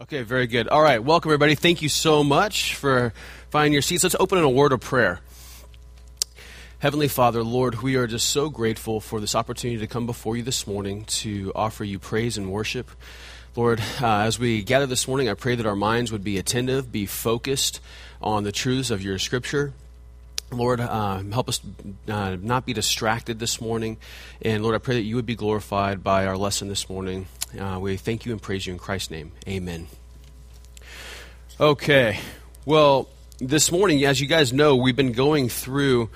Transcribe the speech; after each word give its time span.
Okay, 0.00 0.22
very 0.22 0.46
good. 0.46 0.68
All 0.68 0.80
right, 0.80 1.02
welcome 1.02 1.28
everybody. 1.30 1.56
Thank 1.56 1.82
you 1.82 1.88
so 1.88 2.22
much 2.22 2.76
for 2.76 3.12
finding 3.50 3.72
your 3.72 3.82
seats. 3.82 4.04
Let's 4.04 4.14
open 4.20 4.38
in 4.38 4.44
a 4.44 4.48
word 4.48 4.70
of 4.70 4.80
prayer. 4.80 5.18
Heavenly 6.78 7.08
Father, 7.08 7.42
Lord, 7.42 7.82
we 7.82 7.96
are 7.96 8.06
just 8.06 8.28
so 8.28 8.48
grateful 8.48 9.00
for 9.00 9.18
this 9.18 9.34
opportunity 9.34 9.80
to 9.80 9.88
come 9.88 10.06
before 10.06 10.36
you 10.36 10.44
this 10.44 10.68
morning 10.68 11.04
to 11.06 11.50
offer 11.52 11.82
you 11.82 11.98
praise 11.98 12.38
and 12.38 12.52
worship. 12.52 12.92
Lord, 13.56 13.80
uh, 14.00 14.18
as 14.18 14.38
we 14.38 14.62
gather 14.62 14.86
this 14.86 15.08
morning, 15.08 15.28
I 15.28 15.34
pray 15.34 15.56
that 15.56 15.66
our 15.66 15.74
minds 15.74 16.12
would 16.12 16.22
be 16.22 16.38
attentive, 16.38 16.92
be 16.92 17.04
focused 17.04 17.80
on 18.22 18.44
the 18.44 18.52
truths 18.52 18.92
of 18.92 19.02
your 19.02 19.18
scripture. 19.18 19.72
Lord, 20.52 20.78
uh, 20.78 21.24
help 21.24 21.48
us 21.48 21.60
uh, 22.06 22.36
not 22.40 22.64
be 22.64 22.72
distracted 22.72 23.40
this 23.40 23.60
morning. 23.60 23.96
And 24.42 24.62
Lord, 24.62 24.76
I 24.76 24.78
pray 24.78 24.94
that 24.94 25.02
you 25.02 25.16
would 25.16 25.26
be 25.26 25.34
glorified 25.34 26.04
by 26.04 26.24
our 26.24 26.36
lesson 26.36 26.68
this 26.68 26.88
morning. 26.88 27.26
Uh, 27.56 27.78
we 27.80 27.96
thank 27.96 28.26
you 28.26 28.32
and 28.32 28.42
praise 28.42 28.66
you 28.66 28.72
in 28.72 28.78
Christ's 28.78 29.10
name. 29.10 29.32
Amen. 29.46 29.86
Okay. 31.60 32.18
Well, 32.64 33.08
this 33.38 33.72
morning, 33.72 34.04
as 34.04 34.20
you 34.20 34.26
guys 34.26 34.52
know, 34.52 34.76
we've 34.76 34.96
been 34.96 35.12
going 35.12 35.48
through 35.48 36.10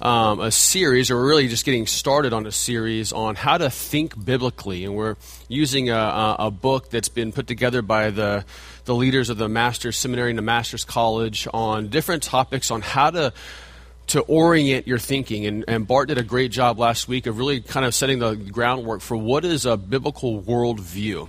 um, 0.00 0.40
a 0.40 0.50
series, 0.50 1.10
or 1.10 1.20
really 1.22 1.48
just 1.48 1.64
getting 1.64 1.86
started 1.86 2.32
on 2.32 2.46
a 2.46 2.52
series 2.52 3.12
on 3.12 3.34
how 3.34 3.58
to 3.58 3.68
think 3.68 4.24
biblically. 4.24 4.84
And 4.84 4.94
we're 4.94 5.16
using 5.48 5.90
a, 5.90 6.36
a 6.38 6.50
book 6.50 6.90
that's 6.90 7.08
been 7.08 7.32
put 7.32 7.46
together 7.46 7.82
by 7.82 8.10
the, 8.10 8.44
the 8.84 8.94
leaders 8.94 9.28
of 9.28 9.38
the 9.38 9.48
Master's 9.48 9.96
Seminary 9.96 10.30
and 10.30 10.38
the 10.38 10.42
Master's 10.42 10.84
College 10.84 11.48
on 11.52 11.88
different 11.88 12.22
topics 12.22 12.70
on 12.70 12.80
how 12.80 13.10
to 13.10 13.32
to 14.08 14.20
orient 14.22 14.86
your 14.86 14.98
thinking. 14.98 15.46
And, 15.46 15.64
and, 15.68 15.86
Bart 15.86 16.08
did 16.08 16.18
a 16.18 16.22
great 16.22 16.50
job 16.50 16.78
last 16.78 17.08
week 17.08 17.26
of 17.26 17.38
really 17.38 17.60
kind 17.60 17.86
of 17.86 17.94
setting 17.94 18.18
the 18.18 18.34
groundwork 18.34 19.00
for 19.00 19.16
what 19.16 19.44
is 19.44 19.66
a 19.66 19.76
biblical 19.76 20.42
worldview. 20.42 21.28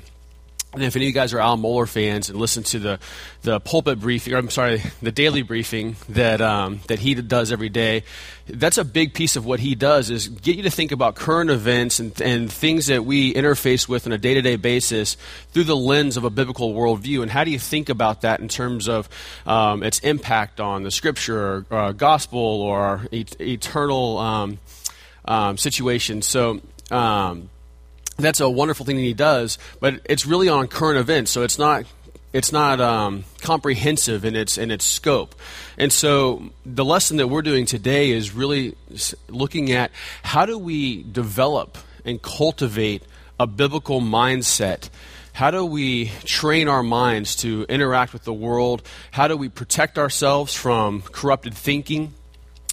And 0.71 0.83
if 0.83 0.95
any 0.95 1.05
of 1.05 1.07
you 1.07 1.13
guys 1.13 1.33
are 1.33 1.39
Al 1.39 1.57
Mohler 1.57 1.89
fans 1.89 2.29
and 2.29 2.39
listen 2.39 2.61
to 2.61 2.77
the, 2.77 2.99
the 3.41 3.59
pulpit 3.59 3.99
briefing, 3.99 4.35
I'm 4.35 4.51
sorry, 4.51 4.83
the 5.01 5.11
daily 5.11 5.41
briefing 5.41 5.95
that, 6.09 6.41
um, 6.41 6.81
that 6.87 6.99
he 6.99 7.15
does 7.15 7.51
every 7.51 7.70
day, 7.70 8.03
that's 8.45 8.77
a 8.77 8.85
big 8.85 9.15
piece 9.15 9.35
of 9.35 9.48
what 9.48 9.59
he 9.59 9.73
does 9.73 10.11
is 10.11 10.27
get 10.27 10.57
you 10.57 10.63
to 10.63 10.70
think 10.70 10.91
about 10.91 11.15
current 11.15 11.49
events 11.49 11.99
and, 11.99 12.21
and 12.21 12.53
things 12.53 12.85
that 12.85 13.03
we 13.03 13.34
interface 13.34 13.89
with 13.89 14.05
on 14.05 14.13
a 14.13 14.20
day-to-day 14.20 14.57
basis 14.57 15.17
through 15.53 15.63
the 15.63 15.76
lens 15.76 16.17
of 16.17 16.23
a 16.23 16.29
biblical 16.29 16.71
worldview. 16.71 17.23
And 17.23 17.31
how 17.31 17.43
do 17.43 17.49
you 17.49 17.59
think 17.59 17.89
about 17.89 18.21
that 18.21 18.39
in 18.39 18.48
terms 18.48 18.87
of 18.87 19.09
um, 19.48 19.81
its 19.81 19.98
impact 19.99 20.59
on 20.59 20.83
the 20.83 20.91
scripture 20.91 21.65
or 21.71 21.76
uh, 21.76 21.91
gospel 21.93 22.39
or 22.39 23.07
et- 23.11 23.41
eternal 23.41 24.20
um, 24.20 24.59
um 25.26 25.57
situation? 25.57 26.21
So, 26.21 26.61
um, 26.91 27.49
that's 28.20 28.39
a 28.39 28.49
wonderful 28.49 28.85
thing 28.85 28.98
that 28.98 29.01
he 29.01 29.13
does, 29.13 29.57
but 29.79 30.01
it's 30.05 30.25
really 30.25 30.49
on 30.49 30.67
current 30.67 30.98
events, 30.98 31.31
so 31.31 31.43
it's 31.43 31.57
not 31.57 31.85
it's 32.31 32.51
not 32.51 32.79
um, 32.79 33.23
comprehensive 33.41 34.23
in 34.23 34.35
its 34.35 34.57
in 34.57 34.71
its 34.71 34.85
scope. 34.85 35.35
And 35.77 35.91
so 35.91 36.43
the 36.65 36.85
lesson 36.85 37.17
that 37.17 37.27
we're 37.27 37.41
doing 37.41 37.65
today 37.65 38.11
is 38.11 38.34
really 38.34 38.76
looking 39.27 39.71
at 39.71 39.91
how 40.23 40.45
do 40.45 40.57
we 40.57 41.03
develop 41.03 41.77
and 42.05 42.21
cultivate 42.21 43.03
a 43.39 43.48
biblical 43.48 44.01
mindset. 44.01 44.89
How 45.33 45.51
do 45.51 45.65
we 45.65 46.11
train 46.26 46.67
our 46.67 46.83
minds 46.83 47.37
to 47.37 47.65
interact 47.70 48.11
with 48.13 48.26
the 48.26 48.33
world? 48.33 48.83
How 49.11 49.27
do 49.27 49.37
we 49.37 49.48
protect 49.48 49.98
ourselves 49.98 50.54
from 50.54 51.01
corrupted 51.01 51.54
thinking? 51.54 52.13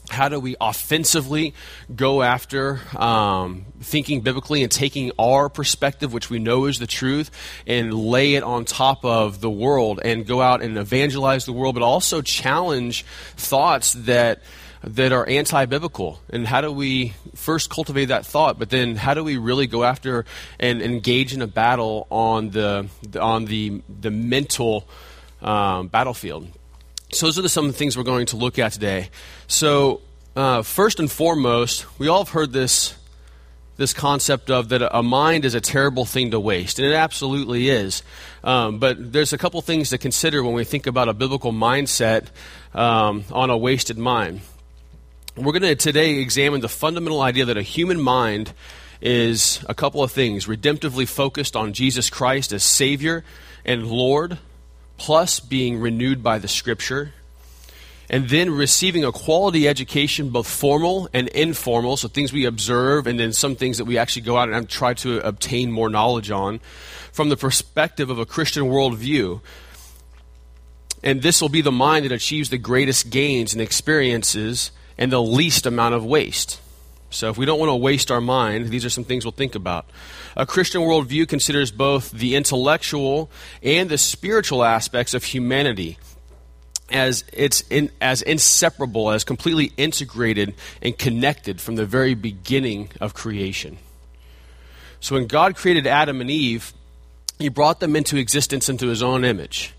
How 0.08 0.28
do 0.28 0.38
we 0.38 0.56
offensively 0.60 1.54
go 1.94 2.22
after 2.22 2.80
um, 2.96 3.66
thinking 3.80 4.20
biblically 4.20 4.62
and 4.62 4.70
taking 4.70 5.12
our 5.18 5.48
perspective, 5.48 6.12
which 6.12 6.30
we 6.30 6.38
know 6.38 6.66
is 6.66 6.78
the 6.78 6.86
truth, 6.86 7.30
and 7.66 7.92
lay 7.92 8.34
it 8.34 8.42
on 8.42 8.64
top 8.64 9.04
of 9.04 9.40
the 9.40 9.50
world 9.50 10.00
and 10.04 10.26
go 10.26 10.40
out 10.40 10.62
and 10.62 10.78
evangelize 10.78 11.44
the 11.44 11.52
world, 11.52 11.74
but 11.74 11.82
also 11.82 12.22
challenge 12.22 13.04
thoughts 13.36 13.92
that 13.92 14.42
that 14.84 15.12
are 15.12 15.28
anti-biblical? 15.28 16.20
And 16.30 16.46
how 16.46 16.60
do 16.60 16.70
we 16.70 17.14
first 17.34 17.70
cultivate 17.70 18.06
that 18.06 18.24
thought 18.24 18.58
but 18.58 18.70
then 18.70 18.96
how 18.96 19.14
do 19.14 19.24
we 19.24 19.36
really 19.36 19.66
go 19.66 19.84
after 19.84 20.24
and 20.60 20.80
engage 20.80 21.34
in 21.34 21.42
a 21.42 21.46
battle 21.46 22.06
on 22.10 22.50
the 22.50 22.88
on 23.20 23.46
the 23.46 23.82
the 23.88 24.10
mental 24.10 24.88
um, 25.42 25.88
battlefield 25.88 26.48
so 27.12 27.26
those 27.26 27.38
are 27.38 27.42
the, 27.42 27.48
some 27.48 27.66
of 27.66 27.72
the 27.72 27.78
things 27.78 27.96
we're 27.96 28.04
going 28.04 28.26
to 28.26 28.36
look 28.36 28.58
at 28.58 28.72
today. 28.72 29.10
So 29.46 30.00
uh, 30.34 30.62
first 30.62 30.98
and 30.98 31.10
foremost, 31.10 31.86
we 31.98 32.08
all 32.08 32.24
have 32.24 32.30
heard 32.30 32.52
this 32.52 32.94
this 33.76 33.92
concept 33.92 34.50
of 34.50 34.70
that 34.70 34.80
a 34.96 35.02
mind 35.02 35.44
is 35.44 35.54
a 35.54 35.60
terrible 35.60 36.06
thing 36.06 36.30
to 36.30 36.40
waste, 36.40 36.78
and 36.78 36.88
it 36.88 36.94
absolutely 36.94 37.68
is. 37.68 38.02
Um, 38.42 38.78
but 38.78 39.12
there's 39.12 39.34
a 39.34 39.38
couple 39.38 39.60
things 39.60 39.90
to 39.90 39.98
consider 39.98 40.42
when 40.42 40.54
we 40.54 40.64
think 40.64 40.86
about 40.86 41.08
a 41.08 41.12
biblical 41.12 41.52
mindset 41.52 42.28
um, 42.74 43.24
on 43.30 43.50
a 43.50 43.56
wasted 43.56 43.98
mind. 43.98 44.40
We're 45.36 45.52
going 45.52 45.62
to 45.62 45.74
today 45.74 46.16
examine 46.20 46.62
the 46.62 46.68
fundamental 46.68 47.20
idea 47.20 47.44
that 47.44 47.58
a 47.58 47.62
human 47.62 48.00
mind 48.00 48.54
is 49.02 49.62
a 49.68 49.74
couple 49.74 50.02
of 50.02 50.10
things 50.10 50.46
redemptively 50.46 51.06
focused 51.06 51.54
on 51.54 51.74
Jesus 51.74 52.08
Christ 52.08 52.52
as 52.52 52.62
Savior 52.62 53.24
and 53.64 53.86
Lord 53.86 54.38
plus 54.96 55.40
being 55.40 55.78
renewed 55.78 56.22
by 56.22 56.38
the 56.38 56.48
Scripture, 56.48 57.12
and 58.08 58.28
then 58.28 58.50
receiving 58.50 59.04
a 59.04 59.12
quality 59.12 59.66
education, 59.66 60.30
both 60.30 60.46
formal 60.46 61.08
and 61.12 61.28
informal, 61.28 61.96
so 61.96 62.08
things 62.08 62.32
we 62.32 62.44
observe, 62.44 63.06
and 63.06 63.18
then 63.18 63.32
some 63.32 63.56
things 63.56 63.78
that 63.78 63.84
we 63.84 63.98
actually 63.98 64.22
go 64.22 64.36
out 64.36 64.48
and 64.48 64.68
try 64.68 64.94
to 64.94 65.18
obtain 65.26 65.72
more 65.72 65.88
knowledge 65.88 66.30
on, 66.30 66.60
from 67.12 67.28
the 67.28 67.36
perspective 67.36 68.10
of 68.10 68.18
a 68.18 68.26
Christian 68.26 68.64
worldview. 68.64 69.40
And 71.02 71.22
this 71.22 71.40
will 71.40 71.48
be 71.48 71.62
the 71.62 71.72
mind 71.72 72.04
that 72.04 72.12
achieves 72.12 72.50
the 72.50 72.58
greatest 72.58 73.10
gains 73.10 73.52
and 73.52 73.60
experiences 73.60 74.70
and 74.96 75.10
the 75.10 75.22
least 75.22 75.66
amount 75.66 75.94
of 75.94 76.04
waste. 76.04 76.60
So, 77.10 77.30
if 77.30 77.38
we 77.38 77.46
don't 77.46 77.58
want 77.58 77.70
to 77.70 77.76
waste 77.76 78.10
our 78.10 78.20
mind, 78.20 78.68
these 78.68 78.84
are 78.84 78.90
some 78.90 79.04
things 79.04 79.24
we'll 79.24 79.32
think 79.32 79.54
about. 79.54 79.86
A 80.36 80.44
Christian 80.44 80.82
worldview 80.82 81.26
considers 81.26 81.70
both 81.70 82.10
the 82.10 82.34
intellectual 82.34 83.30
and 83.62 83.88
the 83.88 83.96
spiritual 83.96 84.62
aspects 84.62 85.14
of 85.14 85.24
humanity 85.24 85.96
as 86.90 87.24
it's 87.32 87.62
in, 87.70 87.90
as 88.00 88.22
inseparable, 88.22 89.10
as 89.10 89.24
completely 89.24 89.72
integrated 89.76 90.54
and 90.82 90.96
connected 90.96 91.60
from 91.60 91.76
the 91.76 91.86
very 91.86 92.14
beginning 92.14 92.90
of 93.00 93.14
creation. 93.14 93.78
So, 95.00 95.14
when 95.14 95.26
God 95.26 95.56
created 95.56 95.86
Adam 95.86 96.20
and 96.20 96.30
Eve, 96.30 96.72
He 97.38 97.48
brought 97.48 97.80
them 97.80 97.96
into 97.96 98.16
existence 98.16 98.68
into 98.68 98.88
His 98.88 99.02
own 99.02 99.24
image, 99.24 99.74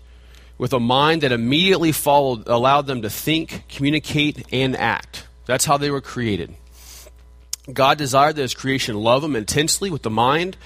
with 0.58 0.72
a 0.72 0.80
mind 0.80 1.22
that 1.22 1.32
immediately 1.32 1.92
followed, 1.92 2.46
allowed 2.48 2.86
them 2.86 3.02
to 3.02 3.10
think, 3.10 3.64
communicate, 3.68 4.46
and 4.52 4.76
act. 4.76 5.26
That's 5.46 5.64
how 5.64 5.78
they 5.78 5.90
were 5.90 6.00
created. 6.00 6.54
God 7.72 7.98
desired 7.98 8.36
that 8.36 8.42
his 8.42 8.54
creation 8.54 8.96
love 8.96 9.22
him 9.22 9.36
intensely 9.36 9.90
with 9.90 10.02
the 10.02 10.10
mind, 10.10 10.56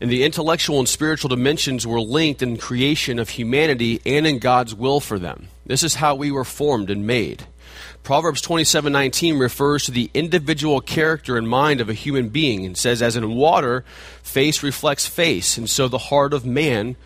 and 0.00 0.10
the 0.10 0.24
intellectual 0.24 0.78
and 0.78 0.88
spiritual 0.88 1.28
dimensions 1.28 1.86
were 1.86 2.00
linked 2.00 2.42
in 2.42 2.56
creation 2.56 3.18
of 3.18 3.30
humanity 3.30 4.00
and 4.04 4.26
in 4.26 4.38
God's 4.38 4.74
will 4.74 5.00
for 5.00 5.18
them. 5.18 5.48
This 5.66 5.82
is 5.82 5.96
how 5.96 6.14
we 6.14 6.30
were 6.30 6.44
formed 6.44 6.90
and 6.90 7.06
made. 7.06 7.46
Proverbs 8.02 8.42
27:19 8.42 9.38
refers 9.38 9.84
to 9.84 9.90
the 9.90 10.10
individual 10.12 10.80
character 10.80 11.38
and 11.38 11.48
mind 11.48 11.80
of 11.80 11.88
a 11.88 11.94
human 11.94 12.28
being 12.28 12.66
and 12.66 12.76
says 12.76 13.00
as 13.00 13.16
in 13.16 13.34
water 13.34 13.82
face 14.22 14.62
reflects 14.62 15.06
face 15.06 15.56
and 15.56 15.70
so 15.70 15.88
the 15.88 15.96
heart 15.96 16.34
of 16.34 16.44
man 16.44 16.96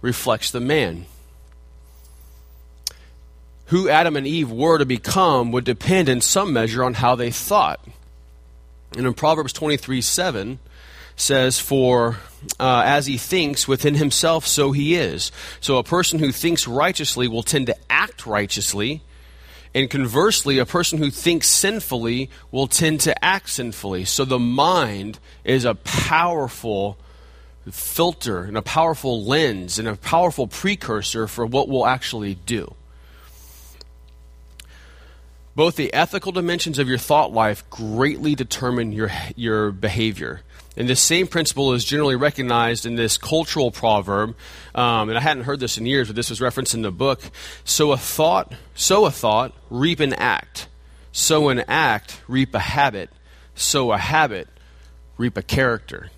reflects 0.00 0.50
the 0.50 0.60
man. 0.60 1.04
Who 3.66 3.88
Adam 3.88 4.16
and 4.16 4.26
Eve 4.26 4.50
were 4.50 4.78
to 4.78 4.86
become 4.86 5.52
would 5.52 5.64
depend 5.64 6.08
in 6.08 6.20
some 6.20 6.52
measure 6.52 6.82
on 6.82 6.94
how 6.94 7.14
they 7.16 7.30
thought. 7.30 7.80
And 8.96 9.06
in 9.06 9.14
Proverbs 9.14 9.52
23 9.52 10.00
7 10.00 10.58
says, 11.16 11.58
For 11.58 12.18
uh, 12.60 12.82
as 12.84 13.06
he 13.06 13.18
thinks 13.18 13.66
within 13.66 13.94
himself, 13.94 14.46
so 14.46 14.72
he 14.72 14.94
is. 14.94 15.32
So 15.60 15.78
a 15.78 15.84
person 15.84 16.18
who 16.18 16.32
thinks 16.32 16.68
righteously 16.68 17.28
will 17.28 17.42
tend 17.42 17.66
to 17.66 17.76
act 17.90 18.26
righteously. 18.26 19.02
And 19.74 19.90
conversely, 19.90 20.58
a 20.58 20.64
person 20.64 20.98
who 20.98 21.10
thinks 21.10 21.48
sinfully 21.48 22.30
will 22.50 22.66
tend 22.66 23.00
to 23.00 23.24
act 23.24 23.50
sinfully. 23.50 24.06
So 24.06 24.24
the 24.24 24.38
mind 24.38 25.18
is 25.44 25.66
a 25.66 25.74
powerful 25.74 26.96
filter 27.70 28.44
and 28.44 28.56
a 28.56 28.62
powerful 28.62 29.24
lens 29.24 29.78
and 29.78 29.88
a 29.88 29.96
powerful 29.96 30.46
precursor 30.46 31.26
for 31.26 31.44
what 31.44 31.68
we'll 31.68 31.86
actually 31.86 32.34
do. 32.34 32.74
Both 35.56 35.76
the 35.76 35.92
ethical 35.94 36.32
dimensions 36.32 36.78
of 36.78 36.86
your 36.86 36.98
thought 36.98 37.32
life 37.32 37.68
greatly 37.70 38.34
determine 38.34 38.92
your, 38.92 39.10
your 39.36 39.72
behavior. 39.72 40.42
And 40.76 40.86
this 40.86 41.00
same 41.00 41.26
principle 41.26 41.72
is 41.72 41.82
generally 41.82 42.14
recognized 42.14 42.84
in 42.84 42.96
this 42.96 43.16
cultural 43.16 43.70
proverb, 43.70 44.36
um, 44.74 45.08
and 45.08 45.16
I 45.16 45.22
hadn't 45.22 45.44
heard 45.44 45.58
this 45.58 45.78
in 45.78 45.86
years, 45.86 46.08
but 46.08 46.16
this 46.16 46.28
was 46.28 46.42
referenced 46.42 46.74
in 46.74 46.82
the 46.82 46.90
book. 46.90 47.22
Sow 47.64 47.92
a 47.92 47.96
thought, 47.96 48.52
sow 48.74 49.06
a 49.06 49.10
thought, 49.10 49.54
reap 49.70 50.00
an 50.00 50.12
act. 50.12 50.68
Sow 51.10 51.48
an 51.48 51.60
act, 51.60 52.20
reap 52.28 52.54
a 52.54 52.58
habit. 52.58 53.08
Sow 53.54 53.92
a 53.92 53.96
habit, 53.96 54.48
reap 55.16 55.38
a 55.38 55.42
character. 55.42 56.10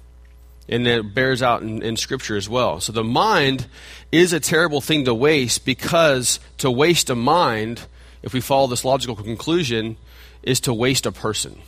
And 0.68 0.84
it 0.84 1.14
bears 1.14 1.40
out 1.40 1.62
in, 1.62 1.80
in 1.80 1.96
Scripture 1.96 2.36
as 2.36 2.48
well. 2.48 2.80
So 2.80 2.90
the 2.90 3.04
mind 3.04 3.68
is 4.10 4.32
a 4.32 4.40
terrible 4.40 4.80
thing 4.80 5.04
to 5.04 5.14
waste 5.14 5.64
because 5.64 6.40
to 6.56 6.68
waste 6.68 7.08
a 7.08 7.14
mind, 7.14 7.82
if 8.22 8.32
we 8.32 8.40
follow 8.40 8.66
this 8.66 8.84
logical 8.84 9.16
conclusion, 9.16 9.96
is 10.42 10.60
to 10.60 10.74
waste 10.74 11.06
a 11.06 11.12
person. 11.12 11.60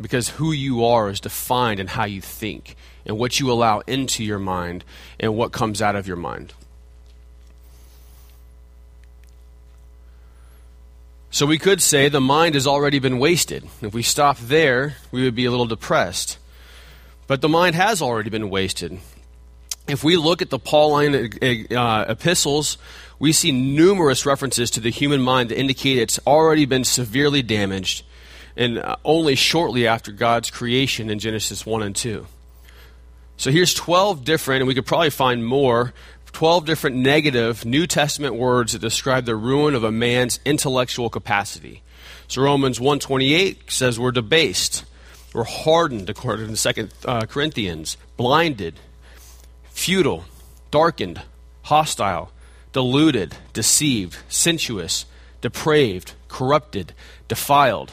Because 0.00 0.28
who 0.28 0.52
you 0.52 0.84
are 0.84 1.08
is 1.08 1.20
defined 1.20 1.80
in 1.80 1.86
how 1.86 2.04
you 2.04 2.20
think 2.20 2.76
and 3.06 3.18
what 3.18 3.40
you 3.40 3.50
allow 3.50 3.80
into 3.80 4.22
your 4.22 4.38
mind 4.38 4.84
and 5.18 5.36
what 5.36 5.52
comes 5.52 5.80
out 5.80 5.96
of 5.96 6.06
your 6.06 6.16
mind. 6.16 6.52
So 11.30 11.44
we 11.44 11.58
could 11.58 11.82
say 11.82 12.08
the 12.08 12.20
mind 12.20 12.54
has 12.54 12.66
already 12.66 12.98
been 12.98 13.18
wasted. 13.18 13.64
If 13.82 13.92
we 13.92 14.02
stop 14.02 14.38
there, 14.38 14.96
we 15.10 15.22
would 15.22 15.34
be 15.34 15.44
a 15.44 15.50
little 15.50 15.66
depressed. 15.66 16.38
But 17.26 17.40
the 17.40 17.48
mind 17.48 17.74
has 17.74 18.00
already 18.00 18.30
been 18.30 18.48
wasted. 18.48 18.98
If 19.86 20.02
we 20.02 20.16
look 20.16 20.40
at 20.40 20.50
the 20.50 20.58
Pauline 20.58 21.34
uh, 21.70 22.04
epistles, 22.08 22.78
we 23.18 23.32
see 23.32 23.52
numerous 23.52 24.26
references 24.26 24.70
to 24.72 24.80
the 24.80 24.90
human 24.90 25.20
mind 25.20 25.50
that 25.50 25.58
indicate 25.58 25.98
it's 25.98 26.20
already 26.26 26.66
been 26.66 26.84
severely 26.84 27.42
damaged, 27.42 28.04
and 28.56 28.78
uh, 28.78 28.96
only 29.04 29.34
shortly 29.34 29.86
after 29.86 30.12
God's 30.12 30.50
creation 30.50 31.10
in 31.10 31.18
Genesis 31.18 31.64
1 31.64 31.82
and 31.82 31.96
2. 31.96 32.26
So 33.36 33.50
here's 33.50 33.74
12 33.74 34.24
different, 34.24 34.62
and 34.62 34.68
we 34.68 34.74
could 34.74 34.86
probably 34.86 35.10
find 35.10 35.44
more 35.44 35.92
12 36.32 36.66
different 36.66 36.96
negative 36.96 37.64
New 37.64 37.86
Testament 37.86 38.34
words 38.34 38.72
that 38.72 38.80
describe 38.80 39.24
the 39.24 39.34
ruin 39.34 39.74
of 39.74 39.84
a 39.84 39.90
man's 39.90 40.38
intellectual 40.44 41.08
capacity. 41.08 41.82
So 42.28 42.42
Romans 42.42 42.78
1:28 42.78 43.70
says 43.70 43.98
we're 43.98 44.12
debased, 44.12 44.84
we're 45.32 45.44
hardened 45.44 46.10
according 46.10 46.54
to 46.54 46.72
2 46.74 46.88
uh, 47.06 47.20
Corinthians, 47.22 47.96
blinded, 48.18 48.74
futile, 49.70 50.24
darkened, 50.70 51.22
hostile, 51.62 52.30
deluded, 52.76 53.34
deceived, 53.54 54.18
sensuous, 54.28 55.06
depraved, 55.40 56.12
corrupted, 56.28 56.92
defiled. 57.26 57.92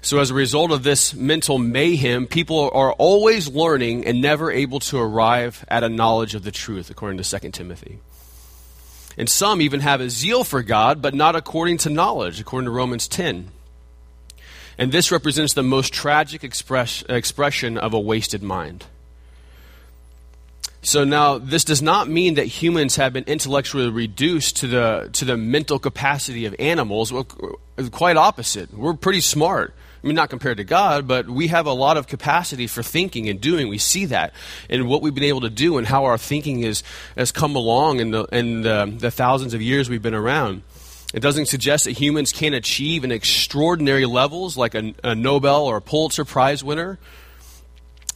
So, 0.00 0.18
as 0.18 0.30
a 0.30 0.34
result 0.34 0.70
of 0.70 0.82
this 0.82 1.12
mental 1.12 1.58
mayhem, 1.58 2.26
people 2.26 2.70
are 2.72 2.92
always 2.92 3.48
learning 3.48 4.06
and 4.06 4.22
never 4.22 4.50
able 4.50 4.80
to 4.80 4.98
arrive 4.98 5.62
at 5.68 5.84
a 5.84 5.90
knowledge 5.90 6.34
of 6.34 6.42
the 6.42 6.50
truth, 6.50 6.88
according 6.88 7.22
to 7.22 7.38
2 7.38 7.50
Timothy. 7.50 7.98
And 9.18 9.28
some 9.28 9.60
even 9.60 9.80
have 9.80 10.00
a 10.00 10.08
zeal 10.08 10.42
for 10.42 10.62
God, 10.62 11.02
but 11.02 11.12
not 11.12 11.36
according 11.36 11.76
to 11.78 11.90
knowledge, 11.90 12.40
according 12.40 12.64
to 12.64 12.70
Romans 12.70 13.06
10. 13.08 13.48
And 14.78 14.90
this 14.90 15.12
represents 15.12 15.52
the 15.52 15.62
most 15.62 15.92
tragic 15.92 16.44
express, 16.44 17.04
expression 17.10 17.76
of 17.76 17.92
a 17.92 18.00
wasted 18.00 18.42
mind. 18.42 18.86
So 20.82 21.04
now, 21.04 21.36
this 21.36 21.64
does 21.64 21.82
not 21.82 22.08
mean 22.08 22.34
that 22.34 22.46
humans 22.46 22.96
have 22.96 23.12
been 23.12 23.24
intellectually 23.24 23.90
reduced 23.90 24.56
to 24.58 24.66
the, 24.66 25.10
to 25.12 25.26
the 25.26 25.36
mental 25.36 25.78
capacity 25.78 26.46
of 26.46 26.54
animals. 26.58 27.12
Well, 27.12 27.24
quite 27.92 28.16
opposite. 28.16 28.72
We're 28.72 28.94
pretty 28.94 29.20
smart. 29.20 29.74
I 30.02 30.06
mean, 30.06 30.16
not 30.16 30.30
compared 30.30 30.56
to 30.56 30.64
God, 30.64 31.06
but 31.06 31.28
we 31.28 31.48
have 31.48 31.66
a 31.66 31.72
lot 31.72 31.98
of 31.98 32.06
capacity 32.06 32.66
for 32.66 32.82
thinking 32.82 33.28
and 33.28 33.38
doing. 33.38 33.68
We 33.68 33.76
see 33.76 34.06
that 34.06 34.32
in 34.70 34.88
what 34.88 35.02
we've 35.02 35.14
been 35.14 35.24
able 35.24 35.42
to 35.42 35.50
do 35.50 35.76
and 35.76 35.86
how 35.86 36.06
our 36.06 36.16
thinking 36.16 36.62
is, 36.62 36.82
has 37.16 37.30
come 37.30 37.54
along 37.54 38.00
in, 38.00 38.10
the, 38.10 38.24
in 38.32 38.62
the, 38.62 38.90
the 38.96 39.10
thousands 39.10 39.52
of 39.52 39.60
years 39.60 39.90
we've 39.90 40.00
been 40.00 40.14
around. 40.14 40.62
It 41.12 41.20
doesn't 41.20 41.46
suggest 41.46 41.84
that 41.84 41.92
humans 41.92 42.32
can't 42.32 42.54
achieve 42.54 43.04
an 43.04 43.12
extraordinary 43.12 44.06
levels 44.06 44.56
like 44.56 44.74
a, 44.74 44.94
a 45.04 45.14
Nobel 45.14 45.66
or 45.66 45.76
a 45.76 45.82
Pulitzer 45.82 46.24
Prize 46.24 46.64
winner. 46.64 46.98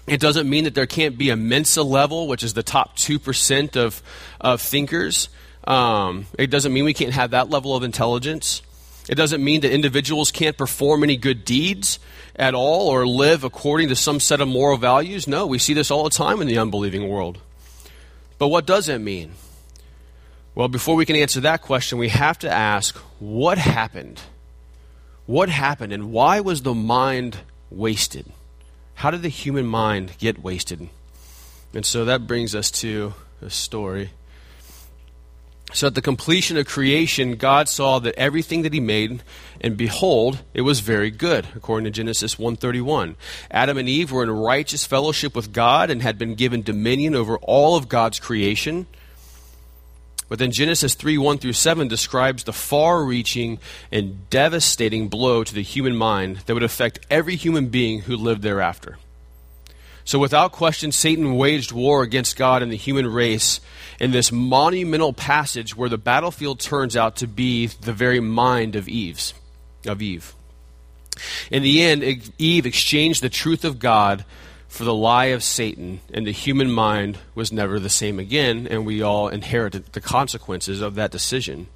It 0.06 0.20
doesn't 0.20 0.48
mean 0.48 0.64
that 0.64 0.74
there 0.74 0.86
can't 0.86 1.16
be 1.16 1.30
a 1.30 1.36
Mensa 1.36 1.82
level, 1.82 2.28
which 2.28 2.42
is 2.42 2.54
the 2.54 2.62
top 2.62 2.96
2% 2.96 3.76
of, 3.76 4.02
of 4.40 4.60
thinkers. 4.60 5.30
Um, 5.66 6.26
it 6.38 6.48
doesn't 6.48 6.72
mean 6.72 6.84
we 6.84 6.92
can't 6.94 7.14
have 7.14 7.30
that 7.30 7.48
level 7.48 7.74
of 7.74 7.82
intelligence. 7.82 8.60
It 9.08 9.14
doesn't 9.14 9.42
mean 9.42 9.62
that 9.62 9.72
individuals 9.72 10.30
can't 10.30 10.56
perform 10.56 11.02
any 11.02 11.16
good 11.16 11.44
deeds 11.44 11.98
at 12.36 12.54
all 12.54 12.88
or 12.88 13.06
live 13.06 13.44
according 13.44 13.88
to 13.88 13.96
some 13.96 14.20
set 14.20 14.40
of 14.40 14.48
moral 14.48 14.76
values. 14.76 15.26
No, 15.26 15.46
we 15.46 15.58
see 15.58 15.74
this 15.74 15.90
all 15.90 16.04
the 16.04 16.10
time 16.10 16.40
in 16.40 16.46
the 16.46 16.58
unbelieving 16.58 17.08
world. 17.08 17.38
But 18.38 18.48
what 18.48 18.66
does 18.66 18.88
it 18.88 18.98
mean? 18.98 19.32
Well, 20.54 20.68
before 20.68 20.96
we 20.96 21.06
can 21.06 21.16
answer 21.16 21.40
that 21.40 21.62
question, 21.62 21.98
we 21.98 22.08
have 22.10 22.38
to 22.40 22.50
ask 22.50 22.96
what 23.18 23.58
happened? 23.58 24.20
What 25.26 25.48
happened 25.48 25.92
and 25.92 26.12
why 26.12 26.40
was 26.40 26.62
the 26.62 26.74
mind 26.74 27.38
wasted? 27.70 28.26
How 28.94 29.10
did 29.10 29.22
the 29.22 29.28
human 29.28 29.66
mind 29.66 30.12
get 30.18 30.42
wasted? 30.42 30.88
And 31.74 31.84
so 31.84 32.04
that 32.04 32.26
brings 32.26 32.54
us 32.54 32.70
to 32.72 33.14
a 33.42 33.50
story. 33.50 34.10
So 35.72 35.88
at 35.88 35.96
the 35.96 36.02
completion 36.02 36.56
of 36.56 36.66
creation, 36.66 37.34
God 37.34 37.68
saw 37.68 37.98
that 37.98 38.14
everything 38.14 38.62
that 38.62 38.72
he 38.72 38.80
made, 38.80 39.24
and 39.60 39.76
behold, 39.76 40.40
it 40.52 40.60
was 40.60 40.78
very 40.78 41.10
good, 41.10 41.48
according 41.56 41.84
to 41.84 41.90
Genesis 41.90 42.38
1:31. 42.38 43.16
Adam 43.50 43.76
and 43.76 43.88
Eve 43.88 44.12
were 44.12 44.22
in 44.22 44.30
righteous 44.30 44.84
fellowship 44.84 45.34
with 45.34 45.52
God 45.52 45.90
and 45.90 46.00
had 46.00 46.16
been 46.16 46.36
given 46.36 46.62
dominion 46.62 47.16
over 47.16 47.38
all 47.38 47.76
of 47.76 47.88
God's 47.88 48.20
creation. 48.20 48.86
But 50.34 50.40
then 50.40 50.50
Genesis 50.50 50.96
3 50.96 51.16
1 51.16 51.38
through 51.38 51.52
7 51.52 51.86
describes 51.86 52.42
the 52.42 52.52
far 52.52 53.04
reaching 53.04 53.60
and 53.92 54.28
devastating 54.30 55.06
blow 55.06 55.44
to 55.44 55.54
the 55.54 55.62
human 55.62 55.94
mind 55.94 56.38
that 56.38 56.54
would 56.54 56.64
affect 56.64 57.06
every 57.08 57.36
human 57.36 57.68
being 57.68 58.00
who 58.00 58.16
lived 58.16 58.42
thereafter. 58.42 58.98
So, 60.04 60.18
without 60.18 60.50
question, 60.50 60.90
Satan 60.90 61.36
waged 61.36 61.70
war 61.70 62.02
against 62.02 62.36
God 62.36 62.64
and 62.64 62.72
the 62.72 62.76
human 62.76 63.06
race 63.06 63.60
in 64.00 64.10
this 64.10 64.32
monumental 64.32 65.12
passage 65.12 65.76
where 65.76 65.88
the 65.88 65.98
battlefield 65.98 66.58
turns 66.58 66.96
out 66.96 67.14
to 67.18 67.28
be 67.28 67.68
the 67.68 67.92
very 67.92 68.18
mind 68.18 68.74
of 68.74 68.88
Eve's, 68.88 69.34
of 69.86 70.02
Eve. 70.02 70.34
In 71.48 71.62
the 71.62 71.80
end, 71.80 72.32
Eve 72.38 72.66
exchanged 72.66 73.22
the 73.22 73.28
truth 73.28 73.64
of 73.64 73.78
God 73.78 74.24
for 74.74 74.82
the 74.82 74.92
lie 74.92 75.26
of 75.26 75.44
Satan, 75.44 76.00
and 76.12 76.26
the 76.26 76.32
human 76.32 76.68
mind 76.68 77.16
was 77.36 77.52
never 77.52 77.78
the 77.78 77.88
same 77.88 78.18
again, 78.18 78.66
and 78.68 78.84
we 78.84 79.02
all 79.02 79.28
inherited 79.28 79.86
the 79.92 80.00
consequences 80.00 80.80
of 80.80 80.96
that 80.96 81.12
decision. 81.12 81.68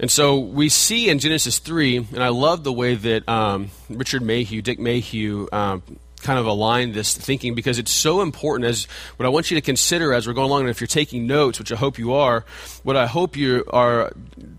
And 0.00 0.10
so 0.10 0.40
we 0.40 0.68
see 0.68 1.08
in 1.08 1.20
Genesis 1.20 1.60
3, 1.60 1.98
and 1.98 2.24
I 2.24 2.30
love 2.30 2.64
the 2.64 2.72
way 2.72 2.96
that 2.96 3.28
um, 3.28 3.70
Richard 3.88 4.22
Mayhue, 4.22 4.62
Dick 4.62 4.80
Mayhue, 4.80 5.46
um, 5.52 5.84
kind 6.22 6.40
of 6.40 6.46
align 6.46 6.90
this 6.90 7.16
thinking 7.16 7.54
because 7.54 7.78
it's 7.78 7.92
so 7.92 8.20
important 8.20 8.68
as 8.68 8.86
what 9.16 9.24
I 9.24 9.28
want 9.28 9.48
you 9.48 9.54
to 9.56 9.60
consider 9.60 10.12
as 10.12 10.26
we're 10.26 10.32
going 10.32 10.50
along 10.50 10.62
and 10.62 10.70
if 10.70 10.80
you're 10.80 10.88
taking 10.88 11.28
notes 11.28 11.58
which 11.58 11.72
I 11.72 11.74
hope 11.74 11.98
you 11.98 12.12
are 12.12 12.44
what 12.84 12.94
I 12.94 13.06
hope 13.06 13.36
you 13.36 13.64
are 13.66 14.12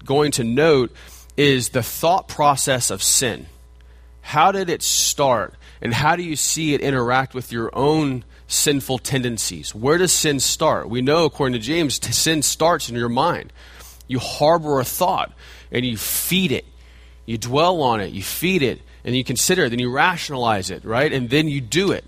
going 0.04 0.34
to 0.34 0.44
note 0.44 0.94
is 1.38 1.70
the 1.70 1.82
thought 1.82 2.28
process 2.28 2.92
of 2.92 3.02
sin 3.02 3.48
how 4.24 4.52
did 4.52 4.70
it 4.70 4.82
start 4.82 5.54
and 5.82 5.94
how 5.94 6.16
do 6.16 6.24
you 6.24 6.36
see 6.36 6.74
it 6.74 6.82
interact 6.82 7.36
with 7.36 7.52
your 7.52 7.70
own 7.74 8.24
sinful 8.48 8.98
tendencies 8.98 9.76
where 9.76 9.98
does 9.98 10.12
sin 10.12 10.40
start 10.40 10.90
we 10.90 11.02
know 11.02 11.26
according 11.26 11.54
to 11.54 11.60
James 11.60 12.00
sin 12.16 12.42
starts 12.42 12.90
in 12.90 12.96
your 12.96 13.10
mind 13.10 13.54
you 14.08 14.18
harbor 14.20 14.80
a 14.80 14.84
thought 14.84 15.32
and 15.72 15.86
you 15.86 15.96
feed 15.96 16.52
it 16.52 16.66
you 17.26 17.38
dwell 17.38 17.82
on 17.82 18.02
it 18.02 18.12
you 18.12 18.24
feed 18.24 18.64
it 18.64 18.82
and 19.04 19.16
you 19.16 19.24
consider 19.24 19.66
it, 19.66 19.70
then 19.70 19.80
you 19.80 19.92
rationalize 19.92 20.70
it, 20.70 20.86
right? 20.86 21.12
And 21.12 21.30
then 21.30 21.48
you 21.48 21.62
do 21.62 21.92
it. 21.92 22.06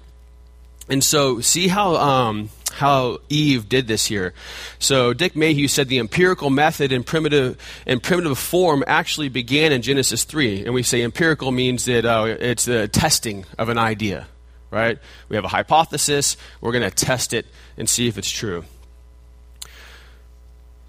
And 0.88 1.04
so, 1.04 1.42
see 1.42 1.68
how 1.68 1.96
um, 1.96 2.50
how 2.76 3.20
Eve 3.30 3.70
did 3.70 3.88
this 3.88 4.06
here. 4.06 4.34
So 4.80 5.14
Dick 5.14 5.34
Mayhue 5.34 5.70
said 5.70 5.88
the 5.88 6.00
empirical 6.00 6.50
method 6.50 6.92
in 6.92 7.04
primitive 7.04 7.58
in 7.86 8.02
primitive 8.02 8.38
form 8.38 8.84
actually 8.86 9.30
began 9.30 9.72
in 9.72 9.82
Genesis 9.82 10.26
three, 10.26 10.66
and 10.66 10.74
we 10.74 10.84
say 10.84 11.02
empirical 11.02 11.52
means 11.52 11.86
that 11.86 12.06
uh, 12.06 12.36
it's 12.40 12.66
the 12.66 12.88
testing 12.90 13.46
of 13.58 13.70
an 13.70 13.78
idea, 13.78 14.28
right? 14.72 15.00
We 15.30 15.38
have 15.38 15.46
a 15.46 15.50
hypothesis, 15.50 16.36
we're 16.60 16.74
going 16.74 16.90
to 16.90 17.06
test 17.06 17.34
it 17.34 17.46
and 17.78 17.90
see 17.90 18.08
if 18.08 18.18
it's 18.18 18.30
true. 18.30 18.66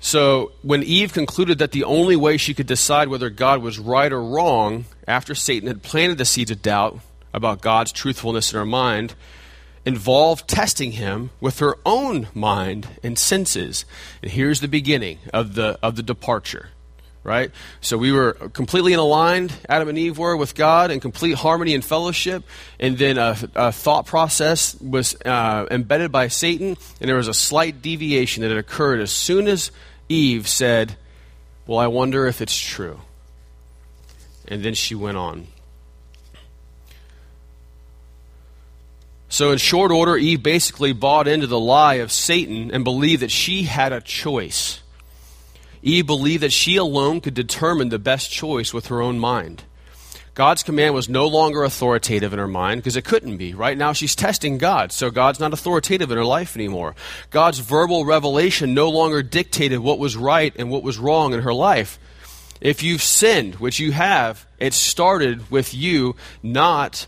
So, 0.01 0.53
when 0.63 0.83
Eve 0.83 1.13
concluded 1.13 1.59
that 1.59 1.73
the 1.73 1.85
only 1.85 2.17
way 2.17 2.37
she 2.37 2.55
could 2.55 2.67
decide 2.67 3.09
whether 3.09 3.31
God 3.31 3.63
was 3.63 3.79
right 3.79 4.13
or 4.13 4.23
wrong, 4.23 4.85
after 5.09 5.35
Satan 5.35 5.69
had 5.69 5.83
planted 5.83 6.19
the 6.19 6.25
seeds 6.25 6.51
of 6.51 6.63
doubt 6.63 7.01
about 7.33 7.61
God's 7.61 7.93
truthfulness 7.93 8.53
in 8.53 8.59
her 8.59 8.67
mind, 8.67 9.15
involved 9.87 10.49
testing 10.49 10.93
him 10.93 11.31
with 11.41 11.61
her 11.61 11.79
own 11.87 12.27
mind 12.35 12.89
and 13.05 13.17
senses. 13.17 13.87
And 14.21 14.33
here's 14.33 14.61
the 14.61 14.69
beginning 14.69 15.21
of 15.33 15.55
the, 15.55 15.79
of 15.83 15.95
the 15.97 16.03
departure. 16.03 16.69
Right? 17.23 17.51
So 17.81 17.99
we 17.99 18.13
were 18.13 18.35
completely 18.35 18.93
in 18.93 19.01
aligned, 19.01 19.53
Adam 19.69 19.89
and 19.89 19.99
Eve 19.99 20.17
were, 20.17 20.37
with 20.37 20.55
God 20.55 20.93
in 20.93 21.01
complete 21.01 21.35
harmony 21.35 21.75
and 21.75 21.85
fellowship. 21.85 22.45
And 22.79 22.99
then 22.99 23.19
a, 23.19 23.37
a 23.57 23.73
thought 23.73 24.07
process 24.07 24.81
was 24.81 25.17
uh, 25.25 25.67
embedded 25.71 26.13
by 26.13 26.29
Satan, 26.29 26.77
and 27.01 27.09
there 27.09 27.17
was 27.17 27.27
a 27.27 27.35
slight 27.35 27.83
deviation 27.83 28.43
that 28.43 28.51
had 28.51 28.59
occurred 28.59 29.01
as 29.01 29.11
soon 29.11 29.49
as 29.49 29.73
Eve 30.09 30.47
said, 30.47 30.97
Well, 31.67 31.81
I 31.81 31.89
wonder 31.89 32.27
if 32.29 32.41
it's 32.41 32.57
true. 32.57 33.01
And 34.47 34.65
then 34.65 34.75
she 34.75 34.95
went 34.95 35.17
on. 35.17 35.49
So, 39.37 39.53
in 39.53 39.59
short 39.59 39.93
order, 39.93 40.17
Eve 40.17 40.43
basically 40.43 40.95
bought 40.95 41.29
into 41.29 41.47
the 41.47 41.61
lie 41.61 41.97
of 41.97 42.11
Satan 42.11 42.71
and 42.73 42.85
believed 42.85 43.21
that 43.21 43.31
she 43.31 43.65
had 43.65 43.93
a 43.93 44.01
choice. 44.01 44.81
Eve 45.83 46.07
believed 46.07 46.43
that 46.43 46.55
she 46.55 46.77
alone 46.77 47.21
could 47.21 47.35
determine 47.35 47.91
the 47.91 47.99
best 47.99 48.31
choice 48.31 48.73
with 48.73 48.87
her 48.87 49.03
own 49.03 49.19
mind. 49.19 49.65
God's 50.33 50.63
command 50.63 50.95
was 50.95 51.11
no 51.11 51.27
longer 51.27 51.65
authoritative 51.65 52.33
in 52.33 52.39
her 52.39 52.49
mind 52.49 52.81
because 52.81 52.97
it 52.97 53.05
couldn't 53.05 53.37
be. 53.37 53.53
Right 53.53 53.77
now, 53.77 53.93
she's 53.93 54.17
testing 54.17 54.57
God, 54.57 54.91
so 54.91 55.11
God's 55.11 55.39
not 55.39 55.53
authoritative 55.53 56.11
in 56.11 56.17
her 56.17 56.25
life 56.25 56.57
anymore. 56.57 56.95
God's 57.29 57.59
verbal 57.59 58.07
revelation 58.07 58.73
no 58.73 58.89
longer 58.89 59.23
dictated 59.23 59.81
what 59.81 59.99
was 59.99 60.17
right 60.17 60.55
and 60.57 60.71
what 60.71 60.83
was 60.83 60.97
wrong 60.97 61.35
in 61.35 61.43
her 61.43 61.53
life. 61.53 61.99
If 62.63 62.83
you've 62.83 63.03
sinned, 63.03 63.57
which 63.57 63.81
you 63.81 63.93
have, 63.93 64.47
it 64.59 64.73
started 64.73 65.51
with 65.51 65.75
you 65.75 66.17
not 66.43 67.07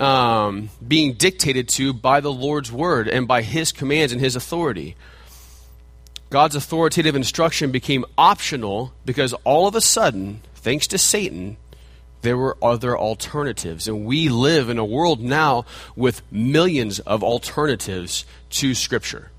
um, 0.00 0.70
being 0.86 1.14
dictated 1.14 1.68
to 1.70 1.92
by 1.92 2.20
the 2.20 2.32
Lord's 2.32 2.72
word 2.72 3.08
and 3.08 3.28
by 3.28 3.42
His 3.42 3.72
commands 3.72 4.12
and 4.12 4.20
His 4.20 4.36
authority. 4.36 4.96
God's 6.30 6.56
authoritative 6.56 7.14
instruction 7.14 7.70
became 7.70 8.04
optional 8.18 8.92
because 9.04 9.34
all 9.44 9.68
of 9.68 9.74
a 9.74 9.80
sudden, 9.80 10.40
thanks 10.54 10.86
to 10.88 10.98
Satan, 10.98 11.56
there 12.22 12.36
were 12.36 12.56
other 12.62 12.98
alternatives. 12.98 13.86
And 13.86 14.04
we 14.04 14.28
live 14.28 14.68
in 14.68 14.78
a 14.78 14.84
world 14.84 15.20
now 15.20 15.64
with 15.94 16.22
millions 16.32 16.98
of 17.00 17.22
alternatives 17.22 18.24
to 18.50 18.74
Scripture. 18.74 19.30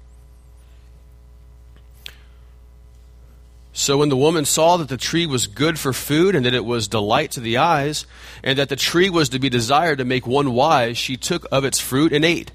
So 3.77 3.97
when 3.97 4.07
the 4.07 4.15
woman 4.15 4.45
saw 4.45 4.77
that 4.77 4.87
the 4.87 4.95
tree 4.95 5.25
was 5.25 5.47
good 5.47 5.77
for 5.77 5.91
food 5.91 6.33
and 6.33 6.45
that 6.45 6.53
it 6.53 6.63
was 6.63 6.87
delight 6.87 7.31
to 7.31 7.41
the 7.41 7.57
eyes, 7.57 8.05
and 8.41 8.57
that 8.57 8.69
the 8.69 8.77
tree 8.77 9.09
was 9.09 9.27
to 9.29 9.37
be 9.37 9.49
desired 9.49 9.97
to 9.97 10.05
make 10.05 10.25
one 10.25 10.53
wise, 10.53 10.97
she 10.97 11.17
took 11.17 11.45
of 11.51 11.65
its 11.65 11.77
fruit 11.77 12.13
and 12.13 12.23
ate. 12.23 12.53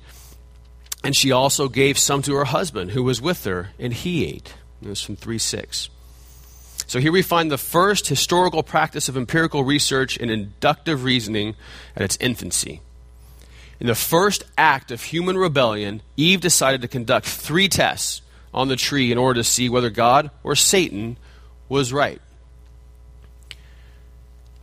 And 1.05 1.15
she 1.15 1.31
also 1.31 1.69
gave 1.69 1.99
some 1.99 2.23
to 2.23 2.35
her 2.37 2.47
husband 2.47 2.93
who 2.93 3.03
was 3.03 3.21
with 3.21 3.45
her, 3.45 3.69
and 3.79 3.93
he 3.93 4.27
ate. 4.27 4.55
It 4.81 4.89
was 4.89 5.03
from 5.03 5.17
3 5.17 5.37
6. 5.37 5.91
So 6.87 7.01
here 7.01 7.13
we 7.13 7.21
find 7.21 7.51
the 7.51 7.59
first 7.59 8.09
historical 8.09 8.63
practice 8.63 9.11
of 9.11 9.17
empirical 9.17 9.63
research 9.63 10.17
and 10.17 10.31
inductive 10.31 11.05
reasoning 11.05 11.55
at 11.95 12.03
its 12.03 12.17
infancy. 12.19 12.81
In 13.79 13.89
the 13.89 13.95
first 13.95 14.43
act 14.57 14.91
of 14.91 15.03
human 15.03 15.37
rebellion, 15.37 16.01
Eve 16.17 16.41
decided 16.41 16.81
to 16.81 16.89
conduct 16.89 17.27
three 17.27 17.69
tests 17.69 18.23
on 18.53 18.69
the 18.69 18.77
tree 18.77 19.13
in 19.13 19.19
order 19.19 19.41
to 19.41 19.45
see 19.45 19.69
whether 19.69 19.91
God 19.91 20.31
or 20.43 20.57
Satan 20.57 21.17
was 21.69 21.93
right. 21.93 22.21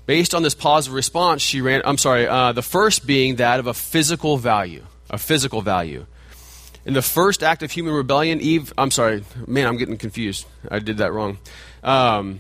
Based 0.06 0.34
on 0.34 0.41
this 0.41 0.56
positive 0.56 0.94
response, 0.94 1.41
she 1.41 1.60
ran. 1.60 1.82
I'm 1.84 1.98
sorry. 1.98 2.27
Uh, 2.27 2.53
the 2.53 2.62
first 2.62 3.06
being 3.06 3.36
that 3.36 3.60
of 3.60 3.67
a 3.67 3.74
physical 3.74 4.38
value, 4.38 4.86
a 5.10 5.17
physical 5.17 5.62
value. 5.62 6.06
In 6.86 6.94
the 6.94 7.01
first 7.01 7.44
act 7.44 7.62
of 7.62 7.72
human 7.72 7.94
rebellion, 7.94 8.39
Eve. 8.39 8.72
I'm 8.77 8.91
sorry, 8.91 9.25
man. 9.46 9.67
I'm 9.67 9.75
getting 9.75 9.98
confused. 9.98 10.46
I 10.72 10.79
did 10.79 11.00
that 11.00 11.12
wrong. 11.12 11.38
Um, 11.84 12.39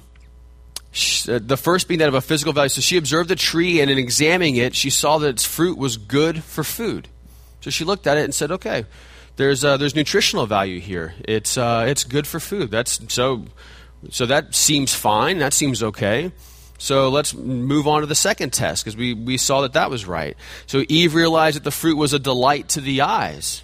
uh, 1.27 1.39
the 1.41 1.57
first 1.57 1.89
being 1.89 1.99
that 1.99 2.07
of 2.07 2.15
a 2.15 2.21
physical 2.21 2.53
value. 2.53 2.69
So 2.69 2.79
she 2.79 2.95
observed 2.95 3.29
the 3.29 3.35
tree, 3.35 3.81
and 3.81 3.91
in 3.91 3.97
examining 3.97 4.55
it, 4.55 4.73
she 4.73 4.89
saw 4.89 5.17
that 5.17 5.27
its 5.27 5.45
fruit 5.45 5.77
was 5.77 5.97
good 5.97 6.43
for 6.43 6.63
food. 6.63 7.09
So 7.59 7.69
she 7.69 7.83
looked 7.83 8.07
at 8.07 8.17
it 8.17 8.23
and 8.23 8.33
said, 8.33 8.51
"Okay, 8.51 8.85
there's 9.37 9.63
uh, 9.63 9.77
there's 9.77 9.95
nutritional 9.95 10.45
value 10.45 10.79
here. 10.79 11.13
It's 11.23 11.57
uh, 11.57 11.85
it's 11.87 12.03
good 12.03 12.27
for 12.27 12.39
food. 12.39 12.69
That's 12.69 12.99
so 13.13 13.45
so 14.09 14.25
that 14.25 14.53
seems 14.53 14.93
fine. 14.93 15.39
That 15.39 15.53
seems 15.53 15.81
okay. 15.81 16.31
So 16.79 17.09
let's 17.09 17.33
move 17.33 17.87
on 17.87 18.01
to 18.01 18.07
the 18.07 18.15
second 18.15 18.53
test 18.53 18.83
because 18.83 18.95
we, 18.95 19.13
we 19.13 19.37
saw 19.37 19.61
that 19.61 19.73
that 19.73 19.89
was 19.89 20.05
right. 20.05 20.37
So 20.67 20.83
Eve 20.87 21.15
realized 21.15 21.55
that 21.55 21.63
the 21.63 21.71
fruit 21.71 21.97
was 21.97 22.13
a 22.13 22.19
delight 22.19 22.69
to 22.69 22.81
the 22.81 23.01
eyes. 23.01 23.63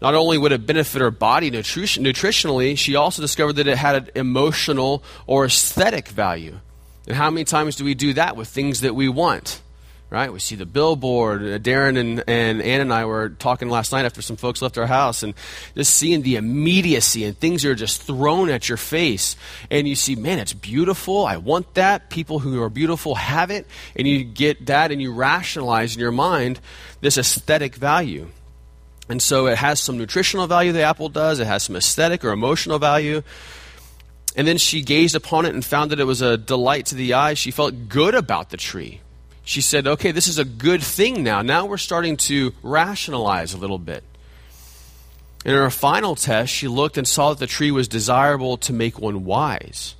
Not 0.00 0.14
only 0.14 0.38
would 0.38 0.52
it 0.52 0.66
benefit 0.66 1.00
her 1.00 1.10
body 1.10 1.50
nutrition, 1.50 2.04
nutritionally, 2.04 2.78
she 2.78 2.94
also 2.94 3.22
discovered 3.22 3.54
that 3.54 3.66
it 3.66 3.78
had 3.78 3.96
an 3.96 4.10
emotional 4.14 5.02
or 5.26 5.46
aesthetic 5.46 6.06
value. 6.06 6.60
And 7.08 7.16
how 7.16 7.30
many 7.30 7.44
times 7.44 7.76
do 7.76 7.84
we 7.84 7.94
do 7.94 8.12
that 8.12 8.36
with 8.36 8.48
things 8.48 8.82
that 8.82 8.94
we 8.94 9.08
want? 9.08 9.60
Right? 10.08 10.32
We 10.32 10.38
see 10.38 10.54
the 10.54 10.66
billboard. 10.66 11.42
Uh, 11.42 11.58
Darren 11.58 11.98
and, 11.98 12.22
and 12.28 12.62
Ann 12.62 12.80
and 12.80 12.92
I 12.92 13.04
were 13.06 13.30
talking 13.30 13.68
last 13.68 13.92
night 13.92 14.04
after 14.04 14.22
some 14.22 14.36
folks 14.36 14.62
left 14.62 14.78
our 14.78 14.86
house, 14.86 15.22
and 15.22 15.34
just 15.74 15.94
seeing 15.94 16.22
the 16.22 16.36
immediacy 16.36 17.24
and 17.24 17.38
things 17.38 17.64
are 17.64 17.74
just 17.74 18.02
thrown 18.02 18.48
at 18.50 18.68
your 18.68 18.78
face. 18.78 19.36
And 19.70 19.88
you 19.88 19.96
see, 19.96 20.14
man, 20.14 20.38
it's 20.38 20.52
beautiful. 20.52 21.26
I 21.26 21.38
want 21.38 21.74
that. 21.74 22.10
People 22.10 22.38
who 22.38 22.62
are 22.62 22.70
beautiful 22.70 23.16
have 23.16 23.50
it. 23.50 23.66
And 23.96 24.06
you 24.06 24.22
get 24.24 24.66
that 24.66 24.92
and 24.92 25.02
you 25.02 25.12
rationalize 25.12 25.94
in 25.96 26.00
your 26.00 26.12
mind 26.12 26.60
this 27.00 27.18
aesthetic 27.18 27.74
value. 27.74 28.28
And 29.08 29.22
so 29.22 29.46
it 29.46 29.58
has 29.58 29.80
some 29.80 29.98
nutritional 29.98 30.46
value, 30.46 30.72
the 30.72 30.82
apple 30.82 31.08
does. 31.08 31.38
It 31.38 31.46
has 31.46 31.62
some 31.62 31.76
aesthetic 31.76 32.24
or 32.24 32.30
emotional 32.30 32.78
value. 32.78 33.22
And 34.36 34.46
then 34.46 34.58
she 34.58 34.82
gazed 34.82 35.14
upon 35.14 35.46
it 35.46 35.54
and 35.54 35.64
found 35.64 35.92
that 35.92 36.00
it 36.00 36.04
was 36.04 36.22
a 36.22 36.36
delight 36.36 36.86
to 36.86 36.94
the 36.94 37.14
eye. 37.14 37.34
She 37.34 37.50
felt 37.50 37.88
good 37.88 38.14
about 38.14 38.50
the 38.50 38.56
tree 38.56 39.00
she 39.46 39.60
said, 39.60 39.86
okay, 39.86 40.10
this 40.10 40.26
is 40.26 40.38
a 40.38 40.44
good 40.44 40.82
thing 40.82 41.22
now. 41.22 41.40
Now 41.40 41.66
we're 41.66 41.76
starting 41.76 42.16
to 42.16 42.52
rationalize 42.64 43.54
a 43.54 43.58
little 43.58 43.78
bit. 43.78 44.02
In 45.44 45.52
her 45.52 45.70
final 45.70 46.16
test, 46.16 46.52
she 46.52 46.66
looked 46.66 46.98
and 46.98 47.06
saw 47.06 47.30
that 47.30 47.38
the 47.38 47.46
tree 47.46 47.70
was 47.70 47.86
desirable 47.86 48.56
to 48.58 48.72
make 48.72 48.98
one 48.98 49.24
wise. 49.24 49.94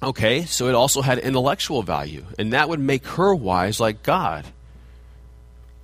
Okay, 0.00 0.44
so 0.44 0.68
it 0.68 0.76
also 0.76 1.02
had 1.02 1.18
intellectual 1.18 1.82
value, 1.82 2.24
and 2.38 2.52
that 2.52 2.68
would 2.68 2.78
make 2.78 3.04
her 3.04 3.34
wise 3.34 3.80
like 3.80 4.04
God. 4.04 4.46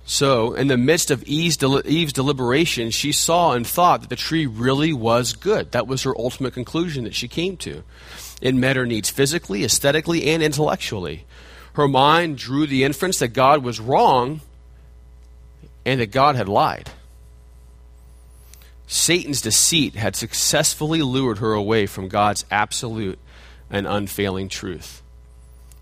So, 0.05 0.53
in 0.53 0.69
the 0.69 0.77
midst 0.77 1.11
of 1.11 1.21
Eve's, 1.23 1.57
deliberation, 1.57 2.91
she 2.91 3.11
saw 3.11 3.51
and 3.51 3.67
thought 3.67 4.01
that 4.01 4.09
the 4.09 4.15
tree 4.15 4.45
really 4.45 4.93
was 4.93 5.33
good. 5.33 5.73
That 5.73 5.87
was 5.87 6.03
her 6.03 6.17
ultimate 6.17 6.53
conclusion 6.53 7.03
that 7.03 7.15
she 7.15 7.27
came 7.27 7.57
to. 7.57 7.83
It 8.41 8.55
met 8.55 8.77
her 8.77 8.85
needs 8.85 9.09
physically, 9.09 9.65
aesthetically, 9.65 10.27
and 10.27 10.41
intellectually 10.41 11.25
her 11.75 11.87
mind 11.87 12.37
drew 12.37 12.65
the 12.65 12.83
inference 12.83 13.19
that 13.19 13.29
God 13.29 13.63
was 13.63 13.79
wrong 13.79 14.41
and 15.85 15.99
that 15.99 16.11
God 16.11 16.35
had 16.35 16.49
lied. 16.49 16.89
Satan's 18.87 19.41
deceit 19.41 19.95
had 19.95 20.15
successfully 20.15 21.01
lured 21.01 21.39
her 21.39 21.53
away 21.53 21.85
from 21.85 22.07
God's 22.07 22.45
absolute 22.49 23.19
and 23.69 23.85
unfailing 23.87 24.47
truth. 24.47 25.01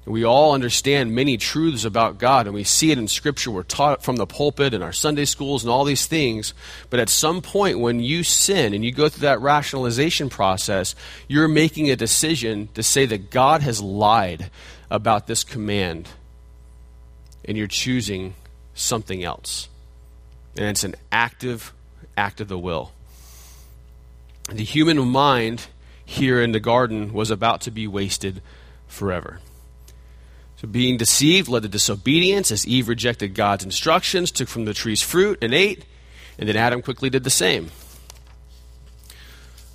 We 0.05 0.25
all 0.25 0.53
understand 0.53 1.15
many 1.15 1.37
truths 1.37 1.85
about 1.85 2.17
God, 2.17 2.45
and 2.45 2.53
we 2.53 2.65
see 2.65 2.91
it 2.91 2.97
in 2.97 3.07
Scripture. 3.07 3.51
We're 3.51 3.63
taught 3.63 4.03
from 4.03 4.17
the 4.17 4.25
pulpit 4.25 4.73
and 4.73 4.83
our 4.83 4.91
Sunday 4.91 5.23
schools 5.23 5.63
and 5.63 5.71
all 5.71 5.85
these 5.85 6.07
things. 6.07 6.53
But 6.89 6.99
at 6.99 7.07
some 7.07 7.41
point, 7.41 7.79
when 7.79 8.01
you 8.01 8.23
sin 8.23 8.73
and 8.73 8.83
you 8.83 8.91
go 8.91 9.07
through 9.07 9.21
that 9.21 9.39
rationalization 9.39 10.29
process, 10.29 10.93
you're 11.29 11.47
making 11.47 11.89
a 11.89 11.95
decision 11.95 12.67
to 12.73 12.83
say 12.83 13.05
that 13.05 13.31
God 13.31 13.61
has 13.61 13.81
lied, 13.81 14.49
about 14.93 15.25
this 15.25 15.43
command 15.43 16.07
and 17.43 17.57
you're 17.57 17.67
choosing 17.67 18.35
something 18.75 19.23
else. 19.23 19.67
And 20.55 20.67
it's 20.67 20.83
an 20.83 20.93
active 21.11 21.73
act 22.15 22.39
of 22.39 22.47
the 22.47 22.59
will. 22.59 22.91
The 24.51 24.63
human 24.63 24.99
mind 24.99 25.65
here 26.05 26.41
in 26.41 26.51
the 26.51 26.59
garden 26.59 27.11
was 27.11 27.31
about 27.31 27.61
to 27.61 27.71
be 27.71 27.87
wasted 27.87 28.41
forever. 28.87 29.39
So, 30.63 30.69
being 30.69 30.95
deceived 30.95 31.49
led 31.49 31.63
to 31.63 31.67
disobedience 31.67 32.49
as 32.49 32.65
Eve 32.65 32.87
rejected 32.87 33.33
God's 33.33 33.65
instructions, 33.65 34.31
took 34.31 34.47
from 34.47 34.63
the 34.63 34.73
tree's 34.73 35.01
fruit, 35.01 35.39
and 35.41 35.53
ate. 35.53 35.83
And 36.39 36.47
then 36.47 36.55
Adam 36.55 36.81
quickly 36.81 37.09
did 37.09 37.25
the 37.25 37.29
same. 37.29 37.69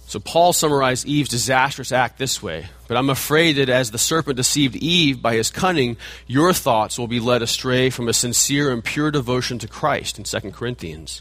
So 0.06 0.18
Paul 0.18 0.54
summarized 0.54 1.06
Eve's 1.06 1.28
disastrous 1.28 1.92
act 1.92 2.18
this 2.18 2.42
way 2.42 2.70
But 2.86 2.96
I'm 2.96 3.10
afraid 3.10 3.56
that 3.56 3.68
as 3.68 3.90
the 3.90 3.98
serpent 3.98 4.38
deceived 4.38 4.76
Eve 4.76 5.20
by 5.20 5.34
his 5.34 5.50
cunning, 5.50 5.98
your 6.26 6.54
thoughts 6.54 6.98
will 6.98 7.06
be 7.06 7.20
led 7.20 7.42
astray 7.42 7.90
from 7.90 8.08
a 8.08 8.14
sincere 8.14 8.72
and 8.72 8.82
pure 8.82 9.10
devotion 9.10 9.58
to 9.58 9.68
Christ 9.68 10.16
in 10.16 10.24
2 10.24 10.52
Corinthians. 10.52 11.20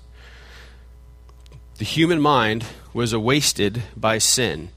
The 1.79 1.83
human 1.83 2.21
mind 2.21 2.63
was 2.93 3.13
wasted 3.13 3.83
by 3.97 4.19
sin. 4.19 4.69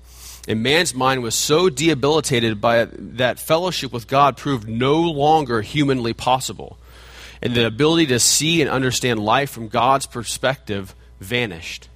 And 0.50 0.62
man's 0.62 0.94
mind 0.94 1.22
was 1.22 1.34
so 1.34 1.70
debilitated 1.70 2.60
by 2.60 2.80
it 2.80 3.18
that 3.18 3.38
fellowship 3.38 3.92
with 3.92 4.08
God 4.08 4.36
proved 4.36 4.68
no 4.68 5.00
longer 5.00 5.62
humanly 5.62 6.12
possible. 6.12 6.76
And 7.40 7.54
the 7.54 7.66
ability 7.66 8.06
to 8.06 8.18
see 8.18 8.60
and 8.60 8.68
understand 8.68 9.20
life 9.20 9.50
from 9.50 9.68
God's 9.68 10.06
perspective 10.06 10.94
vanished 11.20 11.88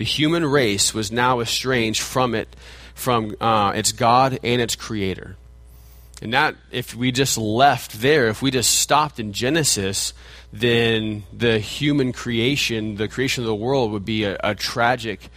the 0.00 0.04
human 0.04 0.46
race 0.46 0.94
was 0.94 1.12
now 1.12 1.40
estranged 1.40 2.00
from 2.00 2.34
it, 2.34 2.56
from 2.94 3.36
uh, 3.38 3.72
its 3.74 3.92
God 3.92 4.38
and 4.42 4.62
its 4.62 4.74
Creator. 4.74 5.36
And 6.22 6.32
that, 6.32 6.56
if 6.70 6.94
we 6.94 7.12
just 7.12 7.36
left 7.36 8.00
there, 8.00 8.28
if 8.28 8.40
we 8.40 8.50
just 8.50 8.80
stopped 8.80 9.20
in 9.20 9.34
Genesis, 9.34 10.14
then 10.54 11.24
the 11.34 11.58
human 11.58 12.14
creation, 12.14 12.94
the 12.94 13.08
creation 13.08 13.44
of 13.44 13.48
the 13.48 13.54
world, 13.54 13.92
would 13.92 14.06
be 14.06 14.24
a, 14.24 14.38
a 14.42 14.54
tragic 14.54 15.28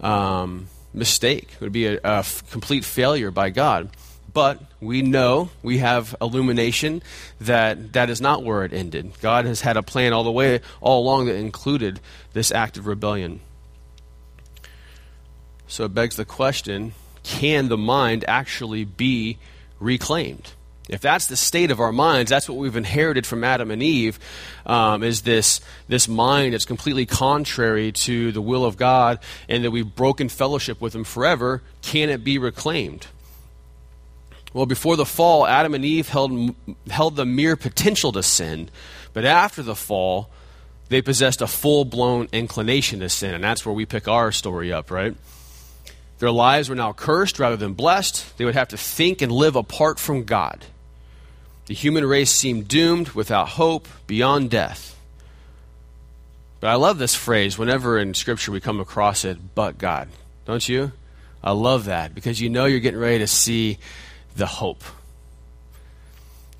um, 0.00 0.68
mistake. 0.96 1.50
It 1.54 1.60
would 1.60 1.72
be 1.72 1.86
a, 1.86 1.98
a 2.02 2.18
f- 2.18 2.50
complete 2.50 2.84
failure 2.84 3.30
by 3.30 3.50
God. 3.50 3.90
but 4.32 4.60
we 4.82 5.00
know, 5.00 5.48
we 5.62 5.78
have 5.78 6.14
illumination 6.20 7.02
that 7.40 7.94
that 7.94 8.10
is 8.10 8.20
not 8.20 8.44
where 8.44 8.64
it 8.64 8.72
ended. 8.74 9.12
God 9.22 9.46
has 9.46 9.62
had 9.62 9.78
a 9.78 9.82
plan 9.82 10.12
all 10.12 10.24
the 10.24 10.32
way, 10.32 10.60
all 10.82 11.02
along 11.02 11.26
that 11.26 11.36
included 11.36 12.00
this 12.34 12.52
act 12.52 12.76
of 12.76 12.86
rebellion. 12.86 13.40
So 15.66 15.84
it 15.86 15.94
begs 15.94 16.16
the 16.16 16.26
question 16.26 16.92
can 17.22 17.68
the 17.68 17.78
mind 17.78 18.24
actually 18.28 18.84
be 18.84 19.38
reclaimed? 19.80 20.52
If 20.88 21.00
that's 21.00 21.26
the 21.26 21.36
state 21.36 21.72
of 21.72 21.80
our 21.80 21.90
minds, 21.90 22.30
that's 22.30 22.48
what 22.48 22.58
we've 22.58 22.76
inherited 22.76 23.26
from 23.26 23.42
Adam 23.42 23.72
and 23.72 23.82
Eve, 23.82 24.20
um, 24.64 25.02
is 25.02 25.22
this, 25.22 25.60
this 25.88 26.06
mind 26.06 26.54
that's 26.54 26.64
completely 26.64 27.06
contrary 27.06 27.90
to 27.92 28.30
the 28.30 28.40
will 28.40 28.64
of 28.64 28.76
God 28.76 29.18
and 29.48 29.64
that 29.64 29.72
we've 29.72 29.94
broken 29.96 30.28
fellowship 30.28 30.80
with 30.80 30.94
Him 30.94 31.02
forever, 31.02 31.62
can 31.82 32.08
it 32.08 32.22
be 32.22 32.38
reclaimed? 32.38 33.08
Well, 34.52 34.66
before 34.66 34.96
the 34.96 35.04
fall, 35.04 35.44
Adam 35.44 35.74
and 35.74 35.84
Eve 35.84 36.08
held, 36.08 36.54
held 36.88 37.16
the 37.16 37.26
mere 37.26 37.56
potential 37.56 38.12
to 38.12 38.22
sin, 38.22 38.70
but 39.12 39.24
after 39.24 39.62
the 39.62 39.74
fall, 39.74 40.30
they 40.88 41.02
possessed 41.02 41.42
a 41.42 41.48
full 41.48 41.84
blown 41.84 42.28
inclination 42.32 43.00
to 43.00 43.08
sin, 43.08 43.34
and 43.34 43.42
that's 43.42 43.66
where 43.66 43.74
we 43.74 43.86
pick 43.86 44.06
our 44.06 44.30
story 44.30 44.72
up, 44.72 44.92
right? 44.92 45.16
Their 46.20 46.30
lives 46.30 46.68
were 46.68 46.76
now 46.76 46.92
cursed 46.92 47.38
rather 47.38 47.56
than 47.56 47.74
blessed. 47.74 48.38
They 48.38 48.44
would 48.44 48.54
have 48.54 48.68
to 48.68 48.76
think 48.76 49.20
and 49.20 49.32
live 49.32 49.56
apart 49.56 49.98
from 49.98 50.24
God. 50.24 50.64
The 51.66 51.74
human 51.74 52.06
race 52.06 52.30
seemed 52.30 52.68
doomed, 52.68 53.10
without 53.10 53.48
hope, 53.50 53.88
beyond 54.06 54.50
death. 54.50 54.96
But 56.60 56.70
I 56.70 56.74
love 56.74 56.98
this 56.98 57.14
phrase 57.14 57.58
whenever 57.58 57.98
in 57.98 58.14
Scripture 58.14 58.52
we 58.52 58.60
come 58.60 58.80
across 58.80 59.24
it, 59.24 59.38
but 59.54 59.76
God. 59.76 60.08
Don't 60.46 60.66
you? 60.68 60.92
I 61.42 61.50
love 61.52 61.84
that 61.86 62.14
because 62.14 62.40
you 62.40 62.48
know 62.48 62.66
you're 62.66 62.80
getting 62.80 63.00
ready 63.00 63.18
to 63.18 63.26
see 63.26 63.78
the 64.36 64.46
hope. 64.46 64.82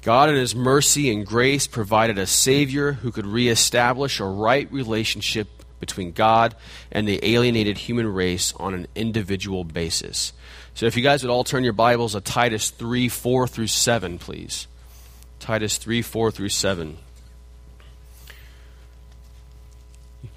God, 0.03 0.29
in 0.29 0.37
His 0.37 0.55
mercy 0.55 1.11
and 1.11 1.27
grace, 1.27 1.67
provided 1.67 2.19
a 2.19 2.27
Savior 2.27 2.93
who 2.93 3.11
could 3.11 3.27
reestablish 3.27 4.21
a 4.21 4.25
right 4.25 4.71
relationship 4.73 5.49
between 5.81 6.13
God 6.13 6.55
and 6.93 7.07
the 7.07 7.19
alienated 7.23 7.79
human 7.79 8.13
race 8.13 8.55
on 8.57 8.75
an 8.75 8.87
individual 8.95 9.65
basis. 9.65 10.33
So, 10.75 10.87
if 10.87 10.97
you 10.97 11.03
guys 11.03 11.23
would 11.23 11.31
all 11.31 11.45
turn 11.45 11.65
your 11.65 11.73
Bibles 11.73 12.13
to 12.13 12.21
Titus 12.21 12.71
3 12.71 13.09
4 13.09 13.49
through 13.49 13.67
7, 13.67 14.19
please. 14.19 14.67
Titus 15.41 15.79
3 15.79 16.03
4 16.03 16.31
through 16.31 16.49
7. 16.49 16.99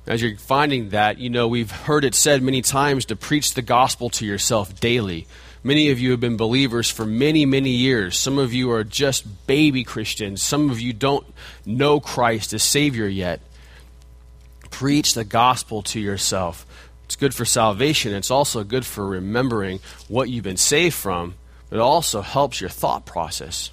As 0.08 0.22
you're 0.22 0.38
finding 0.38 0.90
that, 0.90 1.20
you 1.20 1.30
know, 1.30 1.48
we've 1.48 1.70
heard 1.70 2.04
it 2.04 2.16
said 2.16 2.42
many 2.42 2.64
times 2.64 3.06
to 3.06 3.16
preach 3.16 3.54
the 3.54 3.62
gospel 3.62 4.10
to 4.12 4.26
yourself 4.26 4.80
daily. 4.80 5.28
Many 5.64 5.92
of 5.92 6.00
you 6.00 6.12
have 6.12 6.20
been 6.20 6.38
believers 6.38 6.90
for 6.90 7.06
many, 7.06 7.46
many 7.46 7.70
years. 7.70 8.18
Some 8.18 8.38
of 8.38 8.54
you 8.54 8.72
are 8.72 8.84
just 8.84 9.46
baby 9.46 9.84
Christians. 9.84 10.42
Some 10.42 10.72
of 10.72 10.80
you 10.80 10.94
don't 10.94 11.28
know 11.66 12.00
Christ 12.00 12.54
as 12.54 12.64
Savior 12.64 13.08
yet. 13.08 13.42
Preach 14.72 15.14
the 15.14 15.26
gospel 15.26 15.84
to 15.84 16.00
yourself. 16.00 16.66
It's 17.04 17.16
good 17.16 17.36
for 17.36 17.46
salvation. 17.46 18.14
It's 18.14 18.32
also 18.32 18.64
good 18.64 18.86
for 18.86 19.06
remembering 19.06 19.80
what 20.08 20.30
you've 20.30 20.44
been 20.44 20.58
saved 20.58 20.96
from. 20.96 21.36
It 21.72 21.80
also 21.80 22.22
helps 22.22 22.62
your 22.62 22.70
thought 22.70 23.06
process. 23.06 23.72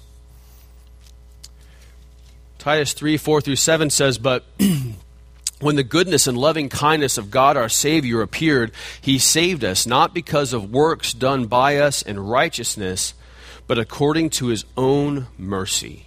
Titus 2.57 2.93
3 2.93 3.17
4 3.17 3.41
through 3.41 3.55
7 3.55 3.89
says, 3.89 4.17
But 4.17 4.43
when 5.59 5.75
the 5.75 5.83
goodness 5.83 6.27
and 6.27 6.37
loving 6.37 6.69
kindness 6.69 7.17
of 7.17 7.31
God 7.31 7.57
our 7.57 7.69
Savior 7.69 8.21
appeared, 8.21 8.71
He 8.99 9.19
saved 9.19 9.63
us, 9.63 9.85
not 9.85 10.13
because 10.13 10.53
of 10.53 10.71
works 10.71 11.13
done 11.13 11.45
by 11.45 11.77
us 11.77 12.01
in 12.01 12.19
righteousness, 12.19 13.13
but 13.67 13.77
according 13.77 14.31
to 14.31 14.47
His 14.47 14.65
own 14.75 15.27
mercy, 15.37 16.05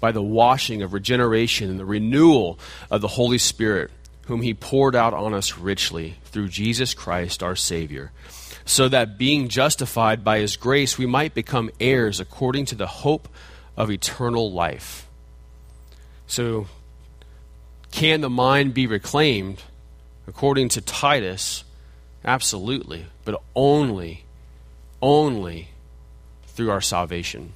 by 0.00 0.12
the 0.12 0.22
washing 0.22 0.82
of 0.82 0.92
regeneration 0.92 1.70
and 1.70 1.78
the 1.78 1.84
renewal 1.84 2.58
of 2.90 3.00
the 3.00 3.08
Holy 3.08 3.38
Spirit, 3.38 3.90
whom 4.26 4.42
He 4.42 4.54
poured 4.54 4.96
out 4.96 5.14
on 5.14 5.34
us 5.34 5.58
richly 5.58 6.16
through 6.24 6.48
Jesus 6.48 6.94
Christ 6.94 7.42
our 7.42 7.56
Savior, 7.56 8.12
so 8.64 8.88
that 8.88 9.18
being 9.18 9.48
justified 9.48 10.22
by 10.24 10.38
His 10.38 10.56
grace, 10.56 10.98
we 10.98 11.06
might 11.06 11.34
become 11.34 11.70
heirs 11.80 12.20
according 12.20 12.66
to 12.66 12.74
the 12.74 12.86
hope 12.86 13.28
of 13.76 13.90
eternal 13.90 14.52
life. 14.52 15.07
So, 16.28 16.66
can 17.90 18.20
the 18.20 18.30
mind 18.30 18.74
be 18.74 18.86
reclaimed? 18.86 19.62
According 20.26 20.68
to 20.70 20.82
Titus, 20.82 21.64
absolutely, 22.22 23.06
but 23.24 23.40
only, 23.56 24.24
only 25.00 25.70
through 26.46 26.70
our 26.70 26.82
salvation. 26.82 27.54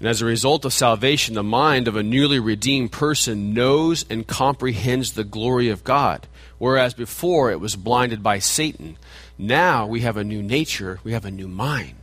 And 0.00 0.08
as 0.08 0.22
a 0.22 0.26
result 0.26 0.64
of 0.64 0.72
salvation, 0.72 1.34
the 1.34 1.42
mind 1.42 1.86
of 1.86 1.96
a 1.96 2.02
newly 2.02 2.38
redeemed 2.38 2.92
person 2.92 3.52
knows 3.52 4.06
and 4.08 4.26
comprehends 4.26 5.12
the 5.12 5.24
glory 5.24 5.68
of 5.68 5.84
God, 5.84 6.26
whereas 6.56 6.94
before 6.94 7.50
it 7.50 7.60
was 7.60 7.76
blinded 7.76 8.22
by 8.22 8.38
Satan. 8.38 8.96
Now 9.36 9.86
we 9.86 10.00
have 10.00 10.16
a 10.16 10.24
new 10.24 10.42
nature, 10.42 10.98
we 11.04 11.12
have 11.12 11.26
a 11.26 11.30
new 11.30 11.48
mind. 11.48 11.97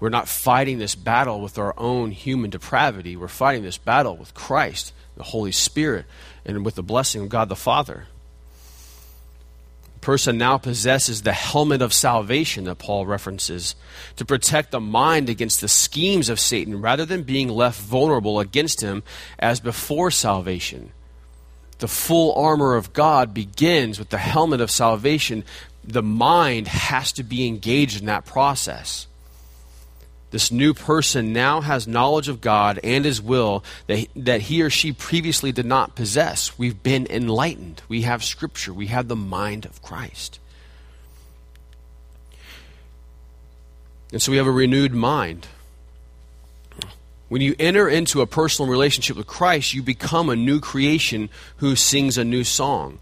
We're 0.00 0.08
not 0.08 0.28
fighting 0.28 0.78
this 0.78 0.94
battle 0.94 1.40
with 1.40 1.58
our 1.58 1.74
own 1.78 2.10
human 2.10 2.50
depravity. 2.50 3.16
We're 3.16 3.28
fighting 3.28 3.62
this 3.62 3.78
battle 3.78 4.16
with 4.16 4.34
Christ, 4.34 4.92
the 5.16 5.22
Holy 5.22 5.52
Spirit, 5.52 6.06
and 6.44 6.64
with 6.64 6.74
the 6.74 6.82
blessing 6.82 7.22
of 7.22 7.28
God 7.28 7.48
the 7.48 7.56
Father. 7.56 8.06
The 9.94 10.00
person 10.00 10.36
now 10.36 10.58
possesses 10.58 11.22
the 11.22 11.32
helmet 11.32 11.80
of 11.80 11.94
salvation 11.94 12.64
that 12.64 12.78
Paul 12.78 13.06
references 13.06 13.74
to 14.16 14.24
protect 14.24 14.72
the 14.72 14.80
mind 14.80 15.30
against 15.30 15.60
the 15.60 15.68
schemes 15.68 16.28
of 16.28 16.40
Satan 16.40 16.82
rather 16.82 17.06
than 17.06 17.22
being 17.22 17.48
left 17.48 17.80
vulnerable 17.80 18.40
against 18.40 18.82
him 18.82 19.02
as 19.38 19.60
before 19.60 20.10
salvation. 20.10 20.90
The 21.78 21.88
full 21.88 22.34
armor 22.34 22.74
of 22.74 22.92
God 22.92 23.32
begins 23.32 23.98
with 23.98 24.10
the 24.10 24.18
helmet 24.18 24.60
of 24.60 24.70
salvation. 24.70 25.44
The 25.82 26.02
mind 26.02 26.68
has 26.68 27.12
to 27.12 27.22
be 27.22 27.46
engaged 27.46 28.00
in 28.00 28.06
that 28.06 28.26
process. 28.26 29.06
This 30.34 30.50
new 30.50 30.74
person 30.74 31.32
now 31.32 31.60
has 31.60 31.86
knowledge 31.86 32.28
of 32.28 32.40
God 32.40 32.80
and 32.82 33.04
His 33.04 33.22
will 33.22 33.62
that, 33.86 34.08
that 34.16 34.40
he 34.40 34.62
or 34.62 34.68
she 34.68 34.92
previously 34.92 35.52
did 35.52 35.64
not 35.64 35.94
possess. 35.94 36.58
We've 36.58 36.82
been 36.82 37.06
enlightened. 37.08 37.82
We 37.86 38.02
have 38.02 38.24
Scripture. 38.24 38.74
We 38.74 38.88
have 38.88 39.06
the 39.06 39.14
mind 39.14 39.64
of 39.64 39.80
Christ. 39.80 40.40
And 44.10 44.20
so 44.20 44.32
we 44.32 44.38
have 44.38 44.48
a 44.48 44.50
renewed 44.50 44.92
mind. 44.92 45.46
When 47.28 47.40
you 47.40 47.54
enter 47.60 47.88
into 47.88 48.20
a 48.20 48.26
personal 48.26 48.68
relationship 48.68 49.16
with 49.16 49.28
Christ, 49.28 49.72
you 49.72 49.84
become 49.84 50.28
a 50.28 50.34
new 50.34 50.58
creation 50.58 51.30
who 51.58 51.76
sings 51.76 52.18
a 52.18 52.24
new 52.24 52.42
song. 52.42 52.98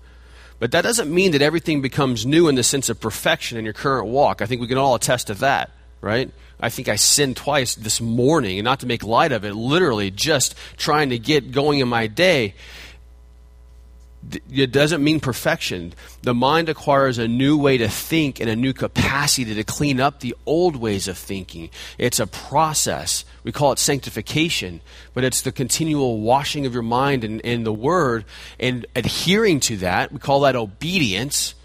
But 0.59 0.73
that 0.73 0.83
doesn't 0.83 1.11
mean 1.11 1.33
that 1.33 1.40
everything 1.40 1.81
becomes 1.81 2.27
new 2.27 2.49
in 2.49 2.57
the 2.57 2.62
sense 2.62 2.90
of 2.90 3.01
perfection 3.01 3.57
in 3.57 3.64
your 3.64 3.73
current 3.73 4.09
walk. 4.09 4.42
I 4.42 4.47
think 4.47 4.61
we 4.61 4.68
can 4.68 4.77
all 4.77 4.95
attest 4.95 5.29
to 5.29 5.35
that, 5.37 5.71
right? 6.03 6.31
I 6.62 6.68
think 6.68 6.88
I 6.88 6.94
sinned 6.94 7.37
twice 7.37 7.75
this 7.75 8.01
morning, 8.01 8.59
and 8.59 8.64
not 8.64 8.81
to 8.81 8.87
make 8.87 9.03
light 9.03 9.33
of 9.33 9.44
it, 9.44 9.55
literally 9.55 10.12
just 10.12 10.55
trying 10.77 11.11
to 11.11 11.18
get 11.18 11.51
going 11.51 11.81
in 11.81 11.88
my 11.88 12.07
day. 12.07 12.55
It 14.48 14.70
doesn't 14.70 15.03
mean 15.03 15.18
perfection. 15.18 15.94
The 16.22 16.33
mind 16.33 16.68
acquires 16.68 17.18
a 17.18 17.27
new 17.27 17.59
way 17.59 17.79
to 17.79 17.88
think 17.88 18.38
and 18.38 18.48
a 18.48 18.55
new 18.55 18.72
capacity 18.72 19.53
to 19.53 19.64
clean 19.64 19.98
up 19.98 20.20
the 20.20 20.37
old 20.46 20.77
ways 20.77 21.09
of 21.09 21.18
thinking. 21.18 21.70
It's 21.98 22.20
a 22.20 22.29
process. 22.29 23.25
We 23.42 23.51
call 23.51 23.72
it 23.72 23.81
sanctification, 23.81 24.81
but 25.12 25.25
it's 25.25 25.42
the 25.42 25.51
continual 25.51 26.20
washing 26.20 26.66
of 26.66 26.72
your 26.72 26.85
mind 26.85 27.25
in, 27.25 27.40
in 27.40 27.64
the 27.64 27.72
Word 27.72 28.25
and 28.61 28.87
adhering 28.94 29.59
to 29.61 29.79
that. 29.79 30.12
We 30.12 30.20
call 30.20 30.42
that 30.42 30.55
obedience 30.55 31.57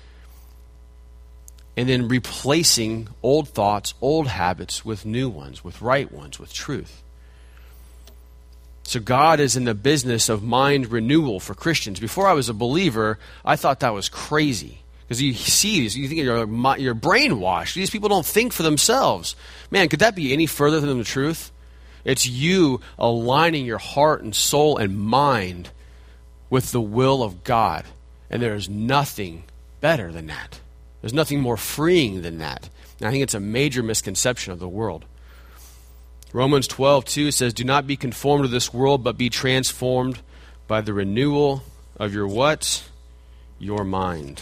and 1.77 1.87
then 1.87 2.07
replacing 2.07 3.07
old 3.21 3.47
thoughts, 3.47 3.93
old 4.01 4.27
habits 4.27 4.83
with 4.83 5.05
new 5.05 5.29
ones, 5.29 5.63
with 5.63 5.79
right 5.79 6.11
ones, 6.11 6.39
with 6.39 6.51
truth. 6.51 7.03
So 8.81 8.99
God 8.99 9.39
is 9.39 9.55
in 9.55 9.65
the 9.65 9.75
business 9.75 10.27
of 10.27 10.41
mind 10.41 10.91
renewal 10.91 11.39
for 11.39 11.53
Christians. 11.53 11.99
Before 11.99 12.27
I 12.27 12.33
was 12.33 12.49
a 12.49 12.53
believer, 12.53 13.19
I 13.45 13.57
thought 13.57 13.81
that 13.81 13.93
was 13.93 14.09
crazy. 14.09 14.79
Because 15.01 15.21
you 15.21 15.33
see 15.35 15.81
these, 15.81 15.95
you 15.95 16.07
think 16.07 16.21
you're, 16.21 16.47
you're 16.77 16.95
brainwashed. 16.95 17.75
These 17.75 17.91
people 17.91 18.09
don't 18.09 18.25
think 18.25 18.53
for 18.53 18.63
themselves. 18.63 19.35
Man, 19.69 19.87
could 19.87 19.99
that 19.99 20.15
be 20.15 20.33
any 20.33 20.47
further 20.47 20.79
than 20.79 20.97
the 20.97 21.03
truth? 21.03 21.51
It's 22.03 22.25
you 22.25 22.81
aligning 22.97 23.65
your 23.65 23.77
heart 23.77 24.23
and 24.23 24.33
soul 24.33 24.77
and 24.77 24.97
mind 24.97 25.69
with 26.49 26.71
the 26.71 26.81
will 26.81 27.21
of 27.21 27.43
God. 27.43 27.85
And 28.29 28.41
there 28.41 28.55
is 28.55 28.67
nothing 28.67 29.43
better 29.79 30.11
than 30.11 30.27
that. 30.27 30.59
There's 31.07 31.13
nothing 31.13 31.39
more 31.39 31.55
freeing 31.55 32.21
than 32.21 32.39
that. 32.39 32.69
And 32.99 33.07
I 33.07 33.11
think 33.11 33.23
it's 33.23 33.33
a 33.33 33.39
major 33.39 33.81
misconception 33.81 34.51
of 34.51 34.59
the 34.59 34.67
world. 34.67 35.05
Romans 36.33 36.67
12, 36.67 37.05
2 37.05 37.31
says, 37.31 37.53
Do 37.53 37.63
not 37.63 37.87
be 37.87 37.95
conformed 37.95 38.43
to 38.43 38.49
this 38.49 38.73
world, 38.73 39.05
but 39.05 39.17
be 39.17 39.29
transformed 39.29 40.19
by 40.67 40.81
the 40.81 40.91
renewal 40.91 41.63
of 41.95 42.13
your 42.13 42.27
what? 42.27 42.89
Your 43.57 43.85
mind. 43.85 44.41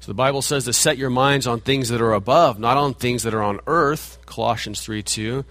So 0.00 0.06
the 0.06 0.14
Bible 0.14 0.40
says 0.40 0.64
to 0.64 0.72
set 0.72 0.96
your 0.96 1.10
minds 1.10 1.46
on 1.46 1.60
things 1.60 1.90
that 1.90 2.00
are 2.00 2.14
above, 2.14 2.58
not 2.58 2.78
on 2.78 2.94
things 2.94 3.24
that 3.24 3.34
are 3.34 3.42
on 3.42 3.60
earth, 3.66 4.16
Colossians 4.24 4.80
3 4.80 5.02
2. 5.02 5.44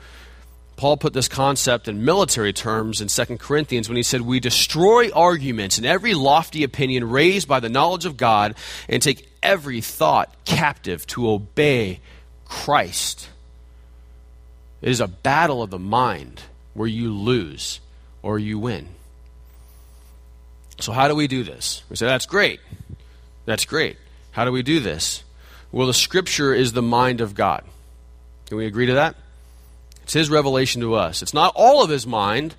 Paul 0.84 0.98
put 0.98 1.14
this 1.14 1.30
concept 1.30 1.88
in 1.88 2.04
military 2.04 2.52
terms 2.52 3.00
in 3.00 3.08
2 3.08 3.38
Corinthians 3.38 3.88
when 3.88 3.96
he 3.96 4.04
said, 4.04 4.20
We 4.20 4.42
destroy 4.42 5.12
arguments 5.12 5.78
and 5.78 5.88
every 5.88 6.14
lofty 6.14 6.66
opinion 6.66 7.10
raised 7.10 7.48
by 7.48 7.62
the 7.62 7.70
knowledge 7.70 8.06
of 8.06 8.18
God 8.18 8.56
and 8.90 9.02
take 9.02 9.30
every 9.42 9.80
thought 9.80 10.36
captive 10.44 11.08
to 11.08 11.30
obey 11.30 12.02
Christ. 12.44 13.30
It 14.82 14.90
is 14.90 15.00
a 15.00 15.08
battle 15.08 15.64
of 15.64 15.70
the 15.70 15.80
mind 15.80 16.42
where 16.74 16.90
you 16.90 17.14
lose 17.14 17.80
or 18.22 18.38
you 18.38 18.60
win. 18.60 18.90
So, 20.82 20.92
how 20.92 21.08
do 21.08 21.16
we 21.16 21.28
do 21.30 21.46
this? 21.46 21.82
We 21.90 21.96
say, 21.96 22.08
That's 22.08 22.26
great. 22.26 22.60
That's 23.46 23.64
great. 23.64 23.96
How 24.32 24.44
do 24.44 24.52
we 24.52 24.64
do 24.64 24.82
this? 24.82 25.24
Well, 25.72 25.88
the 25.88 25.94
Scripture 25.94 26.54
is 26.54 26.74
the 26.74 26.82
mind 26.82 27.22
of 27.22 27.36
God. 27.36 27.64
Can 28.48 28.58
we 28.58 28.66
agree 28.66 28.88
to 28.88 28.96
that? 28.96 29.16
It's 30.04 30.14
His 30.14 30.30
revelation 30.30 30.82
to 30.82 30.96
us. 30.96 31.22
It's 31.22 31.34
not 31.34 31.54
all 31.56 31.84
of 31.84 31.90
His 31.90 32.06
mind, 32.06 32.56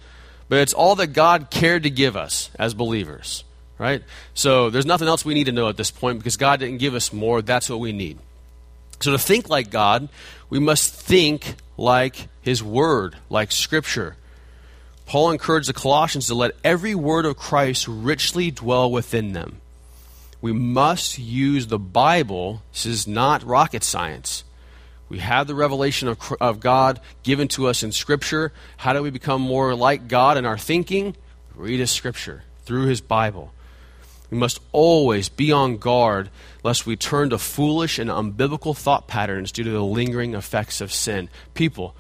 but 0.48 0.59
it's 0.59 0.74
all 0.74 0.94
that 0.96 1.09
God 1.09 1.50
cared 1.50 1.85
to 1.85 1.90
give 1.90 2.16
us 2.16 2.50
as 2.59 2.74
believers, 2.74 3.44
right? 3.78 4.02
So 4.35 4.70
there's 4.70 4.87
nothing 4.87 5.09
else 5.09 5.24
we 5.24 5.35
need 5.35 5.44
to 5.44 5.52
know 5.52 5.68
at 5.68 5.76
this 5.76 5.90
point 5.90 6.18
because 6.18 6.37
God 6.37 6.61
didn't 6.61 6.78
give 6.78 6.94
us 6.94 7.12
more. 7.12 7.42
That's 7.42 7.70
what 7.70 7.80
we 7.80 7.92
need. 7.92 8.18
So 9.00 9.12
to 9.12 9.18
think 9.18 9.48
like 9.48 9.70
God, 9.70 10.09
we 10.50 10.59
must 10.59 10.94
think 10.94 11.57
like 11.76 12.28
His 12.42 12.62
Word, 12.62 13.16
like 13.28 13.52
Scripture. 13.52 14.16
Paul 15.07 15.30
encouraged 15.30 15.68
the 15.68 15.74
Colossians 15.74 16.28
to 16.28 16.35
let 16.35 16.52
every 16.62 16.94
word 16.94 17.26
of 17.26 17.37
Christ 17.37 17.87
richly 17.87 18.50
dwell 18.50 18.90
within 18.90 19.33
them. 19.33 19.61
We 20.40 20.52
must 20.52 21.18
use 21.18 21.66
the 21.66 21.78
Bible. 21.78 22.62
This 22.72 22.87
is 22.87 23.07
not 23.07 23.42
rocket 23.42 23.83
science. 23.83 24.43
We 25.14 25.20
have 25.20 25.46
the 25.46 25.55
revelation 25.55 26.09
of, 26.09 26.18
of 26.40 26.59
God 26.59 27.00
given 27.22 27.46
to 27.50 27.68
us 27.68 27.85
in 27.85 27.92
Scripture. 27.92 28.53
How 28.77 28.94
do 28.94 29.00
we 29.00 29.11
become 29.11 29.40
more 29.40 29.72
like 29.77 30.09
God 30.09 30.37
in 30.37 30.44
our 30.44 30.59
thinking? 30.59 31.14
Read 31.55 31.79
His 31.79 31.92
Scripture 31.92 32.42
through 32.64 32.87
His 32.87 33.00
Bible. 33.00 33.53
We 34.33 34.38
must 34.38 34.59
always 34.72 35.29
be 35.29 35.53
on 35.53 35.77
guard 35.77 36.31
lest 36.64 36.85
we 36.85 36.96
turn 36.96 37.31
to 37.31 37.38
foolish 37.38 38.00
and 38.00 38.11
unbiblical 38.11 38.77
thought 38.77 39.07
patterns 39.07 39.53
due 39.53 39.62
to 39.62 39.70
the 39.70 39.85
lingering 39.85 40.35
effects 40.35 40.81
of 40.81 40.92
sin. 40.92 41.31
People 41.55 41.94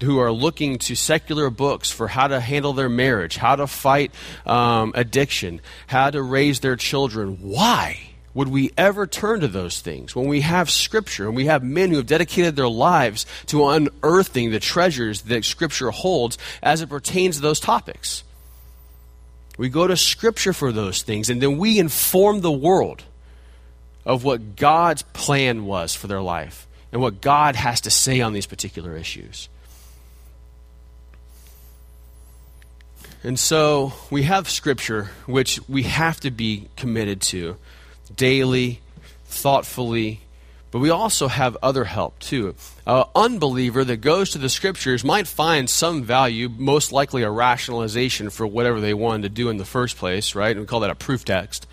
who 0.00 0.20
are 0.20 0.30
looking 0.30 0.78
to 0.78 0.94
secular 0.94 1.50
books 1.50 1.90
for 1.90 2.06
how 2.06 2.28
to 2.28 2.38
handle 2.38 2.72
their 2.72 2.88
marriage, 2.88 3.36
how 3.36 3.56
to 3.56 3.66
fight 3.66 4.14
um, 4.46 4.92
addiction, 4.94 5.60
how 5.88 6.08
to 6.08 6.22
raise 6.22 6.60
their 6.60 6.76
children. 6.76 7.38
Why? 7.40 8.10
Would 8.32 8.48
we 8.48 8.72
ever 8.76 9.06
turn 9.06 9.40
to 9.40 9.48
those 9.48 9.80
things 9.80 10.14
when 10.14 10.28
we 10.28 10.42
have 10.42 10.70
Scripture 10.70 11.26
and 11.26 11.36
we 11.36 11.46
have 11.46 11.62
men 11.62 11.90
who 11.90 11.96
have 11.96 12.06
dedicated 12.06 12.54
their 12.54 12.68
lives 12.68 13.26
to 13.46 13.66
unearthing 13.68 14.50
the 14.50 14.60
treasures 14.60 15.22
that 15.22 15.44
Scripture 15.44 15.90
holds 15.90 16.38
as 16.62 16.80
it 16.80 16.88
pertains 16.88 17.36
to 17.36 17.42
those 17.42 17.60
topics? 17.60 18.22
We 19.58 19.68
go 19.68 19.86
to 19.86 19.96
Scripture 19.96 20.52
for 20.52 20.72
those 20.72 21.02
things, 21.02 21.28
and 21.28 21.42
then 21.42 21.58
we 21.58 21.78
inform 21.78 22.40
the 22.40 22.52
world 22.52 23.02
of 24.06 24.24
what 24.24 24.56
God's 24.56 25.02
plan 25.02 25.66
was 25.66 25.94
for 25.94 26.06
their 26.06 26.22
life 26.22 26.66
and 26.92 27.02
what 27.02 27.20
God 27.20 27.56
has 27.56 27.80
to 27.82 27.90
say 27.90 28.20
on 28.20 28.32
these 28.32 28.46
particular 28.46 28.96
issues. 28.96 29.48
And 33.22 33.38
so 33.38 33.92
we 34.10 34.22
have 34.22 34.48
Scripture, 34.48 35.10
which 35.26 35.60
we 35.68 35.82
have 35.82 36.20
to 36.20 36.30
be 36.30 36.68
committed 36.76 37.20
to 37.22 37.56
daily, 38.16 38.80
thoughtfully, 39.24 40.20
but 40.70 40.78
we 40.78 40.90
also 40.90 41.26
have 41.26 41.56
other 41.62 41.84
help 41.84 42.18
too. 42.20 42.54
An 42.86 43.04
unbeliever 43.14 43.84
that 43.84 43.98
goes 43.98 44.30
to 44.30 44.38
the 44.38 44.48
scriptures 44.48 45.04
might 45.04 45.26
find 45.26 45.68
some 45.68 46.04
value, 46.04 46.48
most 46.48 46.92
likely 46.92 47.22
a 47.22 47.30
rationalization 47.30 48.30
for 48.30 48.46
whatever 48.46 48.80
they 48.80 48.94
wanted 48.94 49.22
to 49.22 49.28
do 49.30 49.48
in 49.48 49.56
the 49.56 49.64
first 49.64 49.96
place, 49.96 50.34
right? 50.34 50.52
And 50.52 50.60
we 50.60 50.66
call 50.66 50.80
that 50.80 50.90
a 50.90 50.94
proof 50.94 51.24
text. 51.24 51.66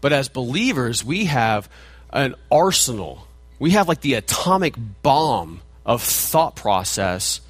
But 0.00 0.12
as 0.12 0.28
believers, 0.28 1.04
we 1.04 1.24
have 1.24 1.68
an 2.10 2.34
arsenal. 2.52 3.26
We 3.58 3.72
have 3.72 3.88
like 3.88 4.00
the 4.00 4.14
atomic 4.14 4.74
bomb 5.02 5.60
of 5.84 6.02
thought 6.02 6.54
process 6.54 7.40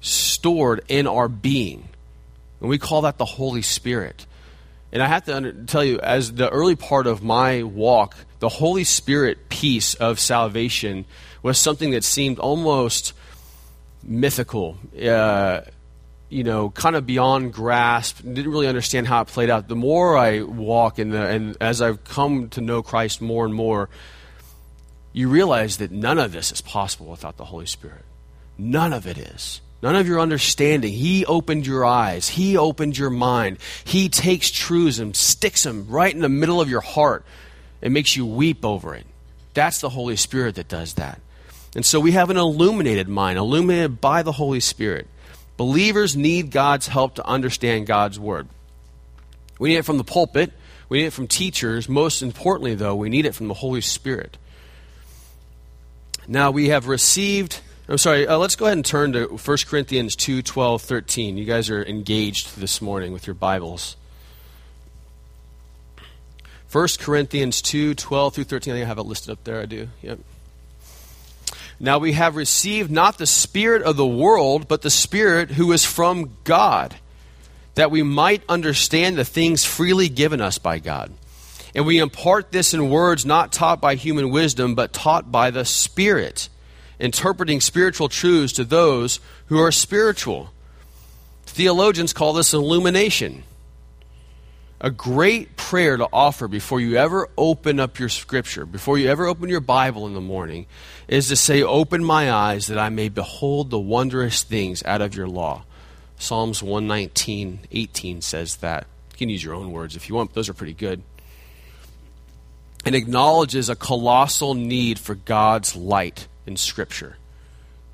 stored 0.00 0.82
in 0.88 1.06
our 1.06 1.28
being. 1.28 1.88
And 2.60 2.68
we 2.68 2.78
call 2.78 3.02
that 3.02 3.18
the 3.18 3.24
Holy 3.24 3.62
Spirit. 3.62 4.26
And 4.92 5.02
I 5.02 5.06
have 5.06 5.24
to 5.26 5.36
under, 5.36 5.52
tell 5.52 5.84
you, 5.84 6.00
as 6.00 6.32
the 6.32 6.48
early 6.48 6.76
part 6.76 7.06
of 7.06 7.22
my 7.22 7.62
walk, 7.62 8.16
the 8.40 8.48
Holy 8.48 8.84
Spirit 8.84 9.48
piece 9.48 9.94
of 9.94 10.18
salvation 10.18 11.04
was 11.42 11.58
something 11.58 11.92
that 11.92 12.04
seemed 12.04 12.38
almost 12.38 13.12
mythical, 14.02 14.78
uh, 15.00 15.60
you 16.28 16.42
know, 16.42 16.70
kind 16.70 16.96
of 16.96 17.06
beyond 17.06 17.52
grasp. 17.52 18.22
Didn't 18.22 18.50
really 18.50 18.66
understand 18.66 19.06
how 19.06 19.22
it 19.22 19.28
played 19.28 19.50
out. 19.50 19.68
The 19.68 19.76
more 19.76 20.16
I 20.16 20.42
walk 20.42 20.98
in 20.98 21.10
the, 21.10 21.24
and 21.24 21.56
as 21.60 21.80
I've 21.80 22.02
come 22.04 22.48
to 22.50 22.60
know 22.60 22.82
Christ 22.82 23.20
more 23.20 23.44
and 23.44 23.54
more, 23.54 23.88
you 25.12 25.28
realize 25.28 25.78
that 25.78 25.90
none 25.90 26.18
of 26.18 26.32
this 26.32 26.52
is 26.52 26.60
possible 26.60 27.06
without 27.06 27.36
the 27.36 27.44
Holy 27.44 27.66
Spirit. 27.66 28.04
None 28.58 28.92
of 28.92 29.06
it 29.06 29.18
is. 29.18 29.60
None 29.82 29.96
of 29.96 30.06
your 30.06 30.20
understanding. 30.20 30.92
He 30.92 31.24
opened 31.24 31.66
your 31.66 31.84
eyes. 31.84 32.28
He 32.28 32.56
opened 32.56 32.98
your 32.98 33.10
mind. 33.10 33.58
He 33.84 34.08
takes 34.08 34.50
truths 34.50 34.98
and 34.98 35.16
sticks 35.16 35.62
them 35.62 35.86
right 35.88 36.12
in 36.12 36.20
the 36.20 36.28
middle 36.28 36.60
of 36.60 36.68
your 36.68 36.82
heart 36.82 37.24
and 37.80 37.94
makes 37.94 38.14
you 38.14 38.26
weep 38.26 38.64
over 38.64 38.94
it. 38.94 39.06
That's 39.54 39.80
the 39.80 39.88
Holy 39.88 40.16
Spirit 40.16 40.56
that 40.56 40.68
does 40.68 40.94
that. 40.94 41.20
And 41.74 41.86
so 41.86 41.98
we 42.00 42.12
have 42.12 42.30
an 42.30 42.36
illuminated 42.36 43.08
mind, 43.08 43.38
illuminated 43.38 44.00
by 44.00 44.22
the 44.22 44.32
Holy 44.32 44.60
Spirit. 44.60 45.06
Believers 45.56 46.16
need 46.16 46.50
God's 46.50 46.88
help 46.88 47.14
to 47.14 47.26
understand 47.26 47.86
God's 47.86 48.18
Word. 48.18 48.48
We 49.58 49.70
need 49.70 49.76
it 49.76 49.84
from 49.84 49.98
the 49.98 50.04
pulpit, 50.04 50.52
we 50.88 50.98
need 50.98 51.06
it 51.06 51.12
from 51.12 51.28
teachers. 51.28 51.88
Most 51.88 52.22
importantly, 52.22 52.74
though, 52.74 52.96
we 52.96 53.08
need 53.08 53.26
it 53.26 53.34
from 53.34 53.48
the 53.48 53.54
Holy 53.54 53.80
Spirit. 53.80 54.36
Now 56.26 56.50
we 56.50 56.68
have 56.68 56.88
received 56.88 57.60
I'm 57.90 57.98
sorry, 57.98 58.24
uh, 58.24 58.38
let's 58.38 58.54
go 58.54 58.66
ahead 58.66 58.78
and 58.78 58.84
turn 58.84 59.14
to 59.14 59.26
1 59.26 59.58
Corinthians 59.66 60.14
2 60.14 60.42
12, 60.42 60.80
13. 60.80 61.36
You 61.36 61.44
guys 61.44 61.68
are 61.70 61.84
engaged 61.84 62.56
this 62.56 62.80
morning 62.80 63.12
with 63.12 63.26
your 63.26 63.34
Bibles. 63.34 63.96
1 66.70 66.88
Corinthians 67.00 67.60
2 67.60 67.96
12 67.96 68.34
through 68.34 68.44
13. 68.44 68.72
I 68.72 68.76
think 68.76 68.84
I 68.84 68.86
have 68.86 68.98
it 68.98 69.06
listed 69.06 69.32
up 69.32 69.42
there. 69.42 69.60
I 69.60 69.66
do. 69.66 69.88
Yep. 70.02 70.20
Now 71.80 71.98
we 71.98 72.12
have 72.12 72.36
received 72.36 72.92
not 72.92 73.18
the 73.18 73.26
Spirit 73.26 73.82
of 73.82 73.96
the 73.96 74.06
world, 74.06 74.68
but 74.68 74.82
the 74.82 74.90
Spirit 74.90 75.50
who 75.50 75.72
is 75.72 75.84
from 75.84 76.36
God, 76.44 76.94
that 77.74 77.90
we 77.90 78.04
might 78.04 78.44
understand 78.48 79.18
the 79.18 79.24
things 79.24 79.64
freely 79.64 80.08
given 80.08 80.40
us 80.40 80.58
by 80.58 80.78
God. 80.78 81.12
And 81.74 81.86
we 81.86 81.98
impart 81.98 82.52
this 82.52 82.72
in 82.72 82.88
words 82.88 83.26
not 83.26 83.52
taught 83.52 83.80
by 83.80 83.96
human 83.96 84.30
wisdom, 84.30 84.76
but 84.76 84.92
taught 84.92 85.32
by 85.32 85.50
the 85.50 85.64
Spirit 85.64 86.48
interpreting 87.00 87.60
spiritual 87.60 88.08
truths 88.08 88.52
to 88.52 88.64
those 88.64 89.18
who 89.46 89.58
are 89.58 89.72
spiritual. 89.72 90.52
Theologians 91.46 92.12
call 92.12 92.34
this 92.34 92.52
illumination. 92.52 93.42
A 94.82 94.90
great 94.90 95.56
prayer 95.56 95.96
to 95.96 96.08
offer 96.12 96.46
before 96.46 96.80
you 96.80 96.96
ever 96.96 97.28
open 97.36 97.80
up 97.80 97.98
your 97.98 98.08
scripture, 98.08 98.64
before 98.64 98.98
you 98.98 99.08
ever 99.08 99.26
open 99.26 99.48
your 99.48 99.60
Bible 99.60 100.06
in 100.06 100.14
the 100.14 100.20
morning, 100.20 100.66
is 101.08 101.28
to 101.28 101.36
say, 101.36 101.62
Open 101.62 102.04
my 102.04 102.32
eyes 102.32 102.68
that 102.68 102.78
I 102.78 102.88
may 102.88 103.08
behold 103.08 103.70
the 103.70 103.78
wondrous 103.78 104.42
things 104.42 104.82
out 104.84 105.02
of 105.02 105.14
your 105.14 105.28
law. 105.28 105.64
Psalms 106.18 106.62
119, 106.62 107.60
18 107.70 108.22
says 108.22 108.56
that. 108.56 108.86
You 109.12 109.18
can 109.18 109.28
use 109.28 109.44
your 109.44 109.54
own 109.54 109.72
words 109.72 109.96
if 109.96 110.08
you 110.08 110.14
want, 110.14 110.32
those 110.32 110.48
are 110.48 110.54
pretty 110.54 110.74
good. 110.74 111.02
And 112.86 112.94
acknowledges 112.94 113.68
a 113.68 113.76
colossal 113.76 114.54
need 114.54 114.98
for 114.98 115.14
God's 115.14 115.76
light 115.76 116.26
in 116.46 116.56
Scripture. 116.56 117.16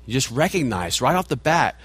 You 0.05 0.13
just 0.13 0.31
recognize 0.31 1.01
right 1.01 1.15
off 1.15 1.27
the 1.27 1.35
bat, 1.35 1.75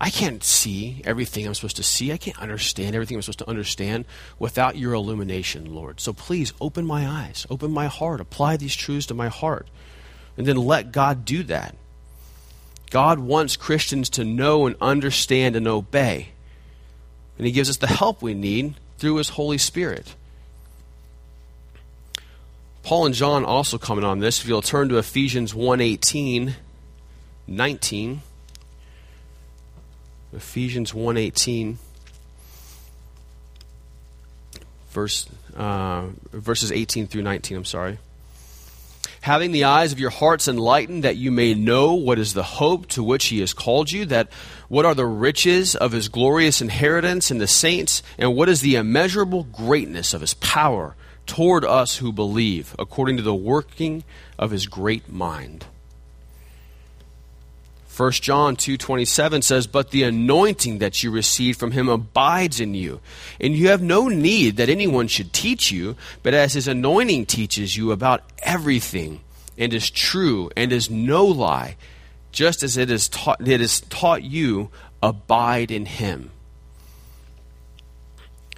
I 0.00 0.10
can't 0.10 0.42
see 0.42 1.00
everything 1.04 1.46
I'm 1.46 1.54
supposed 1.54 1.76
to 1.76 1.84
see. 1.84 2.12
I 2.12 2.16
can't 2.16 2.40
understand 2.40 2.96
everything 2.96 3.16
I'm 3.16 3.22
supposed 3.22 3.38
to 3.38 3.48
understand 3.48 4.04
without 4.38 4.76
your 4.76 4.94
illumination, 4.94 5.72
Lord. 5.72 6.00
So 6.00 6.12
please 6.12 6.52
open 6.60 6.84
my 6.84 7.06
eyes, 7.06 7.46
open 7.48 7.70
my 7.70 7.86
heart, 7.86 8.20
apply 8.20 8.56
these 8.56 8.74
truths 8.74 9.06
to 9.06 9.14
my 9.14 9.28
heart, 9.28 9.68
and 10.36 10.44
then 10.44 10.56
let 10.56 10.90
God 10.90 11.24
do 11.24 11.44
that. 11.44 11.76
God 12.90 13.20
wants 13.20 13.56
Christians 13.56 14.10
to 14.10 14.24
know 14.24 14.66
and 14.66 14.74
understand 14.80 15.54
and 15.54 15.68
obey. 15.68 16.28
And 17.38 17.46
He 17.46 17.52
gives 17.52 17.70
us 17.70 17.76
the 17.76 17.86
help 17.86 18.20
we 18.20 18.34
need 18.34 18.74
through 18.98 19.16
His 19.16 19.30
Holy 19.30 19.56
Spirit. 19.56 20.16
Paul 22.82 23.06
and 23.06 23.14
John 23.14 23.44
also 23.44 23.78
comment 23.78 24.04
on 24.04 24.18
this. 24.18 24.40
If 24.40 24.48
you'll 24.48 24.62
turn 24.62 24.88
to 24.88 24.98
Ephesians 24.98 25.54
1:18, 25.54 26.54
19. 27.46 28.22
Ephesians 30.32 30.92
1:18. 30.92 31.78
verse, 34.92 35.26
uh, 35.56 36.08
verses 36.32 36.70
18 36.70 37.06
through 37.06 37.22
19. 37.22 37.56
I'm 37.56 37.64
sorry. 37.64 37.98
Having 39.22 39.52
the 39.52 39.64
eyes 39.64 39.92
of 39.92 40.00
your 40.00 40.10
hearts 40.10 40.48
enlightened, 40.48 41.04
that 41.04 41.16
you 41.16 41.30
may 41.30 41.54
know 41.54 41.94
what 41.94 42.18
is 42.18 42.34
the 42.34 42.42
hope 42.42 42.88
to 42.88 43.02
which 43.02 43.26
he 43.26 43.40
has 43.40 43.52
called 43.52 43.90
you, 43.90 44.04
that 44.06 44.28
what 44.68 44.84
are 44.84 44.94
the 44.94 45.06
riches 45.06 45.76
of 45.76 45.92
his 45.92 46.08
glorious 46.08 46.60
inheritance 46.60 47.30
in 47.30 47.38
the 47.38 47.46
saints, 47.46 48.02
and 48.18 48.34
what 48.34 48.48
is 48.48 48.60
the 48.60 48.76
immeasurable 48.76 49.44
greatness 49.44 50.12
of 50.12 50.20
his 50.20 50.34
power 50.34 50.96
toward 51.26 51.64
us 51.64 51.96
who 51.96 52.12
believe, 52.12 52.74
according 52.78 53.16
to 53.16 53.22
the 53.22 53.34
working 53.34 54.04
of 54.38 54.50
his 54.50 54.66
great 54.66 55.10
mind. 55.10 55.66
1 57.94 58.22
John 58.22 58.56
2:27 58.56 59.42
says, 59.42 59.66
"But 59.66 59.90
the 59.90 60.02
anointing 60.02 60.78
that 60.78 61.02
you 61.02 61.10
received 61.10 61.60
from 61.60 61.72
him 61.72 61.88
abides 61.88 62.58
in 62.58 62.74
you, 62.74 63.00
and 63.38 63.54
you 63.54 63.68
have 63.68 63.82
no 63.82 64.08
need 64.08 64.56
that 64.56 64.68
anyone 64.68 65.08
should 65.08 65.32
teach 65.32 65.70
you, 65.70 65.94
but 66.22 66.32
as 66.32 66.54
his 66.54 66.66
anointing 66.66 67.26
teaches 67.26 67.76
you 67.76 67.92
about 67.92 68.24
everything, 68.42 69.20
and 69.58 69.72
is 69.72 69.90
true 69.90 70.50
and 70.56 70.72
is 70.72 70.88
no 70.88 71.24
lie, 71.24 71.76
just 72.32 72.62
as 72.62 72.76
it 72.76 72.90
is 72.90 73.08
taught 73.08 73.46
it 73.46 73.60
is 73.60 73.82
taught 73.88 74.24
you, 74.24 74.70
abide 75.02 75.70
in 75.70 75.86
him." 75.86 76.31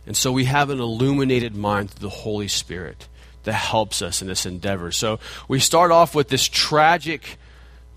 And 0.06 0.16
so 0.16 0.32
we 0.32 0.44
have 0.44 0.70
an 0.70 0.80
illuminated 0.80 1.56
mind 1.56 1.90
through 1.90 2.08
the 2.08 2.14
Holy 2.14 2.48
Spirit 2.48 3.08
that 3.44 3.52
helps 3.52 4.02
us 4.02 4.22
in 4.22 4.28
this 4.28 4.46
endeavor. 4.46 4.90
So 4.90 5.18
we 5.48 5.60
start 5.60 5.90
off 5.90 6.14
with 6.14 6.28
this 6.28 6.48
tragic 6.48 7.38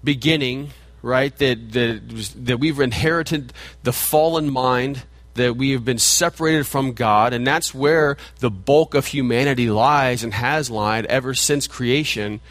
beginning 0.04 0.72
right? 1.02 1.36
That, 1.38 1.72
that, 1.72 2.34
that 2.46 2.60
we've 2.60 2.80
inherited 2.80 3.54
the 3.84 3.94
fallen 3.94 4.50
mind, 4.50 5.04
that 5.36 5.56
we 5.56 5.72
have 5.72 5.86
been 5.86 6.00
separated 6.00 6.66
from 6.66 6.94
God, 6.94 7.34
and 7.34 7.46
that's 7.46 7.74
where 7.74 8.18
the 8.40 8.50
bulk 8.50 8.94
of 8.94 9.08
humanity 9.08 9.70
lies 9.70 10.24
and 10.24 10.34
has 10.34 10.70
lied 10.70 11.06
ever 11.06 11.34
since 11.34 11.68
creation. 11.68 12.42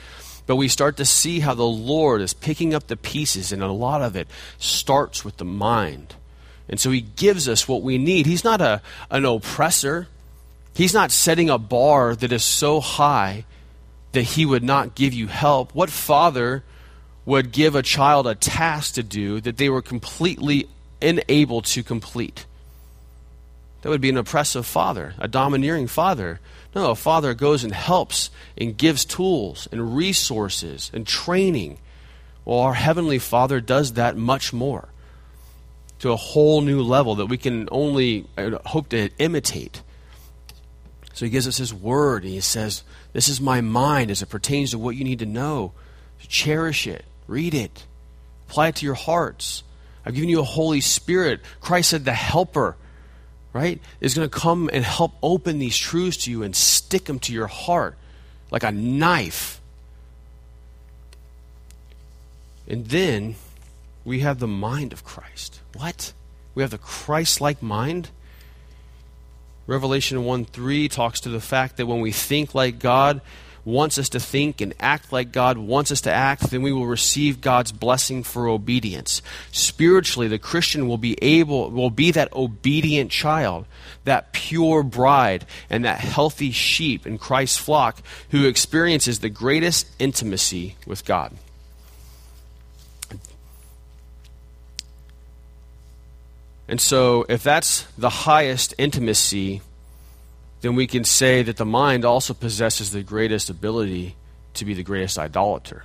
But 0.47 0.57
we 0.57 0.69
start 0.69 0.97
to 0.99 1.05
see 1.05 1.40
how 1.40 1.55
the 1.55 1.66
Lord 1.66 2.21
is 2.21 2.33
picking 2.33 2.73
up 2.73 2.87
the 2.87 2.97
pieces, 2.97 3.53
and 3.53 3.62
a 3.62 3.71
lot 3.71 4.03
of 4.03 4.16
it 4.16 4.29
starts 4.59 5.25
with 5.25 5.38
the 5.38 5.45
mind. 5.45 6.14
And 6.68 6.81
so 6.81 6.90
He 6.90 7.00
gives 7.00 7.48
us 7.48 7.68
what 7.68 7.83
we 7.83 7.98
need. 7.98 8.26
He's 8.26 8.44
not 8.44 8.61
a, 8.61 8.83
an 9.11 9.24
oppressor, 9.24 10.09
He's 10.74 10.92
not 10.94 11.11
setting 11.11 11.48
a 11.48 11.59
bar 11.59 12.14
that 12.14 12.33
is 12.33 12.44
so 12.44 12.81
high 12.81 13.44
that 14.12 14.22
He 14.22 14.44
would 14.44 14.62
not 14.62 14.94
give 14.94 15.14
you 15.14 15.26
help. 15.26 15.74
What 15.74 15.90
father 15.90 16.62
would 17.24 17.50
give 17.50 17.74
a 17.74 17.83
child 17.83 18.26
a 18.26 18.35
task 18.35 18.94
to 18.94 19.02
do 19.02 19.40
that 19.40 19.57
they 19.57 19.68
were 19.68 19.83
completely 19.83 20.68
unable 21.02 21.61
to 21.61 21.83
complete. 21.83 22.46
That 23.83 23.90
would 23.90 24.00
be 24.00 24.09
an 24.09 24.16
oppressive 24.16 24.66
father, 24.66 25.14
a 25.18 25.29
domineering 25.29 25.87
father. 25.87 26.40
No, 26.74 26.90
a 26.90 26.94
father 26.94 27.35
goes 27.35 27.64
and 27.64 27.72
helps 27.72 28.31
and 28.57 28.76
gives 28.76 29.05
tools 29.05 29.68
and 29.70 29.96
resources 29.96 30.90
and 30.94 31.07
training. 31.07 31.79
Well, 32.44 32.59
our 32.59 32.74
Heavenly 32.74 33.18
Father 33.18 33.61
does 33.61 33.94
that 33.94 34.16
much 34.16 34.52
more 34.52 34.88
to 36.00 36.12
a 36.12 36.16
whole 36.16 36.61
new 36.61 36.82
level 36.82 37.16
that 37.16 37.26
we 37.26 37.38
can 37.38 37.68
only 37.70 38.26
hope 38.66 38.88
to 38.90 39.11
imitate. 39.18 39.82
So 41.14 41.24
He 41.24 41.30
gives 41.30 41.48
us 41.48 41.56
His 41.56 41.72
Word 41.72 42.24
and 42.24 42.32
He 42.32 42.40
says, 42.40 42.82
This 43.12 43.28
is 43.28 43.40
my 43.40 43.61
mind 43.61 44.11
as 44.11 44.22
it 44.22 44.28
pertains 44.28 44.72
to 44.72 44.78
what 44.78 44.96
you 44.96 45.04
need 45.04 45.20
to 45.20 45.26
know. 45.26 45.72
Cherish 46.28 46.87
it. 46.87 47.04
Read 47.26 47.54
it. 47.54 47.85
Apply 48.48 48.68
it 48.68 48.76
to 48.76 48.87
your 48.87 48.94
hearts. 48.94 49.62
I've 50.04 50.14
given 50.14 50.28
you 50.28 50.40
a 50.40 50.44
Holy 50.44 50.80
Spirit. 50.80 51.40
Christ 51.61 51.90
said 51.90 52.04
the 52.04 52.12
helper, 52.12 52.76
right, 53.52 53.80
is 54.00 54.14
going 54.14 54.28
to 54.28 54.38
come 54.38 54.70
and 54.72 54.85
help 54.85 55.12
open 55.22 55.59
these 55.59 55.76
truths 55.76 56.24
to 56.24 56.30
you 56.30 56.42
and 56.42 56.54
stick 56.54 57.04
them 57.04 57.18
to 57.20 57.32
your 57.32 57.48
heart 57.48 57.96
like 58.50 58.62
a 58.62 58.70
knife. 58.70 59.61
And 62.68 62.87
then 62.87 63.37
we 64.07 64.21
have 64.21 64.38
the 64.38 64.47
mind 64.47 64.95
of 64.95 65.05
Christ. 65.05 65.61
What? 65.75 66.14
We 66.55 66.62
have 66.62 66.71
the 66.71 66.79
Christ 66.79 67.42
like 67.42 67.61
mind? 67.61 68.09
Revelation 69.66 70.25
1 70.25 70.45
3 70.47 70.88
talks 70.88 71.21
to 71.21 71.29
the 71.29 71.40
fact 71.40 71.77
that 71.77 71.87
when 71.87 72.01
we 72.01 72.12
think 72.12 72.55
like 72.55 72.79
God, 72.79 73.21
wants 73.66 73.99
us 73.99 74.09
to 74.11 74.21
think 74.21 74.61
and 74.61 74.73
act 74.79 75.12
like 75.12 75.33
God 75.33 75.59
wants 75.59 75.90
us 75.90 76.03
to 76.03 76.12
act, 76.12 76.51
then 76.51 76.62
we 76.62 76.73
will 76.73 76.87
receive 76.87 77.40
God's 77.40 77.73
blessing 77.73 78.23
for 78.23 78.47
obedience. 78.47 79.21
Spiritually, 79.51 80.29
the 80.29 80.38
Christian 80.38 80.87
will 80.87 80.99
be 80.99 81.19
able 81.21 81.71
will 81.71 81.90
be 81.90 82.12
that 82.12 82.33
obedient 82.33 83.11
child, 83.11 83.66
that 84.05 84.33
pure 84.33 84.85
bride, 84.85 85.45
and 85.69 85.85
that 85.85 85.99
healthy 85.99 86.53
sheep 86.53 87.07
in 87.07 87.19
Christ's 87.19 87.59
flock 87.59 88.01
who 88.31 88.47
experiences 88.47 89.19
the 89.19 89.29
greatest 89.29 89.88
intimacy 89.99 90.77
with 90.87 91.05
God. 91.05 91.37
And 96.68 96.81
so, 96.81 97.24
if 97.29 97.42
that's 97.42 97.83
the 97.96 98.11
highest 98.11 98.74
intimacy 98.76 99.62
then 100.66 100.74
we 100.74 100.87
can 100.87 101.05
say 101.05 101.42
that 101.42 101.59
the 101.59 101.64
mind 101.64 102.05
also 102.05 102.35
possesses 102.35 102.90
the 102.90 103.02
greatest 103.02 103.50
ability 103.50 104.16
to 104.55 104.64
be 104.64 104.74
the 104.74 104.83
greatest 104.83 105.18
idolater. 105.18 105.85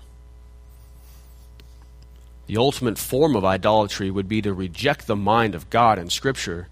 The 2.48 2.58
ultimate 2.58 2.98
form 2.98 3.36
of 3.36 3.46
idolatry 3.46 4.10
would 4.10 4.28
be 4.28 4.42
to 4.42 4.54
reject 4.54 5.08
the 5.08 5.16
mind 5.16 5.56
of 5.56 5.70
God 5.70 6.00
in 6.00 6.10
Scripture 6.10 6.68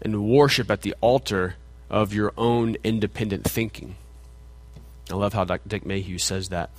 and 0.00 0.28
worship 0.28 0.70
at 0.70 0.82
the 0.82 0.94
altar 1.00 1.56
of 1.90 2.14
your 2.14 2.32
own 2.36 2.76
independent 2.84 3.44
thinking. 3.44 3.96
I 5.10 5.14
love 5.14 5.32
how 5.32 5.44
Dick 5.44 5.84
Mayhue 5.84 6.20
says 6.20 6.50
that 6.50 6.70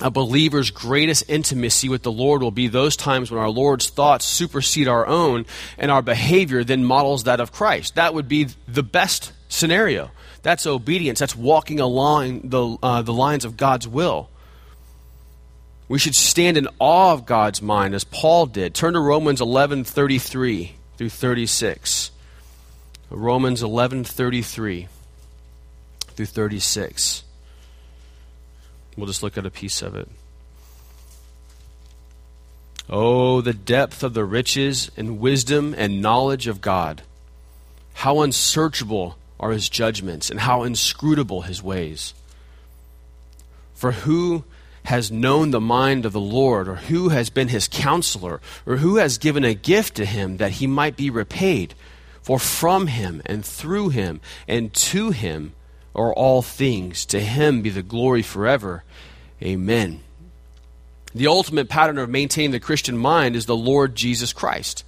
a 0.00 0.10
believer's 0.10 0.70
greatest 0.70 1.24
intimacy 1.28 1.88
with 1.88 2.02
the 2.02 2.12
Lord 2.12 2.42
will 2.42 2.50
be 2.50 2.68
those 2.68 2.96
times 2.96 3.30
when 3.30 3.40
our 3.40 3.50
Lord's 3.50 3.90
thoughts 3.90 4.24
supersede 4.24 4.88
our 4.88 5.06
own 5.06 5.44
and 5.78 5.90
our 5.90 6.02
behavior 6.02 6.64
then 6.64 6.84
models 6.84 7.24
that 7.24 7.40
of 7.40 7.52
Christ. 7.52 7.96
That 7.96 8.14
would 8.14 8.26
be 8.26 8.48
the 8.66 8.82
best 8.82 9.32
scenario. 9.48 10.10
That's 10.42 10.66
obedience. 10.66 11.18
That's 11.20 11.36
walking 11.36 11.78
along 11.78 12.48
the, 12.48 12.76
uh, 12.82 13.02
the 13.02 13.12
lines 13.12 13.44
of 13.44 13.56
God's 13.56 13.86
will. 13.86 14.28
We 15.88 15.98
should 15.98 16.14
stand 16.14 16.56
in 16.56 16.68
awe 16.78 17.12
of 17.12 17.26
God's 17.26 17.60
mind 17.60 17.94
as 17.94 18.04
Paul 18.04 18.46
did. 18.46 18.74
Turn 18.74 18.94
to 18.94 19.00
Romans 19.00 19.40
11:33 19.40 20.72
through 20.96 21.10
36. 21.10 22.10
Romans 23.10 23.62
11:33 23.62 24.88
through 26.14 26.26
36. 26.26 27.24
We'll 28.96 29.06
just 29.06 29.22
look 29.22 29.38
at 29.38 29.46
a 29.46 29.50
piece 29.50 29.82
of 29.82 29.94
it. 29.94 30.08
Oh, 32.90 33.40
the 33.40 33.54
depth 33.54 34.02
of 34.02 34.14
the 34.14 34.24
riches 34.24 34.90
and 34.96 35.18
wisdom 35.18 35.74
and 35.76 36.02
knowledge 36.02 36.46
of 36.46 36.60
God. 36.60 37.02
How 37.94 38.20
unsearchable 38.20 39.16
are 39.40 39.50
his 39.50 39.68
judgments, 39.68 40.30
and 40.30 40.40
how 40.40 40.62
inscrutable 40.62 41.42
his 41.42 41.62
ways. 41.62 42.14
For 43.74 43.92
who 43.92 44.44
has 44.84 45.10
known 45.10 45.50
the 45.50 45.60
mind 45.60 46.04
of 46.06 46.12
the 46.12 46.20
Lord, 46.20 46.68
or 46.68 46.76
who 46.76 47.08
has 47.08 47.30
been 47.30 47.48
his 47.48 47.68
counselor, 47.68 48.40
or 48.66 48.76
who 48.76 48.96
has 48.96 49.18
given 49.18 49.44
a 49.44 49.54
gift 49.54 49.96
to 49.96 50.04
him 50.04 50.36
that 50.36 50.52
he 50.52 50.66
might 50.66 50.96
be 50.96 51.10
repaid? 51.10 51.74
For 52.22 52.38
from 52.38 52.86
him, 52.86 53.20
and 53.26 53.44
through 53.44 53.88
him, 53.88 54.20
and 54.46 54.72
to 54.74 55.10
him, 55.10 55.54
are 55.94 56.12
all 56.12 56.42
things. 56.42 57.04
To 57.06 57.20
him 57.20 57.62
be 57.62 57.70
the 57.70 57.82
glory 57.82 58.22
forever. 58.22 58.84
Amen. 59.42 60.00
The 61.14 61.26
ultimate 61.26 61.68
pattern 61.68 61.98
of 61.98 62.08
maintaining 62.08 62.52
the 62.52 62.60
Christian 62.60 62.96
mind 62.96 63.36
is 63.36 63.46
the 63.46 63.56
Lord 63.56 63.94
Jesus 63.94 64.32
Christ. 64.32 64.84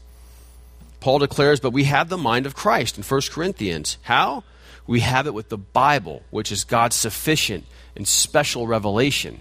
Paul 1.00 1.18
declares, 1.18 1.60
but 1.60 1.72
we 1.72 1.84
have 1.84 2.08
the 2.08 2.16
mind 2.16 2.46
of 2.46 2.54
Christ 2.54 2.96
in 2.96 3.04
1 3.04 3.20
Corinthians. 3.30 3.98
How? 4.02 4.42
We 4.86 5.00
have 5.00 5.26
it 5.26 5.34
with 5.34 5.50
the 5.50 5.58
Bible, 5.58 6.22
which 6.30 6.50
is 6.50 6.64
God's 6.64 6.96
sufficient 6.96 7.66
and 7.94 8.08
special 8.08 8.66
revelation. 8.66 9.40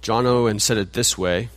John 0.00 0.26
Owen 0.26 0.58
said 0.58 0.78
it 0.78 0.94
this 0.94 1.18
way 1.18 1.50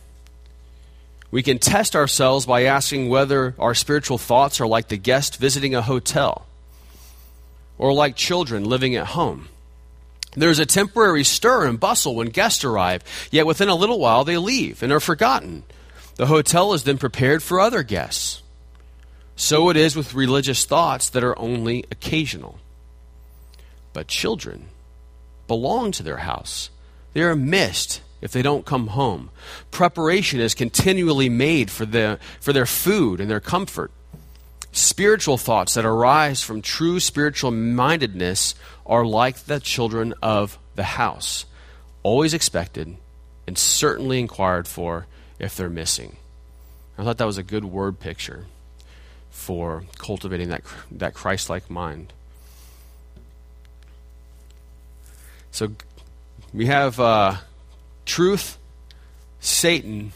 We 1.30 1.42
can 1.42 1.58
test 1.58 1.96
ourselves 1.96 2.44
by 2.44 2.64
asking 2.64 3.08
whether 3.08 3.54
our 3.58 3.74
spiritual 3.74 4.18
thoughts 4.18 4.60
are 4.60 4.66
like 4.66 4.88
the 4.88 4.98
guest 4.98 5.38
visiting 5.38 5.74
a 5.74 5.80
hotel 5.80 6.46
or 7.78 7.92
like 7.92 8.16
children 8.16 8.64
living 8.64 8.94
at 8.96 9.08
home. 9.08 9.48
There's 10.36 10.58
a 10.58 10.66
temporary 10.66 11.24
stir 11.24 11.66
and 11.66 11.78
bustle 11.78 12.16
when 12.16 12.28
guests 12.28 12.64
arrive, 12.64 13.02
yet 13.30 13.46
within 13.46 13.68
a 13.68 13.74
little 13.74 13.98
while 13.98 14.24
they 14.24 14.36
leave 14.36 14.82
and 14.82 14.92
are 14.92 15.00
forgotten. 15.00 15.62
The 16.16 16.26
hotel 16.26 16.74
is 16.74 16.84
then 16.84 16.98
prepared 16.98 17.42
for 17.42 17.60
other 17.60 17.82
guests. 17.82 18.42
So 19.36 19.68
it 19.68 19.76
is 19.76 19.96
with 19.96 20.14
religious 20.14 20.64
thoughts 20.64 21.10
that 21.10 21.24
are 21.24 21.38
only 21.38 21.84
occasional. 21.90 22.58
But 23.92 24.08
children 24.08 24.68
belong 25.46 25.92
to 25.92 26.02
their 26.02 26.18
house. 26.18 26.70
They 27.12 27.22
are 27.22 27.36
missed 27.36 28.00
if 28.20 28.32
they 28.32 28.42
don't 28.42 28.64
come 28.64 28.88
home. 28.88 29.30
Preparation 29.70 30.40
is 30.40 30.54
continually 30.54 31.28
made 31.28 31.70
for, 31.70 31.84
the, 31.84 32.18
for 32.40 32.52
their 32.52 32.66
food 32.66 33.20
and 33.20 33.30
their 33.30 33.40
comfort. 33.40 33.90
Spiritual 34.74 35.38
thoughts 35.38 35.74
that 35.74 35.84
arise 35.84 36.42
from 36.42 36.60
true 36.60 36.98
spiritual 36.98 37.52
mindedness 37.52 38.56
are 38.84 39.06
like 39.06 39.36
the 39.44 39.60
children 39.60 40.14
of 40.20 40.58
the 40.74 40.82
house, 40.82 41.44
always 42.02 42.34
expected 42.34 42.96
and 43.46 43.56
certainly 43.56 44.18
inquired 44.18 44.66
for 44.66 45.06
if 45.38 45.56
they're 45.56 45.70
missing. 45.70 46.16
I 46.98 47.04
thought 47.04 47.18
that 47.18 47.24
was 47.24 47.38
a 47.38 47.44
good 47.44 47.64
word 47.64 48.00
picture 48.00 48.46
for 49.30 49.84
cultivating 49.98 50.48
that, 50.48 50.62
that 50.90 51.14
Christ 51.14 51.48
like 51.48 51.70
mind. 51.70 52.12
So 55.52 55.70
we 56.52 56.66
have 56.66 56.98
uh, 56.98 57.36
truth, 58.06 58.58
Satan, 59.38 60.12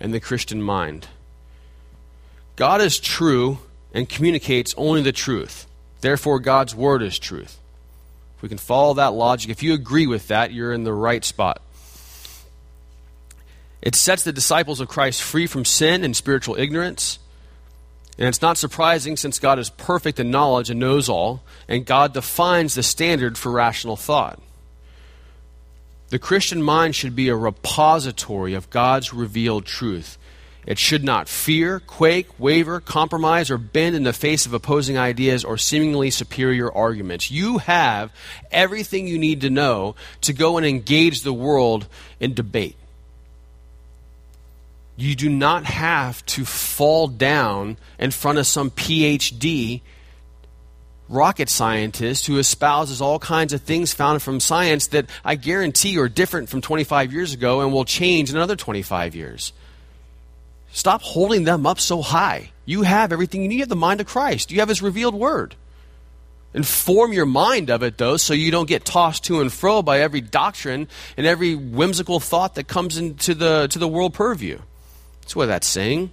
and 0.00 0.12
the 0.12 0.18
Christian 0.18 0.60
mind. 0.60 1.06
God 2.56 2.80
is 2.80 2.98
true 2.98 3.58
and 3.96 4.10
communicates 4.10 4.74
only 4.76 5.00
the 5.00 5.10
truth. 5.10 5.66
Therefore, 6.02 6.38
God's 6.38 6.74
word 6.74 7.02
is 7.02 7.18
truth. 7.18 7.58
If 8.36 8.42
we 8.42 8.48
can 8.50 8.58
follow 8.58 8.92
that 8.92 9.14
logic, 9.14 9.50
if 9.50 9.62
you 9.62 9.72
agree 9.72 10.06
with 10.06 10.28
that, 10.28 10.52
you're 10.52 10.74
in 10.74 10.84
the 10.84 10.92
right 10.92 11.24
spot. 11.24 11.62
It 13.80 13.94
sets 13.94 14.22
the 14.22 14.34
disciples 14.34 14.80
of 14.80 14.88
Christ 14.88 15.22
free 15.22 15.46
from 15.46 15.64
sin 15.64 16.04
and 16.04 16.14
spiritual 16.14 16.56
ignorance. 16.56 17.18
And 18.18 18.28
it's 18.28 18.42
not 18.42 18.58
surprising 18.58 19.16
since 19.16 19.38
God 19.38 19.58
is 19.58 19.70
perfect 19.70 20.20
in 20.20 20.30
knowledge 20.30 20.68
and 20.68 20.78
knows 20.78 21.08
all, 21.08 21.42
and 21.66 21.86
God 21.86 22.12
defines 22.12 22.74
the 22.74 22.82
standard 22.82 23.38
for 23.38 23.50
rational 23.50 23.96
thought. 23.96 24.38
The 26.10 26.18
Christian 26.18 26.62
mind 26.62 26.94
should 26.94 27.16
be 27.16 27.30
a 27.30 27.36
repository 27.36 28.52
of 28.52 28.68
God's 28.68 29.14
revealed 29.14 29.64
truth 29.64 30.18
it 30.66 30.78
should 30.78 31.04
not 31.04 31.28
fear, 31.28 31.78
quake, 31.78 32.28
waver, 32.40 32.80
compromise, 32.80 33.50
or 33.50 33.56
bend 33.56 33.94
in 33.94 34.02
the 34.02 34.12
face 34.12 34.46
of 34.46 34.52
opposing 34.52 34.98
ideas 34.98 35.44
or 35.44 35.56
seemingly 35.56 36.10
superior 36.10 36.70
arguments. 36.72 37.30
You 37.30 37.58
have 37.58 38.12
everything 38.50 39.06
you 39.06 39.16
need 39.16 39.42
to 39.42 39.50
know 39.50 39.94
to 40.22 40.32
go 40.32 40.56
and 40.56 40.66
engage 40.66 41.22
the 41.22 41.32
world 41.32 41.86
in 42.18 42.34
debate. 42.34 42.76
You 44.96 45.14
do 45.14 45.28
not 45.28 45.64
have 45.64 46.24
to 46.26 46.44
fall 46.44 47.06
down 47.06 47.76
in 47.98 48.10
front 48.10 48.38
of 48.38 48.46
some 48.46 48.70
PhD 48.70 49.82
rocket 51.08 51.48
scientist 51.48 52.26
who 52.26 52.38
espouses 52.38 53.00
all 53.00 53.20
kinds 53.20 53.52
of 53.52 53.62
things 53.62 53.94
found 53.94 54.20
from 54.20 54.40
science 54.40 54.88
that 54.88 55.06
I 55.24 55.36
guarantee 55.36 55.98
are 55.98 56.08
different 56.08 56.48
from 56.48 56.60
25 56.60 57.12
years 57.12 57.32
ago 57.32 57.60
and 57.60 57.72
will 57.72 57.84
change 57.84 58.30
in 58.30 58.36
another 58.36 58.56
25 58.56 59.14
years. 59.14 59.52
Stop 60.76 61.00
holding 61.00 61.44
them 61.44 61.64
up 61.64 61.80
so 61.80 62.02
high. 62.02 62.50
You 62.66 62.82
have 62.82 63.10
everything 63.10 63.40
you 63.40 63.48
need. 63.48 63.54
You 63.54 63.60
have 63.62 63.70
the 63.70 63.76
mind 63.76 64.02
of 64.02 64.06
Christ, 64.06 64.52
you 64.52 64.60
have 64.60 64.68
His 64.68 64.82
revealed 64.82 65.14
word. 65.14 65.54
Inform 66.52 67.14
your 67.14 67.24
mind 67.24 67.70
of 67.70 67.82
it, 67.82 67.96
though, 67.96 68.18
so 68.18 68.34
you 68.34 68.50
don't 68.50 68.68
get 68.68 68.84
tossed 68.84 69.24
to 69.24 69.40
and 69.40 69.50
fro 69.50 69.80
by 69.80 70.00
every 70.00 70.20
doctrine 70.20 70.86
and 71.16 71.26
every 71.26 71.54
whimsical 71.54 72.20
thought 72.20 72.56
that 72.56 72.68
comes 72.68 72.98
into 72.98 73.34
the, 73.34 73.68
to 73.68 73.78
the 73.78 73.88
world 73.88 74.12
purview. 74.12 74.58
That's 75.22 75.34
what 75.34 75.46
that's 75.46 75.66
saying. 75.66 76.10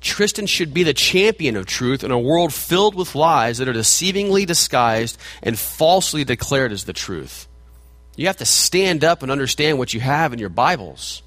Christian 0.00 0.46
should 0.46 0.72
be 0.72 0.84
the 0.84 0.94
champion 0.94 1.56
of 1.56 1.66
truth 1.66 2.04
in 2.04 2.12
a 2.12 2.18
world 2.20 2.54
filled 2.54 2.94
with 2.94 3.16
lies 3.16 3.58
that 3.58 3.68
are 3.68 3.72
deceivingly 3.72 4.46
disguised 4.46 5.18
and 5.42 5.58
falsely 5.58 6.22
declared 6.22 6.70
as 6.70 6.84
the 6.84 6.92
truth. 6.92 7.48
You 8.14 8.28
have 8.28 8.36
to 8.36 8.44
stand 8.44 9.02
up 9.02 9.24
and 9.24 9.32
understand 9.32 9.78
what 9.78 9.92
you 9.92 9.98
have 9.98 10.32
in 10.32 10.38
your 10.38 10.48
Bibles. 10.50 11.22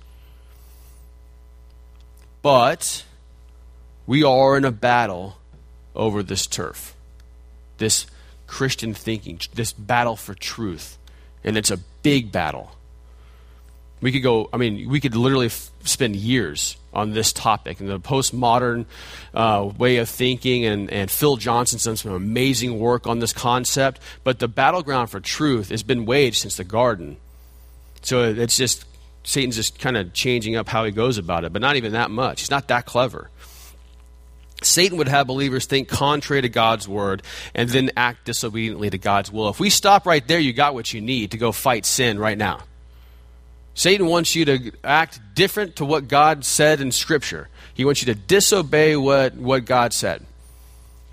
But 2.44 3.06
we 4.06 4.24
are 4.24 4.58
in 4.58 4.66
a 4.66 4.72
battle 4.72 5.38
over 5.96 6.22
this 6.22 6.46
turf, 6.46 6.94
this 7.78 8.06
Christian 8.48 8.94
thinking, 8.94 9.40
this 9.56 9.72
battle 9.72 10.16
for 10.16 10.36
truth. 10.36 10.98
And 11.44 11.58
it's 11.58 11.72
a 11.72 11.78
big 12.04 12.32
battle. 12.32 12.76
We 14.02 14.12
could 14.12 14.22
go, 14.22 14.50
I 14.52 14.58
mean, 14.58 14.90
we 14.90 15.00
could 15.00 15.16
literally 15.16 15.46
f- 15.46 15.72
spend 15.86 16.18
years 16.18 16.76
on 16.94 17.12
this 17.14 17.32
topic 17.32 17.80
and 17.80 17.90
the 17.90 18.00
postmodern 18.00 18.86
uh, 19.34 19.72
way 19.78 19.98
of 19.98 20.10
thinking. 20.10 20.66
And, 20.66 20.92
and 20.92 21.10
Phil 21.10 21.38
Johnson's 21.38 21.86
done 21.86 21.96
some 21.96 22.12
amazing 22.12 22.78
work 22.78 23.08
on 23.08 23.20
this 23.20 23.32
concept. 23.32 24.02
But 24.26 24.40
the 24.40 24.50
battleground 24.50 25.10
for 25.10 25.22
truth 25.22 25.70
has 25.70 25.84
been 25.84 26.06
waged 26.06 26.42
since 26.42 26.58
the 26.58 26.66
garden. 26.66 27.16
So 28.02 28.24
it's 28.24 28.58
just 28.58 28.84
Satan's 29.24 29.56
just 29.56 29.80
kind 29.80 29.98
of 29.98 30.14
changing 30.14 30.56
up 30.56 30.68
how 30.68 30.84
he 30.86 30.92
goes 30.92 31.18
about 31.18 31.46
it, 31.46 31.54
but 31.54 31.62
not 31.62 31.76
even 31.76 31.94
that 31.94 32.12
much. 32.12 32.42
He's 32.42 32.52
not 32.52 32.68
that 32.68 32.86
clever. 32.86 33.30
Satan 34.62 34.98
would 34.98 35.08
have 35.08 35.28
believers 35.28 35.66
think 35.66 35.88
contrary 35.88 36.42
to 36.42 36.50
God's 36.50 36.88
word 36.88 37.22
and 37.54 37.70
then 37.70 37.92
act 37.98 38.26
disobediently 38.26 38.90
to 38.90 38.98
God's 38.98 39.32
will. 39.32 39.50
If 39.50 39.60
we 39.60 39.70
stop 39.70 40.06
right 40.06 40.26
there, 40.26 40.40
you 40.40 40.54
got 40.54 40.74
what 40.74 40.94
you 40.94 41.02
need 41.02 41.32
to 41.32 41.38
go 41.38 41.52
fight 41.52 41.86
sin 41.86 42.20
right 42.20 42.38
now. 42.38 42.62
Satan 43.76 44.06
wants 44.06 44.36
you 44.36 44.46
to 44.46 44.72
act 44.84 45.20
different 45.34 45.78
to 45.78 45.86
what 45.86 46.08
God 46.08 46.46
said 46.46 46.80
in 46.80 46.92
Scripture. 46.92 47.50
He 47.74 47.86
wants 47.86 48.02
you 48.02 48.14
to 48.14 48.20
disobey 48.20 48.96
what, 48.96 49.36
what 49.36 49.66
God 49.66 49.94
said. 49.94 50.26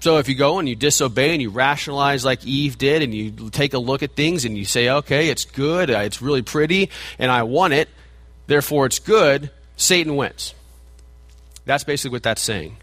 So 0.01 0.17
if 0.17 0.29
you 0.29 0.35
go 0.35 0.59
and 0.59 0.69
you 0.69 0.75
disobey 0.75 1.33
and 1.33 1.43
you 1.43 1.51
rationalize 1.51 2.25
like 2.25 2.45
Eve 2.47 2.79
did 2.79 3.03
and 3.03 3.15
you 3.15 3.51
take 3.51 3.75
a 3.75 3.79
look 3.79 4.03
at 4.03 4.13
things 4.13 4.47
and 4.47 4.57
you 4.57 4.65
say, 4.65 4.89
okay, 4.89 5.29
it's 5.29 5.45
good, 5.45 5.91
uh, 5.91 5.99
it's 5.99 6.23
really 6.23 6.43
pretty, 6.43 6.91
and 7.19 7.31
I 7.31 7.43
want 7.43 7.75
it, 7.75 7.89
therefore 8.47 8.87
it's 8.87 8.99
good, 8.99 9.51
Satan 9.77 10.17
wins. 10.17 10.55
That's 11.67 11.85
basically 11.85 12.17
what 12.17 12.23
that's 12.23 12.41
saying. 12.41 12.77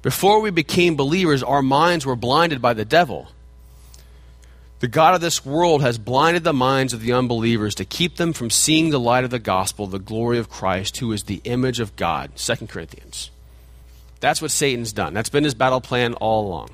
Before 0.00 0.40
we 0.40 0.50
became 0.50 0.96
believers, 0.96 1.42
our 1.42 1.62
minds 1.62 2.06
were 2.06 2.16
blinded 2.16 2.62
by 2.62 2.72
the 2.72 2.84
devil. 2.84 3.28
The 4.78 4.88
God 4.88 5.14
of 5.14 5.20
this 5.20 5.44
world 5.44 5.82
has 5.82 5.98
blinded 5.98 6.44
the 6.44 6.52
minds 6.52 6.92
of 6.92 7.00
the 7.00 7.12
unbelievers 7.12 7.74
to 7.76 7.84
keep 7.84 8.16
them 8.16 8.32
from 8.32 8.50
seeing 8.50 8.90
the 8.90 9.00
light 9.00 9.24
of 9.24 9.30
the 9.30 9.38
gospel, 9.38 9.86
the 9.86 9.98
glory 9.98 10.38
of 10.38 10.50
Christ, 10.50 10.98
who 10.98 11.12
is 11.12 11.24
the 11.24 11.40
image 11.44 11.80
of 11.80 11.96
God. 11.96 12.36
2 12.36 12.66
Corinthians. 12.66 13.30
That's 14.20 14.40
what 14.40 14.50
Satan's 14.50 14.92
done. 14.92 15.14
That's 15.14 15.28
been 15.28 15.44
his 15.44 15.54
battle 15.54 15.80
plan 15.80 16.14
all 16.14 16.46
along. 16.46 16.70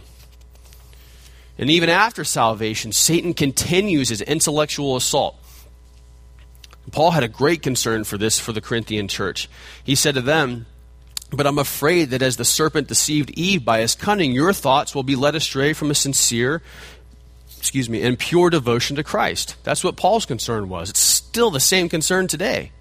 And 1.58 1.70
even 1.70 1.88
after 1.88 2.24
salvation, 2.24 2.92
Satan 2.92 3.34
continues 3.34 4.08
his 4.08 4.22
intellectual 4.22 4.96
assault. 4.96 5.36
Paul 6.90 7.12
had 7.12 7.22
a 7.22 7.28
great 7.28 7.62
concern 7.62 8.04
for 8.04 8.18
this 8.18 8.40
for 8.40 8.52
the 8.52 8.60
Corinthian 8.60 9.08
church. 9.08 9.48
He 9.84 9.94
said 9.94 10.14
to 10.14 10.20
them, 10.20 10.66
But 11.30 11.46
I'm 11.46 11.58
afraid 11.58 12.10
that 12.10 12.22
as 12.22 12.36
the 12.36 12.44
serpent 12.44 12.88
deceived 12.88 13.30
Eve 13.30 13.64
by 13.64 13.80
his 13.80 13.94
cunning, 13.94 14.32
your 14.32 14.52
thoughts 14.52 14.94
will 14.94 15.02
be 15.02 15.16
led 15.16 15.34
astray 15.34 15.72
from 15.72 15.90
a 15.90 15.94
sincere, 15.94 16.62
excuse 17.58 17.88
me, 17.88 18.02
and 18.02 18.18
pure 18.18 18.50
devotion 18.50 18.96
to 18.96 19.04
Christ. 19.04 19.56
That's 19.62 19.84
what 19.84 19.96
Paul's 19.96 20.26
concern 20.26 20.68
was. 20.68 20.90
It's 20.90 21.00
still 21.00 21.50
the 21.50 21.60
same 21.60 21.88
concern 21.88 22.26
today. 22.26 22.72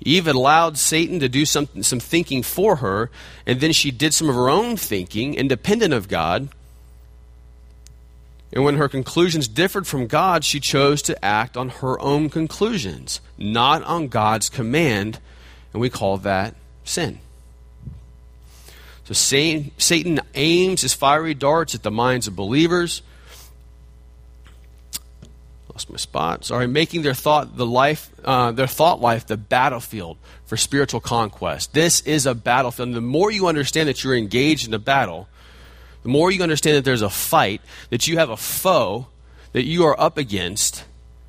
Eve 0.00 0.28
allowed 0.28 0.78
Satan 0.78 1.20
to 1.20 1.28
do 1.28 1.44
some, 1.44 1.68
some 1.82 2.00
thinking 2.00 2.42
for 2.42 2.76
her, 2.76 3.10
and 3.46 3.60
then 3.60 3.72
she 3.72 3.90
did 3.90 4.14
some 4.14 4.28
of 4.28 4.34
her 4.34 4.48
own 4.48 4.76
thinking, 4.76 5.34
independent 5.34 5.94
of 5.94 6.08
God, 6.08 6.48
and 8.52 8.64
when 8.64 8.76
her 8.76 8.88
conclusions 8.88 9.48
differed 9.48 9.86
from 9.86 10.06
God, 10.06 10.44
she 10.44 10.60
chose 10.60 11.02
to 11.02 11.24
act 11.24 11.56
on 11.56 11.68
her 11.68 12.00
own 12.00 12.30
conclusions, 12.30 13.20
not 13.36 13.82
on 13.82 14.08
God's 14.08 14.48
command, 14.48 15.18
and 15.72 15.80
we 15.82 15.90
call 15.90 16.16
that 16.18 16.54
sin. 16.84 17.18
So 19.04 19.14
Satan 19.14 20.20
aims 20.34 20.82
his 20.82 20.94
fiery 20.94 21.34
darts 21.34 21.74
at 21.74 21.82
the 21.82 21.90
minds 21.90 22.26
of 22.26 22.34
believers. 22.34 23.02
Lost 25.76 25.90
my 25.90 25.98
spot. 25.98 26.46
Sorry, 26.46 26.66
making 26.66 27.02
their 27.02 27.12
thought 27.12 27.58
the 27.58 27.66
life, 27.66 28.10
uh, 28.24 28.50
their 28.50 28.66
thought 28.66 28.98
life, 28.98 29.26
the 29.26 29.36
battlefield 29.36 30.16
for 30.46 30.56
spiritual 30.56 31.00
conquest. 31.00 31.74
This 31.74 32.00
is 32.00 32.24
a 32.24 32.34
battlefield. 32.34 32.88
And 32.88 32.96
the 32.96 33.02
more 33.02 33.30
you 33.30 33.46
understand 33.46 33.90
that 33.90 34.02
you're 34.02 34.16
engaged 34.16 34.66
in 34.66 34.72
a 34.72 34.78
battle, 34.78 35.28
the 36.02 36.08
more 36.08 36.30
you 36.30 36.42
understand 36.42 36.78
that 36.78 36.84
there's 36.86 37.02
a 37.02 37.10
fight, 37.10 37.60
that 37.90 38.08
you 38.08 38.16
have 38.16 38.30
a 38.30 38.38
foe 38.38 39.08
that 39.52 39.64
you 39.64 39.84
are 39.84 40.00
up 40.00 40.16
against, 40.16 40.82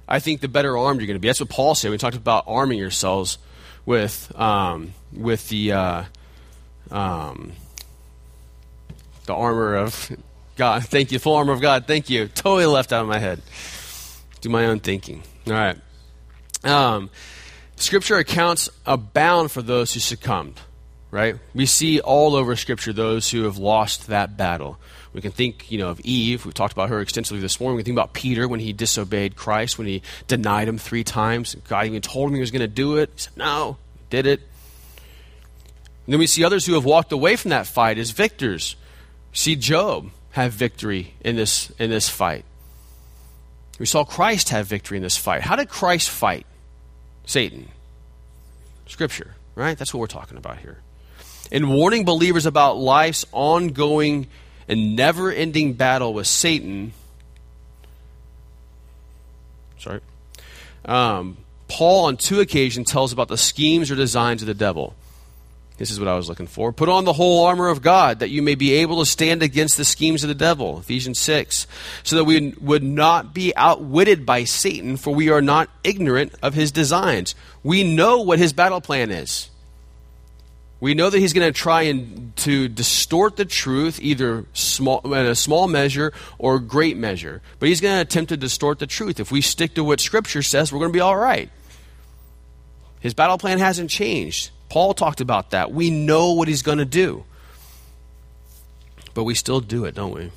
I 0.07 0.19
think 0.19 0.39
the 0.39 0.47
better 0.47 0.77
armed 0.77 1.01
you're 1.01 1.07
going 1.07 1.17
to 1.17 1.19
be. 1.19 1.27
That's 1.27 1.41
what 1.41 1.49
Paul 1.49 1.75
said. 1.75 1.91
We 1.91 1.97
talked 1.97 2.15
about 2.15 2.45
arming 2.47 2.79
yourselves 2.79 3.39
with 3.85 4.31
um, 4.39 4.93
with 5.11 5.49
the 5.49 5.73
uh, 5.73 6.03
um, 6.89 7.51
the 9.25 9.35
armor 9.35 9.75
of 9.75 10.09
God. 10.55 10.85
Thank 10.85 11.11
you, 11.11 11.19
full 11.19 11.35
armor 11.35 11.51
of 11.51 11.59
God. 11.59 11.85
Thank 11.85 12.09
you. 12.09 12.29
Totally 12.29 12.65
left 12.65 12.93
out 12.93 13.01
of 13.01 13.09
my 13.09 13.19
head. 13.19 13.41
Do 14.41 14.49
my 14.49 14.65
own 14.65 14.79
thinking. 14.79 15.23
All 15.47 15.53
right. 15.53 15.77
Um, 16.63 17.09
scripture 17.75 18.17
accounts 18.17 18.69
abound 18.85 19.51
for 19.51 19.61
those 19.61 19.93
who 19.93 19.99
succumbed 19.99 20.59
right? 21.11 21.35
We 21.53 21.65
see 21.65 21.99
all 21.99 22.35
over 22.35 22.55
Scripture 22.55 22.93
those 22.93 23.29
who 23.29 23.43
have 23.43 23.57
lost 23.57 24.07
that 24.07 24.37
battle. 24.37 24.77
We 25.13 25.21
can 25.21 25.31
think, 25.31 25.71
you 25.71 25.77
know, 25.77 25.89
of 25.89 25.99
Eve. 26.01 26.45
We've 26.45 26.53
talked 26.53 26.73
about 26.73 26.89
her 26.89 26.99
extensively 26.99 27.41
this 27.41 27.59
morning. 27.59 27.77
We 27.77 27.83
can 27.83 27.85
think 27.85 27.95
about 27.95 28.13
Peter 28.13 28.47
when 28.47 28.59
he 28.59 28.73
disobeyed 28.73 29.35
Christ, 29.35 29.77
when 29.77 29.87
he 29.87 30.01
denied 30.27 30.67
him 30.67 30.77
three 30.77 31.03
times. 31.03 31.55
God 31.67 31.85
even 31.85 32.01
told 32.01 32.29
him 32.29 32.35
he 32.35 32.41
was 32.41 32.51
going 32.51 32.61
to 32.61 32.67
do 32.67 32.97
it. 32.97 33.09
He 33.15 33.21
said, 33.21 33.37
no, 33.37 33.77
did 34.09 34.27
it. 34.27 34.41
And 36.05 36.13
then 36.13 36.19
we 36.19 36.27
see 36.27 36.43
others 36.43 36.65
who 36.65 36.73
have 36.73 36.85
walked 36.85 37.11
away 37.11 37.35
from 37.35 37.49
that 37.49 37.67
fight 37.67 37.97
as 37.97 38.11
victors. 38.11 38.75
See 39.33 39.55
Job 39.55 40.11
have 40.31 40.53
victory 40.53 41.13
in 41.21 41.35
this, 41.35 41.71
in 41.79 41.89
this 41.89 42.09
fight. 42.09 42.45
We 43.79 43.85
saw 43.85 44.03
Christ 44.03 44.49
have 44.49 44.67
victory 44.67 44.97
in 44.97 45.03
this 45.03 45.17
fight. 45.17 45.41
How 45.41 45.55
did 45.55 45.69
Christ 45.69 46.09
fight 46.09 46.45
Satan? 47.25 47.69
Scripture, 48.87 49.35
right? 49.55 49.77
That's 49.77 49.93
what 49.93 49.99
we're 49.99 50.07
talking 50.07 50.37
about 50.37 50.57
here. 50.59 50.79
In 51.51 51.69
warning 51.69 52.05
believers 52.05 52.45
about 52.45 52.77
life's 52.77 53.25
ongoing 53.31 54.27
and 54.67 54.95
never 54.95 55.31
ending 55.31 55.73
battle 55.73 56.13
with 56.13 56.27
Satan, 56.27 56.93
sorry, 59.77 60.01
um, 60.85 61.37
Paul 61.67 62.05
on 62.05 62.17
two 62.17 62.39
occasions 62.39 62.89
tells 62.89 63.13
about 63.13 63.27
the 63.27 63.37
schemes 63.37 63.91
or 63.91 63.95
designs 63.95 64.41
of 64.41 64.47
the 64.47 64.53
devil. 64.53 64.95
This 65.77 65.91
is 65.91 65.99
what 65.99 66.09
I 66.09 66.15
was 66.15 66.27
looking 66.27 66.47
for. 66.47 66.73
Put 66.73 66.89
on 66.89 67.05
the 67.05 67.13
whole 67.13 67.45
armor 67.45 67.67
of 67.67 67.83
God 67.83 68.19
that 68.19 68.31
you 68.31 68.41
may 68.41 68.55
be 68.55 68.73
able 68.73 68.99
to 68.99 69.05
stand 69.05 69.43
against 69.43 69.77
the 69.77 69.85
schemes 69.85 70.23
of 70.23 70.27
the 70.27 70.35
devil. 70.35 70.79
Ephesians 70.79 71.19
6. 71.19 71.67
So 72.03 72.15
that 72.15 72.23
we 72.23 72.55
would 72.59 72.83
not 72.83 73.33
be 73.33 73.55
outwitted 73.55 74.25
by 74.25 74.43
Satan, 74.43 74.97
for 74.97 75.13
we 75.13 75.29
are 75.29 75.41
not 75.41 75.69
ignorant 75.83 76.33
of 76.41 76.55
his 76.55 76.71
designs. 76.71 77.35
We 77.63 77.83
know 77.83 78.21
what 78.21 78.39
his 78.39 78.53
battle 78.53 78.81
plan 78.81 79.11
is. 79.11 79.51
We 80.79 80.93
know 80.93 81.09
that 81.09 81.19
he's 81.19 81.33
going 81.33 81.51
to 81.51 81.59
try 81.59 81.83
and 81.83 82.35
to 82.37 82.67
distort 82.67 83.35
the 83.35 83.45
truth, 83.45 83.99
either 83.99 84.45
small, 84.53 85.01
in 85.13 85.25
a 85.25 85.35
small 85.35 85.67
measure 85.67 86.13
or 86.37 86.59
great 86.59 86.97
measure. 86.97 87.41
But 87.59 87.69
he's 87.69 87.81
going 87.81 87.95
to 87.95 88.01
attempt 88.01 88.29
to 88.29 88.37
distort 88.37 88.79
the 88.79 88.87
truth. 88.87 89.19
If 89.19 89.31
we 89.31 89.41
stick 89.41 89.73
to 89.75 89.83
what 89.83 89.99
Scripture 89.99 90.43
says, 90.43 90.71
we're 90.71 90.79
going 90.79 90.91
to 90.91 90.97
be 90.97 91.01
all 91.01 91.17
right. 91.17 91.49
His 92.99 93.13
battle 93.13 93.37
plan 93.37 93.59
hasn't 93.59 93.89
changed. 93.89 94.51
Paul 94.69 94.93
talked 94.93 95.21
about 95.21 95.51
that. 95.51 95.71
We 95.71 95.89
know 95.89 96.33
what 96.33 96.47
he's 96.47 96.61
going 96.61 96.79
to 96.79 96.85
do. 96.85 97.23
But 99.13 99.23
we 99.23 99.33
still 99.33 99.61
do 99.61 99.85
it, 99.85 99.95
don't 99.95 100.13
we? 100.13 100.31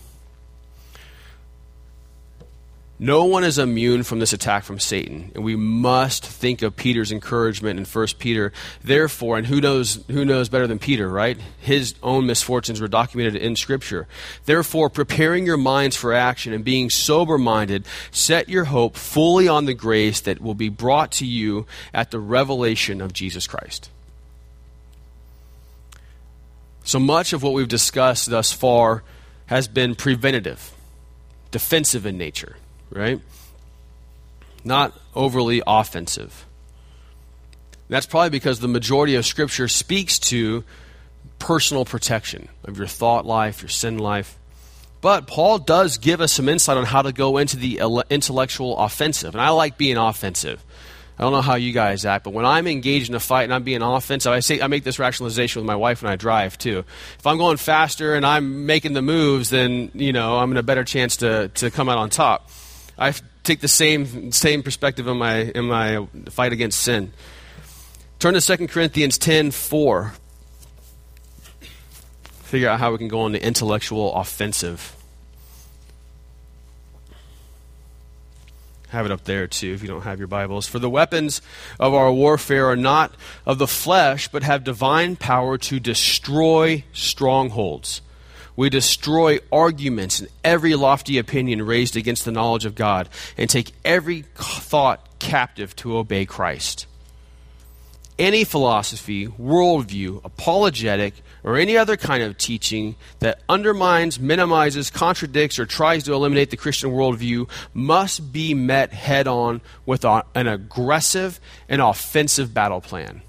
No 3.02 3.24
one 3.24 3.44
is 3.44 3.58
immune 3.58 4.02
from 4.02 4.18
this 4.18 4.34
attack 4.34 4.62
from 4.62 4.78
Satan, 4.78 5.32
and 5.34 5.42
we 5.42 5.56
must 5.56 6.22
think 6.22 6.60
of 6.60 6.76
Peter's 6.76 7.10
encouragement 7.10 7.78
in 7.78 7.86
1 7.86 8.06
Peter. 8.18 8.52
Therefore, 8.84 9.38
and 9.38 9.46
who 9.46 9.58
knows 9.58 10.04
who 10.08 10.22
knows 10.22 10.50
better 10.50 10.66
than 10.66 10.78
Peter, 10.78 11.08
right? 11.08 11.38
His 11.60 11.94
own 12.02 12.26
misfortunes 12.26 12.78
were 12.78 12.88
documented 12.88 13.36
in 13.36 13.56
scripture. 13.56 14.06
Therefore, 14.44 14.90
preparing 14.90 15.46
your 15.46 15.56
minds 15.56 15.96
for 15.96 16.12
action 16.12 16.52
and 16.52 16.62
being 16.62 16.90
sober-minded, 16.90 17.86
set 18.10 18.50
your 18.50 18.64
hope 18.64 18.96
fully 18.96 19.48
on 19.48 19.64
the 19.64 19.72
grace 19.72 20.20
that 20.20 20.42
will 20.42 20.54
be 20.54 20.68
brought 20.68 21.10
to 21.12 21.26
you 21.26 21.66
at 21.94 22.10
the 22.10 22.20
revelation 22.20 23.00
of 23.00 23.14
Jesus 23.14 23.46
Christ. 23.46 23.88
So 26.84 26.98
much 26.98 27.32
of 27.32 27.42
what 27.42 27.52
we've 27.52 27.68
discussed 27.68 28.30
thus 28.30 28.52
far 28.52 29.02
has 29.46 29.68
been 29.68 29.94
preventative, 29.94 30.72
defensive 31.50 32.06
in 32.06 32.16
nature 32.16 32.56
right? 32.90 33.20
Not 34.64 34.98
overly 35.14 35.62
offensive. 35.66 36.46
That's 37.88 38.06
probably 38.06 38.30
because 38.30 38.60
the 38.60 38.68
majority 38.68 39.14
of 39.16 39.26
Scripture 39.26 39.68
speaks 39.68 40.18
to 40.20 40.64
personal 41.38 41.84
protection 41.84 42.48
of 42.64 42.76
your 42.76 42.86
thought 42.86 43.26
life, 43.26 43.62
your 43.62 43.68
sin 43.68 43.98
life. 43.98 44.36
But 45.00 45.26
Paul 45.26 45.58
does 45.58 45.96
give 45.96 46.20
us 46.20 46.32
some 46.32 46.48
insight 46.48 46.76
on 46.76 46.84
how 46.84 47.02
to 47.02 47.12
go 47.12 47.38
into 47.38 47.56
the 47.56 47.80
intellectual 48.10 48.76
offensive. 48.76 49.34
And 49.34 49.40
I 49.40 49.48
like 49.48 49.78
being 49.78 49.96
offensive. 49.96 50.62
I 51.20 51.24
don't 51.24 51.32
know 51.32 51.42
how 51.42 51.56
you 51.56 51.74
guys 51.74 52.06
act, 52.06 52.24
but 52.24 52.32
when 52.32 52.46
I'm 52.46 52.66
engaged 52.66 53.10
in 53.10 53.14
a 53.14 53.20
fight 53.20 53.42
and 53.42 53.52
I'm 53.52 53.62
being 53.62 53.82
offensive, 53.82 54.32
I 54.32 54.40
say 54.40 54.62
I 54.62 54.68
make 54.68 54.84
this 54.84 54.98
rationalization 54.98 55.60
with 55.60 55.66
my 55.66 55.76
wife 55.76 56.02
when 56.02 56.10
I 56.10 56.16
drive 56.16 56.56
too. 56.56 56.82
If 57.18 57.26
I'm 57.26 57.36
going 57.36 57.58
faster 57.58 58.14
and 58.14 58.24
I'm 58.24 58.64
making 58.64 58.94
the 58.94 59.02
moves, 59.02 59.50
then 59.50 59.90
you 59.92 60.14
know 60.14 60.38
I'm 60.38 60.50
in 60.50 60.56
a 60.56 60.62
better 60.62 60.82
chance 60.82 61.18
to 61.18 61.48
to 61.48 61.70
come 61.70 61.90
out 61.90 61.98
on 61.98 62.08
top. 62.08 62.48
I 62.96 63.12
take 63.42 63.60
the 63.60 63.68
same 63.68 64.32
same 64.32 64.62
perspective 64.62 65.06
in 65.08 65.18
my 65.18 65.40
in 65.40 65.66
my 65.66 66.08
fight 66.30 66.54
against 66.54 66.80
sin. 66.80 67.12
Turn 68.18 68.32
to 68.32 68.40
2 68.40 68.68
Corinthians 68.68 69.18
10 69.18 69.50
4. 69.50 70.14
Figure 72.44 72.70
out 72.70 72.80
how 72.80 72.92
we 72.92 72.98
can 72.98 73.08
go 73.08 73.20
on 73.20 73.32
the 73.32 73.46
intellectual 73.46 74.14
offensive. 74.14 74.96
Have 78.90 79.06
it 79.06 79.12
up 79.12 79.22
there 79.22 79.46
too 79.46 79.72
if 79.72 79.82
you 79.82 79.88
don't 79.88 80.02
have 80.02 80.18
your 80.18 80.26
Bibles. 80.26 80.66
For 80.66 80.80
the 80.80 80.90
weapons 80.90 81.40
of 81.78 81.94
our 81.94 82.12
warfare 82.12 82.66
are 82.66 82.76
not 82.76 83.14
of 83.46 83.58
the 83.58 83.68
flesh, 83.68 84.26
but 84.26 84.42
have 84.42 84.64
divine 84.64 85.14
power 85.14 85.56
to 85.58 85.78
destroy 85.78 86.84
strongholds. 86.92 88.02
We 88.56 88.68
destroy 88.68 89.38
arguments 89.52 90.18
and 90.18 90.28
every 90.42 90.74
lofty 90.74 91.18
opinion 91.18 91.62
raised 91.62 91.96
against 91.96 92.24
the 92.24 92.32
knowledge 92.32 92.64
of 92.64 92.74
God 92.74 93.08
and 93.38 93.48
take 93.48 93.72
every 93.84 94.22
thought 94.34 95.18
captive 95.20 95.76
to 95.76 95.96
obey 95.96 96.26
Christ. 96.26 96.86
Any 98.18 98.42
philosophy, 98.42 99.28
worldview, 99.28 100.24
apologetic, 100.24 101.14
or 101.42 101.56
any 101.56 101.76
other 101.76 101.96
kind 101.96 102.22
of 102.22 102.36
teaching 102.38 102.96
that 103.20 103.40
undermines, 103.48 104.20
minimizes, 104.20 104.90
contradicts, 104.90 105.58
or 105.58 105.66
tries 105.66 106.04
to 106.04 106.12
eliminate 106.12 106.50
the 106.50 106.56
Christian 106.56 106.90
worldview 106.90 107.48
must 107.72 108.32
be 108.32 108.54
met 108.54 108.92
head 108.92 109.26
on 109.26 109.60
with 109.86 110.04
an 110.04 110.46
aggressive 110.46 111.40
and 111.68 111.80
offensive 111.80 112.52
battle 112.52 112.80
plan. 112.80 113.22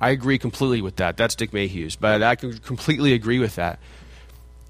I 0.00 0.10
agree 0.10 0.38
completely 0.38 0.82
with 0.82 0.96
that. 0.96 1.16
That's 1.16 1.34
Dick 1.34 1.52
Mayhue's, 1.52 1.96
but 1.96 2.22
I 2.22 2.34
can 2.34 2.58
completely 2.58 3.12
agree 3.14 3.38
with 3.38 3.56
that. 3.56 3.78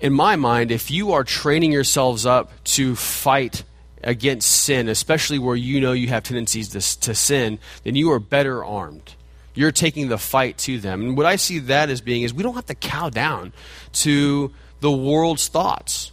In 0.01 0.13
my 0.13 0.37
mind, 0.37 0.71
if 0.71 0.91
you 0.91 1.13
are 1.13 1.25
training 1.25 1.73
yourselves 1.73 2.27
up 2.27 2.53
to 2.65 2.95
fight 2.95 3.65
against 4.03 4.51
sin, 4.51 4.89
especially 4.89 5.39
where 5.39 5.57
you 5.57 5.81
know 5.81 5.93
you 5.93 6.09
have 6.09 6.23
tendencies 6.23 6.69
to, 6.69 7.01
to 7.01 7.15
sin, 7.15 7.59
then 7.85 7.97
you 7.97 8.13
are 8.13 8.21
better 8.21 8.65
armed. 8.65 9.15
You're 9.55 9.73
taking 9.73 10.09
the 10.09 10.19
fight 10.19 10.59
to 10.59 10.79
them. 10.79 11.03
And 11.03 11.17
what 11.17 11.27
I 11.27 11.37
see 11.37 11.61
that 11.61 11.91
as 11.91 12.01
being 12.01 12.23
is 12.23 12.35
we 12.35 12.43
don't 12.43 12.55
have 12.55 12.67
to 12.67 12.75
cow 12.75 13.09
down 13.09 13.53
to 13.93 14.53
the 14.81 14.91
world's 14.91 15.49
thoughts. 15.49 16.11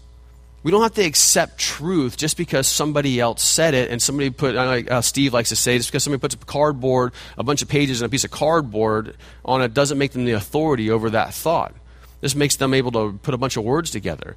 We 0.64 0.72
don't 0.72 0.84
have 0.84 0.94
to 0.94 1.04
accept 1.04 1.58
truth 1.58 2.18
just 2.18 2.38
because 2.38 2.68
somebody 2.68 3.20
else 3.20 3.42
said 3.42 3.74
it 3.74 3.90
and 3.90 4.00
somebody 4.00 4.30
put, 4.30 4.54
like 4.54 4.92
uh, 4.92 5.02
Steve 5.02 5.34
likes 5.34 5.50
to 5.50 5.56
say, 5.56 5.78
just 5.78 5.90
because 5.90 6.04
somebody 6.04 6.22
puts 6.22 6.36
a 6.36 6.38
cardboard, 6.38 7.14
a 7.36 7.44
bunch 7.44 7.64
of 7.64 7.68
pages 7.68 8.02
and 8.02 8.06
a 8.06 8.10
piece 8.12 8.24
of 8.24 8.30
cardboard 8.30 9.18
on 9.44 9.64
it 9.64 9.74
doesn't 9.74 9.98
make 9.98 10.12
them 10.12 10.26
the 10.26 10.34
authority 10.34 10.92
over 10.92 11.10
that 11.10 11.34
thought. 11.34 11.74
This 12.20 12.36
makes 12.36 12.58
them 12.58 12.76
able 12.76 12.92
to 12.92 13.18
put 13.24 13.34
a 13.34 13.38
bunch 13.38 13.58
of 13.58 13.64
words 13.64 13.90
together. 13.90 14.36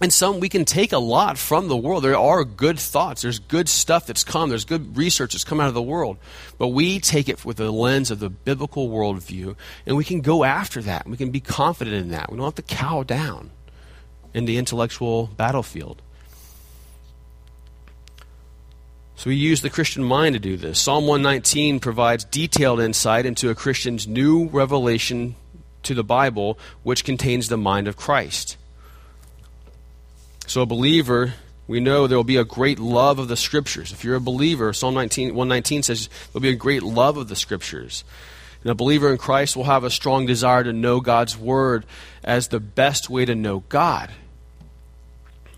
And 0.00 0.12
some, 0.12 0.38
we 0.38 0.48
can 0.48 0.64
take 0.64 0.92
a 0.92 0.98
lot 0.98 1.38
from 1.38 1.66
the 1.66 1.76
world. 1.76 2.04
There 2.04 2.16
are 2.16 2.44
good 2.44 2.78
thoughts. 2.78 3.22
There's 3.22 3.40
good 3.40 3.68
stuff 3.68 4.06
that's 4.06 4.22
come. 4.22 4.48
There's 4.48 4.64
good 4.64 4.96
research 4.96 5.32
that's 5.32 5.44
come 5.44 5.58
out 5.58 5.68
of 5.68 5.74
the 5.74 5.82
world. 5.82 6.18
But 6.56 6.68
we 6.68 7.00
take 7.00 7.28
it 7.28 7.44
with 7.44 7.56
the 7.56 7.72
lens 7.72 8.12
of 8.12 8.20
the 8.20 8.30
biblical 8.30 8.88
worldview, 8.88 9.56
and 9.86 9.96
we 9.96 10.04
can 10.04 10.20
go 10.20 10.44
after 10.44 10.80
that. 10.82 11.08
We 11.08 11.16
can 11.16 11.30
be 11.30 11.40
confident 11.40 11.96
in 11.96 12.10
that. 12.10 12.30
We 12.30 12.36
don't 12.36 12.46
have 12.46 12.54
to 12.54 12.62
cow 12.62 13.02
down 13.02 13.50
in 14.32 14.44
the 14.44 14.56
intellectual 14.56 15.30
battlefield. 15.36 16.00
So 19.16 19.30
we 19.30 19.34
use 19.34 19.62
the 19.62 19.70
Christian 19.70 20.04
mind 20.04 20.34
to 20.34 20.38
do 20.38 20.56
this. 20.56 20.78
Psalm 20.78 21.08
119 21.08 21.80
provides 21.80 22.22
detailed 22.22 22.80
insight 22.80 23.26
into 23.26 23.50
a 23.50 23.54
Christian's 23.56 24.06
new 24.06 24.46
revelation 24.46 25.34
to 25.82 25.92
the 25.92 26.04
Bible, 26.04 26.56
which 26.84 27.04
contains 27.04 27.48
the 27.48 27.56
mind 27.56 27.88
of 27.88 27.96
Christ. 27.96 28.57
So 30.48 30.62
a 30.62 30.66
believer, 30.66 31.34
we 31.66 31.78
know 31.78 32.06
there 32.06 32.16
will 32.16 32.24
be 32.24 32.38
a 32.38 32.44
great 32.44 32.78
love 32.78 33.18
of 33.18 33.28
the 33.28 33.36
Scriptures. 33.36 33.92
If 33.92 34.02
you're 34.02 34.16
a 34.16 34.20
believer, 34.20 34.72
Psalm 34.72 34.94
19, 34.94 35.34
119 35.34 35.82
says 35.82 36.08
there'll 36.32 36.40
be 36.40 36.48
a 36.48 36.54
great 36.54 36.82
love 36.82 37.18
of 37.18 37.28
the 37.28 37.36
Scriptures. 37.36 38.02
And 38.62 38.70
a 38.70 38.74
believer 38.74 39.12
in 39.12 39.18
Christ 39.18 39.56
will 39.56 39.64
have 39.64 39.84
a 39.84 39.90
strong 39.90 40.24
desire 40.24 40.64
to 40.64 40.72
know 40.72 41.00
God's 41.00 41.36
Word 41.36 41.84
as 42.24 42.48
the 42.48 42.60
best 42.60 43.10
way 43.10 43.26
to 43.26 43.34
know 43.34 43.60
God. 43.68 44.10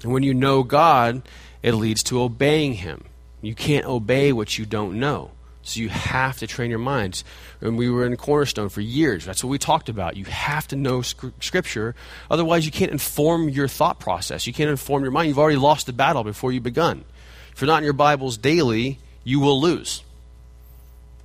And 0.02 0.12
when 0.12 0.24
you 0.24 0.34
know 0.34 0.64
God, 0.64 1.22
it 1.62 1.74
leads 1.74 2.02
to 2.04 2.20
obeying 2.20 2.74
Him. 2.74 3.04
You 3.42 3.54
can't 3.54 3.86
obey 3.86 4.32
what 4.32 4.58
you 4.58 4.66
don't 4.66 4.98
know. 4.98 5.30
So 5.62 5.80
you 5.80 5.88
have 5.90 6.38
to 6.38 6.46
train 6.46 6.70
your 6.70 6.78
minds. 6.78 7.22
And 7.60 7.76
we 7.76 7.90
were 7.90 8.06
in 8.06 8.16
Cornerstone 8.16 8.70
for 8.70 8.80
years. 8.80 9.24
That's 9.24 9.44
what 9.44 9.50
we 9.50 9.58
talked 9.58 9.88
about. 9.88 10.16
You 10.16 10.24
have 10.24 10.66
to 10.68 10.76
know 10.76 11.02
Scripture. 11.02 11.94
Otherwise, 12.30 12.64
you 12.64 12.72
can't 12.72 12.90
inform 12.90 13.48
your 13.50 13.68
thought 13.68 14.00
process. 14.00 14.46
You 14.46 14.52
can't 14.52 14.70
inform 14.70 15.02
your 15.02 15.12
mind. 15.12 15.28
You've 15.28 15.38
already 15.38 15.58
lost 15.58 15.86
the 15.86 15.92
battle 15.92 16.24
before 16.24 16.50
you've 16.52 16.62
begun. 16.62 17.04
If 17.52 17.60
you're 17.60 17.66
not 17.66 17.78
in 17.78 17.84
your 17.84 17.92
Bibles 17.92 18.38
daily, 18.38 18.98
you 19.22 19.38
will 19.40 19.60
lose. 19.60 20.02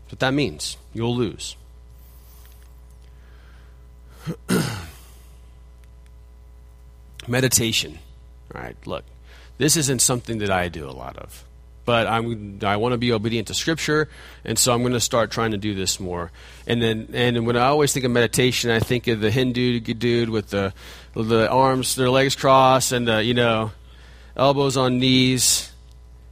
That's 0.03 0.13
what 0.13 0.19
that 0.19 0.33
means. 0.33 0.75
You'll 0.93 1.15
lose. 1.15 1.55
Meditation. 7.27 7.99
All 8.53 8.61
right, 8.61 8.75
look, 8.85 9.05
this 9.57 9.77
isn't 9.77 10.01
something 10.01 10.39
that 10.39 10.51
I 10.51 10.67
do 10.67 10.89
a 10.89 10.91
lot 10.91 11.17
of. 11.17 11.45
But 11.85 12.07
I'm 12.07 12.59
I 12.63 12.77
want 12.77 12.93
to 12.93 12.97
be 12.97 13.11
obedient 13.11 13.47
to 13.47 13.53
Scripture, 13.53 14.09
and 14.43 14.57
so 14.57 14.73
I'm 14.73 14.81
going 14.81 14.93
to 14.93 14.99
start 14.99 15.31
trying 15.31 15.51
to 15.51 15.57
do 15.57 15.73
this 15.73 15.99
more. 15.99 16.31
And 16.67 16.81
then 16.81 17.09
and 17.13 17.45
when 17.45 17.55
I 17.55 17.67
always 17.67 17.93
think 17.93 18.05
of 18.05 18.11
meditation, 18.11 18.71
I 18.71 18.79
think 18.79 19.07
of 19.07 19.21
the 19.21 19.31
Hindu 19.31 19.79
dude 19.79 20.29
with 20.29 20.49
the 20.49 20.73
the 21.13 21.49
arms, 21.49 21.95
their 21.95 22.09
legs 22.09 22.35
crossed, 22.35 22.91
and 22.91 23.07
the, 23.07 23.23
you 23.23 23.33
know 23.33 23.71
elbows 24.35 24.75
on 24.75 24.99
knees. 24.99 25.71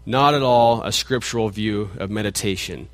Not 0.05 0.33
at 0.33 0.41
all 0.41 0.83
a 0.83 0.91
scriptural 0.91 1.47
view 1.47 1.89
of 1.97 2.09
meditation. 2.09 2.89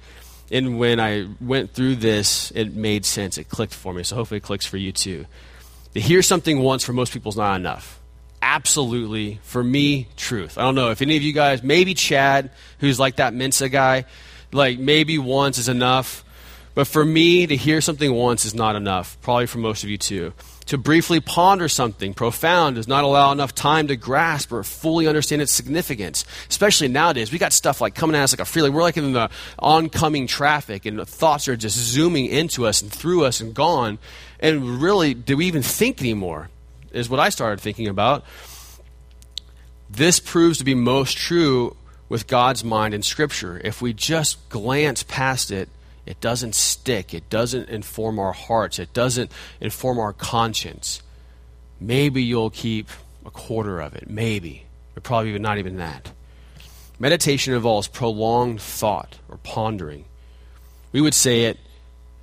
And 0.52 0.78
when 0.78 1.00
I 1.00 1.28
went 1.42 1.72
through 1.72 1.96
this, 1.96 2.52
it 2.52 2.76
made 2.76 3.04
sense. 3.04 3.40
It 3.40 3.50
clicked 3.50 3.74
for 3.74 3.94
me. 3.94 4.04
So 4.04 4.16
hopefully 4.16 4.38
it 4.38 4.44
clicks 4.44 4.66
for 4.66 4.78
you 4.78 4.92
too. 4.92 5.26
To 5.96 6.00
hear 6.00 6.22
something 6.22 6.60
once 6.60 6.84
for 6.84 6.94
most 6.94 7.12
people 7.12 7.32
is 7.32 7.36
not 7.36 7.56
enough 7.56 7.99
absolutely, 8.42 9.40
for 9.44 9.64
me, 9.64 10.08
truth. 10.18 10.58
I 10.58 10.62
don't 10.62 10.76
know 10.76 10.92
if 10.92 11.02
any 11.02 11.18
of 11.18 11.24
you 11.24 11.34
guys, 11.34 11.64
maybe 11.64 11.94
Chad, 11.94 12.52
who's 12.80 13.00
like 13.00 13.18
that 13.18 13.34
Mensa 13.34 13.70
guy, 13.70 14.06
like 14.52 14.80
maybe 14.80 15.18
once 15.18 15.58
is 15.58 15.70
enough. 15.70 16.24
But 16.76 16.88
for 16.88 17.04
me, 17.04 17.46
to 17.48 17.56
hear 17.56 17.82
something 17.82 18.14
once 18.14 18.46
is 18.46 18.56
not 18.56 18.76
enough. 18.76 19.18
Probably 19.22 19.48
for 19.48 19.58
most 19.58 19.84
of 19.84 19.90
you 19.90 19.98
too. 19.98 20.34
To 20.68 20.78
briefly 20.78 21.20
ponder 21.20 21.68
something 21.68 22.14
profound 22.14 22.76
does 22.76 22.88
not 22.88 23.04
allow 23.04 23.32
enough 23.32 23.56
time 23.56 23.88
to 23.88 23.96
grasp 23.96 24.52
or 24.52 24.64
fully 24.64 25.08
understand 25.08 25.42
its 25.42 25.52
significance. 25.52 26.26
Especially 26.48 26.88
nowadays, 26.88 27.32
we 27.32 27.40
got 27.40 27.54
stuff 27.54 27.82
like 27.82 27.96
coming 27.96 28.16
at 28.16 28.22
us 28.22 28.34
like 28.34 28.40
a 28.40 28.46
freeway. 28.46 28.70
We're 28.70 28.84
like 28.84 28.96
in 28.96 29.14
the 29.14 29.32
oncoming 29.58 30.28
traffic, 30.28 30.86
and 30.86 31.06
thoughts 31.08 31.48
are 31.48 31.58
just 31.58 31.76
zooming 31.76 32.28
into 32.28 32.68
us 32.68 32.84
and 32.84 32.92
through 32.92 33.26
us 33.26 33.42
and 33.42 33.54
gone. 33.54 33.98
And 34.40 34.80
really, 34.80 35.16
do 35.16 35.38
we 35.38 35.48
even 35.48 35.64
think 35.64 36.02
anymore? 36.02 36.50
Is 36.92 37.10
what 37.10 37.20
I 37.20 37.30
started 37.30 37.62
thinking 37.62 37.88
about. 37.88 38.24
This 39.90 40.20
proves 40.20 40.60
to 40.60 40.64
be 40.64 40.76
most 40.76 41.18
true 41.18 41.76
with 42.10 42.28
God's 42.28 42.64
mind 42.64 42.94
in 42.94 43.02
Scripture. 43.02 43.60
If 43.64 43.82
we 43.82 43.94
just 43.94 44.50
glance 44.50 45.04
past 45.04 45.52
it, 45.52 45.70
it 46.06 46.20
doesn't 46.22 46.56
stick. 46.56 47.14
It 47.14 47.30
doesn't 47.30 47.70
inform 47.70 48.20
our 48.20 48.34
hearts. 48.34 48.80
It 48.80 48.94
doesn't 48.94 49.32
inform 49.62 50.00
our 50.00 50.14
conscience. 50.14 51.02
Maybe 51.80 52.24
you'll 52.24 52.50
keep 52.50 52.90
a 53.26 53.32
quarter 53.32 53.80
of 53.80 53.96
it. 53.96 54.10
Maybe. 54.10 54.66
But 54.94 55.04
probably 55.04 55.38
not 55.38 55.60
even 55.60 55.78
that. 55.78 56.12
Meditation 57.00 57.54
involves 57.54 57.88
prolonged 57.88 58.60
thought 58.60 59.18
or 59.30 59.38
pondering. 59.38 60.06
We 60.92 61.02
would 61.02 61.14
say 61.14 61.46
it, 61.46 61.58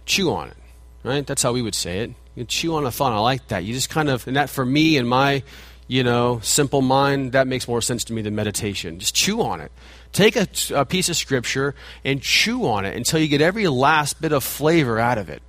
chew 0.05 0.33
on 0.33 0.49
it, 0.49 0.57
right? 1.03 1.27
That's 1.27 1.43
how 1.43 1.53
we 1.53 1.63
would 1.63 1.75
say 1.75 2.01
it. 2.01 2.11
You 2.37 2.45
chew 2.45 2.77
on 2.77 2.87
a 2.87 2.93
thought. 2.93 3.13
I 3.13 3.19
like 3.19 3.49
that. 3.49 3.65
You 3.65 3.75
just 3.75 3.91
kind 3.91 4.09
of, 4.09 4.27
and 4.29 4.37
that 4.37 4.51
for 4.51 4.65
me 4.65 4.97
and 4.99 5.09
my, 5.09 5.43
you 5.89 6.05
know, 6.05 6.39
simple 6.43 6.83
mind, 6.83 7.33
that 7.33 7.49
makes 7.49 7.67
more 7.67 7.81
sense 7.81 8.05
to 8.05 8.13
me 8.13 8.23
than 8.23 8.37
meditation. 8.37 8.99
Just 9.01 9.15
chew 9.15 9.41
on 9.43 9.61
it. 9.61 9.73
Take 10.13 10.37
a, 10.37 10.47
a 10.75 10.85
piece 10.85 11.09
of 11.09 11.17
scripture 11.17 11.75
and 12.05 12.23
chew 12.23 12.67
on 12.67 12.85
it 12.85 12.97
until 12.97 13.19
you 13.19 13.27
get 13.27 13.41
every 13.41 13.67
last 13.67 14.21
bit 14.21 14.33
of 14.33 14.45
flavor 14.45 14.99
out 14.99 15.19
of 15.19 15.29
it. 15.31 15.43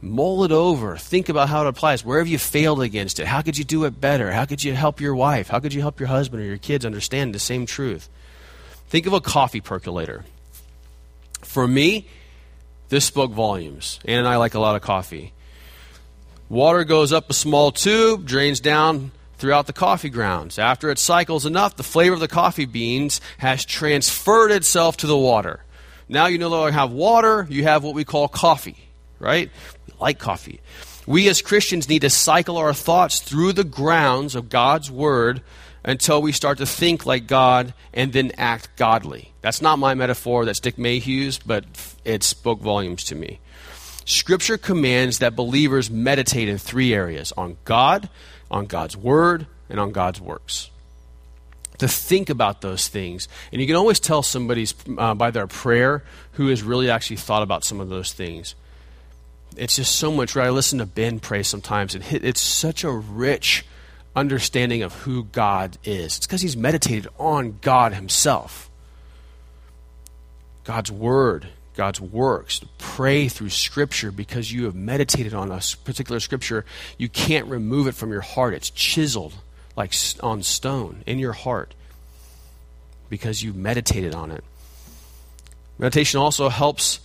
Mull 0.00 0.42
it 0.44 0.50
over. 0.50 0.96
Think 0.96 1.28
about 1.28 1.48
how 1.48 1.62
it 1.62 1.68
applies. 1.68 2.04
Where 2.04 2.18
have 2.18 2.26
you 2.26 2.38
failed 2.38 2.82
against 2.82 3.20
it? 3.20 3.26
How 3.26 3.40
could 3.42 3.56
you 3.56 3.64
do 3.64 3.84
it 3.84 4.00
better? 4.00 4.32
How 4.32 4.46
could 4.46 4.64
you 4.64 4.74
help 4.74 5.00
your 5.00 5.14
wife? 5.14 5.48
How 5.48 5.60
could 5.60 5.72
you 5.72 5.80
help 5.80 6.00
your 6.00 6.08
husband 6.08 6.42
or 6.42 6.46
your 6.46 6.58
kids 6.58 6.84
understand 6.84 7.34
the 7.34 7.38
same 7.38 7.66
truth? 7.66 8.08
Think 8.88 9.06
of 9.06 9.12
a 9.12 9.20
coffee 9.20 9.60
percolator. 9.60 10.24
For 11.42 11.68
me, 11.68 12.08
this 12.88 13.04
spoke 13.04 13.30
volumes. 13.30 14.00
Ann 14.04 14.18
and 14.18 14.28
I 14.28 14.36
like 14.36 14.54
a 14.54 14.60
lot 14.60 14.74
of 14.74 14.82
coffee. 14.82 15.32
Water 16.52 16.84
goes 16.84 17.14
up 17.14 17.30
a 17.30 17.32
small 17.32 17.72
tube, 17.72 18.26
drains 18.26 18.60
down 18.60 19.10
throughout 19.38 19.66
the 19.66 19.72
coffee 19.72 20.10
grounds. 20.10 20.58
After 20.58 20.90
it 20.90 20.98
cycles 20.98 21.46
enough, 21.46 21.76
the 21.76 21.82
flavor 21.82 22.12
of 22.12 22.20
the 22.20 22.28
coffee 22.28 22.66
beans 22.66 23.22
has 23.38 23.64
transferred 23.64 24.50
itself 24.50 24.98
to 24.98 25.06
the 25.06 25.16
water. 25.16 25.64
Now 26.10 26.26
you 26.26 26.36
no 26.36 26.50
longer 26.50 26.70
have 26.72 26.92
water, 26.92 27.46
you 27.48 27.62
have 27.62 27.82
what 27.82 27.94
we 27.94 28.04
call 28.04 28.28
coffee, 28.28 28.76
right? 29.18 29.50
We 29.86 29.94
like 29.98 30.18
coffee. 30.18 30.60
We 31.06 31.26
as 31.30 31.40
Christians 31.40 31.88
need 31.88 32.02
to 32.02 32.10
cycle 32.10 32.58
our 32.58 32.74
thoughts 32.74 33.20
through 33.20 33.54
the 33.54 33.64
grounds 33.64 34.34
of 34.34 34.50
God's 34.50 34.90
Word 34.90 35.40
until 35.82 36.20
we 36.20 36.32
start 36.32 36.58
to 36.58 36.66
think 36.66 37.06
like 37.06 37.26
God 37.26 37.72
and 37.94 38.12
then 38.12 38.30
act 38.36 38.76
godly. 38.76 39.32
That's 39.40 39.62
not 39.62 39.78
my 39.78 39.94
metaphor, 39.94 40.44
that's 40.44 40.60
Dick 40.60 40.76
Mayhue's, 40.76 41.38
but 41.38 41.64
it 42.04 42.22
spoke 42.22 42.60
volumes 42.60 43.04
to 43.04 43.14
me. 43.14 43.40
Scripture 44.04 44.58
commands 44.58 45.18
that 45.18 45.36
believers 45.36 45.90
meditate 45.90 46.48
in 46.48 46.58
three 46.58 46.94
areas 46.94 47.32
on 47.36 47.56
God, 47.64 48.08
on 48.50 48.66
God's 48.66 48.96
Word, 48.96 49.46
and 49.68 49.78
on 49.80 49.92
God's 49.92 50.20
works. 50.20 50.70
To 51.78 51.88
think 51.88 52.30
about 52.30 52.60
those 52.60 52.88
things. 52.88 53.28
And 53.50 53.60
you 53.60 53.66
can 53.66 53.76
always 53.76 53.98
tell 53.98 54.22
somebody's 54.22 54.74
uh, 54.98 55.14
by 55.14 55.30
their 55.30 55.46
prayer 55.46 56.04
who 56.32 56.48
has 56.48 56.62
really 56.62 56.90
actually 56.90 57.16
thought 57.16 57.42
about 57.42 57.64
some 57.64 57.80
of 57.80 57.88
those 57.88 58.12
things. 58.12 58.54
It's 59.56 59.76
just 59.76 59.96
so 59.96 60.12
much, 60.12 60.36
right? 60.36 60.46
I 60.46 60.50
listen 60.50 60.78
to 60.78 60.86
Ben 60.86 61.20
pray 61.20 61.42
sometimes, 61.42 61.94
and 61.94 62.04
it's 62.10 62.40
such 62.40 62.84
a 62.84 62.90
rich 62.90 63.64
understanding 64.14 64.82
of 64.82 64.92
who 65.02 65.24
God 65.24 65.78
is. 65.84 66.18
It's 66.18 66.26
because 66.26 66.42
he's 66.42 66.56
meditated 66.56 67.08
on 67.18 67.58
God 67.60 67.94
himself. 67.94 68.70
God's 70.64 70.92
Word 70.92 71.48
God's 71.74 72.00
works. 72.00 72.60
Pray 72.78 73.28
through 73.28 73.50
Scripture 73.50 74.10
because 74.10 74.52
you 74.52 74.64
have 74.64 74.74
meditated 74.74 75.34
on 75.34 75.50
a 75.50 75.60
particular 75.84 76.20
Scripture. 76.20 76.64
You 76.98 77.08
can't 77.08 77.46
remove 77.46 77.86
it 77.86 77.94
from 77.94 78.10
your 78.10 78.20
heart. 78.20 78.54
It's 78.54 78.70
chiseled 78.70 79.34
like 79.76 79.94
on 80.22 80.42
stone 80.42 81.02
in 81.06 81.18
your 81.18 81.32
heart 81.32 81.74
because 83.08 83.42
you've 83.42 83.56
meditated 83.56 84.14
on 84.14 84.30
it. 84.30 84.44
Meditation 85.78 86.20
also 86.20 86.48
helps 86.48 87.00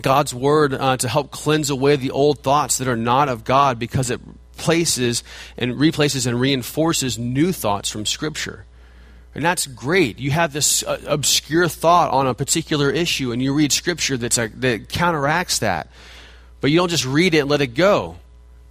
God's 0.00 0.32
Word 0.32 0.72
uh, 0.72 0.96
to 0.96 1.08
help 1.08 1.30
cleanse 1.30 1.70
away 1.70 1.96
the 1.96 2.10
old 2.10 2.40
thoughts 2.40 2.78
that 2.78 2.88
are 2.88 2.96
not 2.96 3.28
of 3.28 3.44
God 3.44 3.78
because 3.78 4.10
it 4.10 4.20
places 4.56 5.22
and 5.56 5.78
replaces 5.78 6.26
and 6.26 6.40
reinforces 6.40 7.18
new 7.18 7.52
thoughts 7.52 7.90
from 7.90 8.06
Scripture. 8.06 8.64
And 9.34 9.44
that's 9.44 9.66
great. 9.66 10.18
You 10.18 10.32
have 10.32 10.52
this 10.52 10.82
uh, 10.82 11.00
obscure 11.06 11.68
thought 11.68 12.10
on 12.10 12.26
a 12.26 12.34
particular 12.34 12.90
issue, 12.90 13.30
and 13.32 13.40
you 13.40 13.54
read 13.54 13.72
scripture 13.72 14.16
that's 14.16 14.38
a, 14.38 14.48
that 14.48 14.88
counteracts 14.88 15.60
that. 15.60 15.88
But 16.60 16.70
you 16.70 16.78
don't 16.78 16.90
just 16.90 17.06
read 17.06 17.34
it 17.34 17.40
and 17.40 17.50
let 17.50 17.60
it 17.60 17.68
go. 17.68 18.16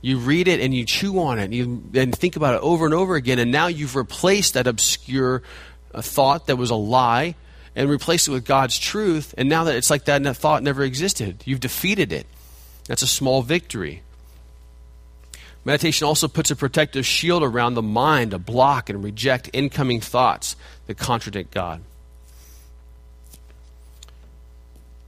You 0.01 0.17
read 0.17 0.47
it 0.47 0.59
and 0.59 0.73
you 0.73 0.85
chew 0.85 1.19
on 1.19 1.39
it 1.39 1.45
and, 1.45 1.53
you, 1.53 1.83
and 1.93 2.15
think 2.15 2.35
about 2.35 2.55
it 2.55 2.61
over 2.61 2.85
and 2.85 2.93
over 2.93 3.15
again. 3.15 3.39
And 3.39 3.51
now 3.51 3.67
you've 3.67 3.95
replaced 3.95 4.53
that 4.53 4.67
obscure 4.67 5.43
uh, 5.93 6.01
thought 6.01 6.47
that 6.47 6.55
was 6.55 6.69
a 6.69 6.75
lie 6.75 7.35
and 7.75 7.89
replaced 7.89 8.27
it 8.27 8.31
with 8.31 8.45
God's 8.45 8.77
truth. 8.77 9.33
And 9.37 9.49
now 9.49 9.65
that 9.65 9.75
it's 9.75 9.89
like 9.89 10.05
that, 10.05 10.23
that 10.23 10.37
thought 10.37 10.63
never 10.63 10.83
existed, 10.83 11.43
you've 11.45 11.59
defeated 11.59 12.11
it. 12.13 12.27
That's 12.87 13.01
a 13.01 13.07
small 13.07 13.41
victory. 13.41 14.03
Meditation 15.69 16.07
also 16.07 16.27
puts 16.27 16.49
a 16.49 16.55
protective 16.55 17.05
shield 17.05 17.43
around 17.43 17.75
the 17.75 17.83
mind 17.83 18.31
to 18.31 18.39
block 18.39 18.89
and 18.89 19.03
reject 19.03 19.51
incoming 19.53 20.01
thoughts 20.01 20.55
that 20.87 20.97
contradict 20.97 21.51
God. 21.51 21.83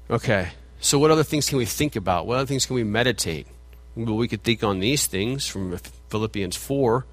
Okay, 0.07 0.49
so 0.79 0.99
what 0.99 1.09
other 1.09 1.23
things 1.23 1.49
can 1.49 1.57
we 1.57 1.65
think 1.65 1.95
about? 1.95 2.27
What 2.27 2.37
other 2.37 2.45
things 2.45 2.67
can 2.67 2.75
we 2.75 2.83
meditate? 2.83 3.47
Well, 3.95 4.15
we 4.15 4.27
could 4.27 4.43
think 4.43 4.63
on 4.63 4.79
these 4.79 5.07
things 5.07 5.47
from 5.47 5.75
Philippians 6.09 6.57
4. 6.57 7.07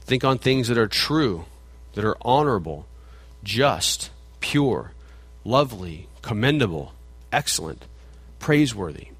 Think 0.00 0.24
on 0.24 0.38
things 0.38 0.66
that 0.66 0.78
are 0.78 0.88
true, 0.88 1.44
that 1.94 2.04
are 2.04 2.16
honorable, 2.22 2.86
just, 3.44 4.10
pure, 4.40 4.90
lovely, 5.44 6.08
commendable, 6.22 6.92
excellent, 7.30 7.84
praiseworthy 8.40 9.10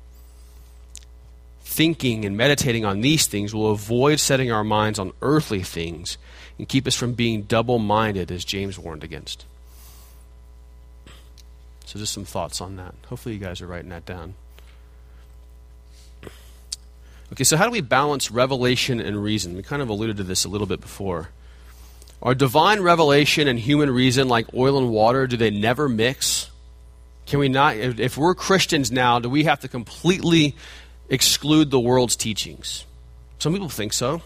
thinking 1.77 2.25
and 2.25 2.37
meditating 2.37 2.87
on 2.87 3.03
these 3.03 3.27
things 3.27 3.55
will 3.55 3.71
avoid 3.71 4.19
setting 4.19 4.51
our 4.51 4.65
minds 4.65 4.99
on 4.99 5.13
earthly 5.21 5.63
things 5.63 6.17
and 6.59 6.67
keep 6.67 6.87
us 6.87 6.95
from 6.95 7.13
being 7.13 7.43
double 7.43 7.79
minded, 7.79 8.33
as 8.33 8.47
James 8.47 8.79
warned 8.79 9.05
against. 9.05 9.45
So, 11.85 11.99
just 11.99 12.15
some 12.15 12.25
thoughts 12.25 12.63
on 12.63 12.77
that. 12.77 12.95
Hopefully, 13.09 13.35
you 13.35 13.41
guys 13.41 13.61
are 13.61 13.67
writing 13.67 13.91
that 13.91 14.07
down. 14.07 14.35
Okay, 17.33 17.45
so 17.45 17.59
how 17.59 17.67
do 17.67 17.71
we 17.71 17.83
balance 17.83 18.31
revelation 18.31 18.99
and 18.99 19.23
reason? 19.23 19.55
We 19.55 19.63
kind 19.63 19.83
of 19.83 19.91
alluded 19.91 20.17
to 20.17 20.25
this 20.25 20.45
a 20.45 20.49
little 20.49 20.67
bit 20.67 20.81
before. 20.81 21.29
Are 22.23 22.35
divine 22.35 22.81
revelation 22.81 23.49
and 23.49 23.59
human 23.59 23.91
reason 23.91 24.29
like 24.29 24.47
oil 24.55 24.79
and 24.79 24.91
water? 24.91 25.27
Do 25.27 25.37
they 25.37 25.51
never 25.51 25.89
mix? 25.89 26.51
Can 27.27 27.39
we 27.41 27.49
not, 27.49 27.77
if 27.77 28.17
we're 28.17 28.35
Christians 28.35 28.91
now, 28.91 29.19
do 29.19 29.29
we 29.29 29.45
have 29.45 29.61
to 29.61 29.69
completely 29.69 30.57
exclude 31.09 31.71
the 31.71 31.81
world's 31.81 32.17
teachings. 32.17 32.85
Some 33.39 33.53
people 33.53 33.69
think 33.69 33.93
so. 33.93 34.23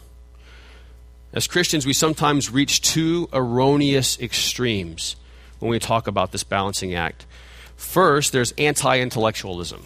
As 1.32 1.46
Christians, 1.46 1.86
we 1.86 1.92
sometimes 1.92 2.50
reach 2.50 2.80
two 2.80 3.28
erroneous 3.32 4.18
extremes 4.18 5.16
when 5.60 5.70
we 5.70 5.78
talk 5.78 6.06
about 6.06 6.32
this 6.32 6.42
balancing 6.42 6.94
act. 6.94 7.26
First, 7.76 8.32
there's 8.32 8.52
anti 8.52 8.98
intellectualism. 8.98 9.84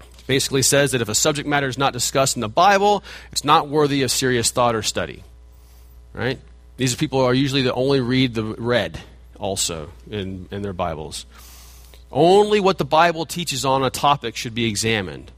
It 0.00 0.26
basically 0.26 0.62
says 0.62 0.92
that 0.92 1.00
if 1.00 1.08
a 1.08 1.14
subject 1.14 1.48
matter 1.48 1.68
is 1.68 1.78
not 1.78 1.92
discussed 1.92 2.36
in 2.36 2.40
the 2.40 2.48
Bible, 2.48 3.04
it's 3.30 3.44
not 3.44 3.68
worthy 3.68 4.02
of 4.02 4.10
serious 4.10 4.50
thought 4.50 4.74
or 4.74 4.82
study. 4.82 5.22
Right? 6.12 6.38
These 6.76 6.92
are 6.92 6.96
people 6.96 7.20
who 7.20 7.26
are 7.26 7.34
usually 7.34 7.62
the 7.62 7.74
only 7.74 8.00
read 8.00 8.34
the 8.34 8.44
read 8.44 9.00
also 9.38 9.90
in, 10.10 10.48
in 10.50 10.62
their 10.62 10.72
Bibles. 10.72 11.26
Only 12.10 12.60
what 12.60 12.78
the 12.78 12.84
Bible 12.84 13.26
teaches 13.26 13.64
on 13.64 13.82
a 13.82 13.90
topic 13.90 14.36
should 14.36 14.54
be 14.54 14.66
examined. 14.66 15.30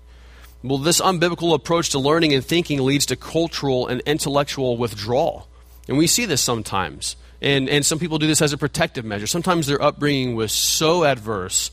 Well, 0.64 0.78
this 0.78 0.98
unbiblical 0.98 1.54
approach 1.54 1.90
to 1.90 1.98
learning 1.98 2.32
and 2.32 2.42
thinking 2.42 2.82
leads 2.82 3.04
to 3.06 3.16
cultural 3.16 3.86
and 3.86 4.00
intellectual 4.06 4.78
withdrawal. 4.78 5.46
And 5.88 5.98
we 5.98 6.06
see 6.06 6.24
this 6.24 6.40
sometimes. 6.40 7.16
And, 7.42 7.68
and 7.68 7.84
some 7.84 7.98
people 7.98 8.18
do 8.18 8.26
this 8.26 8.40
as 8.40 8.54
a 8.54 8.56
protective 8.56 9.04
measure. 9.04 9.26
Sometimes 9.26 9.66
their 9.66 9.82
upbringing 9.82 10.34
was 10.34 10.52
so 10.52 11.04
adverse 11.04 11.70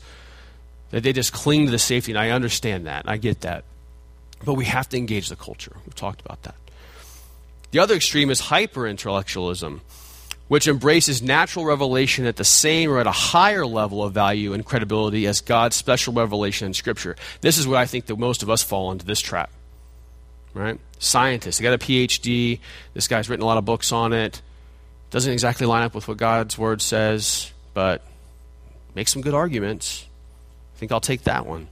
that 0.90 1.02
they 1.02 1.14
just 1.14 1.32
cling 1.32 1.64
to 1.64 1.70
the 1.70 1.78
safety. 1.78 2.12
And 2.12 2.18
I 2.18 2.30
understand 2.30 2.86
that. 2.86 3.08
I 3.08 3.16
get 3.16 3.40
that. 3.40 3.64
But 4.44 4.54
we 4.54 4.66
have 4.66 4.90
to 4.90 4.98
engage 4.98 5.30
the 5.30 5.36
culture. 5.36 5.74
We've 5.86 5.94
talked 5.94 6.20
about 6.20 6.42
that. 6.42 6.56
The 7.70 7.78
other 7.78 7.94
extreme 7.94 8.28
is 8.28 8.40
hyper 8.40 8.86
intellectualism, 8.86 9.80
which 10.52 10.68
embraces 10.68 11.22
natural 11.22 11.64
revelation 11.64 12.26
at 12.26 12.36
the 12.36 12.44
same 12.44 12.90
or 12.90 12.98
at 12.98 13.06
a 13.06 13.10
higher 13.10 13.64
level 13.64 14.04
of 14.04 14.12
value 14.12 14.52
and 14.52 14.66
credibility 14.66 15.26
as 15.26 15.40
God's 15.40 15.76
special 15.76 16.12
revelation 16.12 16.66
in 16.66 16.74
Scripture. 16.74 17.16
This 17.40 17.56
is 17.56 17.66
where 17.66 17.78
I 17.78 17.86
think 17.86 18.04
that 18.04 18.18
most 18.18 18.42
of 18.42 18.50
us 18.50 18.62
fall 18.62 18.92
into 18.92 19.06
this 19.06 19.18
trap. 19.18 19.50
Right? 20.52 20.78
Scientists, 20.98 21.56
they 21.56 21.62
got 21.62 21.72
a 21.72 21.78
PhD. 21.78 22.60
This 22.92 23.08
guy's 23.08 23.30
written 23.30 23.42
a 23.42 23.46
lot 23.46 23.56
of 23.56 23.64
books 23.64 23.92
on 23.92 24.12
it. 24.12 24.42
Doesn't 25.08 25.32
exactly 25.32 25.66
line 25.66 25.84
up 25.84 25.94
with 25.94 26.06
what 26.06 26.18
God's 26.18 26.58
Word 26.58 26.82
says, 26.82 27.50
but 27.72 28.02
makes 28.94 29.10
some 29.10 29.22
good 29.22 29.32
arguments. 29.32 30.04
I 30.76 30.78
think 30.80 30.92
I'll 30.92 31.00
take 31.00 31.22
that 31.22 31.46
one. 31.46 31.66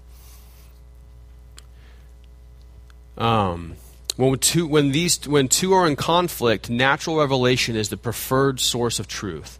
Um, 3.18 3.76
when 4.20 4.38
two, 4.38 4.66
when, 4.66 4.92
these, 4.92 5.26
when 5.26 5.48
two 5.48 5.72
are 5.72 5.86
in 5.86 5.96
conflict, 5.96 6.68
natural 6.68 7.16
revelation 7.16 7.76
is 7.76 7.88
the 7.88 7.96
preferred 7.96 8.60
source 8.60 8.98
of 8.98 9.08
truth. 9.08 9.58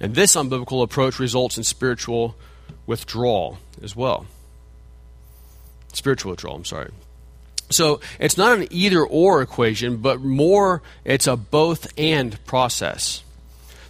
And 0.00 0.14
this 0.14 0.36
unbiblical 0.36 0.82
approach 0.82 1.18
results 1.18 1.56
in 1.56 1.64
spiritual 1.64 2.36
withdrawal 2.86 3.58
as 3.82 3.96
well. 3.96 4.26
Spiritual 5.92 6.32
withdrawal, 6.32 6.56
I'm 6.56 6.64
sorry. 6.64 6.90
So 7.70 8.00
it's 8.18 8.36
not 8.36 8.58
an 8.58 8.68
either 8.70 9.02
or 9.04 9.40
equation, 9.42 9.98
but 9.98 10.20
more 10.20 10.82
it's 11.04 11.26
a 11.26 11.36
both 11.36 11.92
and 11.98 12.44
process. 12.44 13.22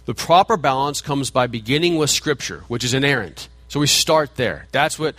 The 0.05 0.13
proper 0.13 0.55
balance 0.55 1.01
comes 1.01 1.31
by 1.31 1.47
beginning 1.47 1.97
with 1.97 2.09
Scripture, 2.09 2.63
which 2.67 2.83
is 2.83 2.93
inerrant. 2.93 3.49
So 3.67 3.79
we 3.79 3.87
start 3.87 4.35
there. 4.35 4.67
That's 4.71 4.97
what 4.97 5.15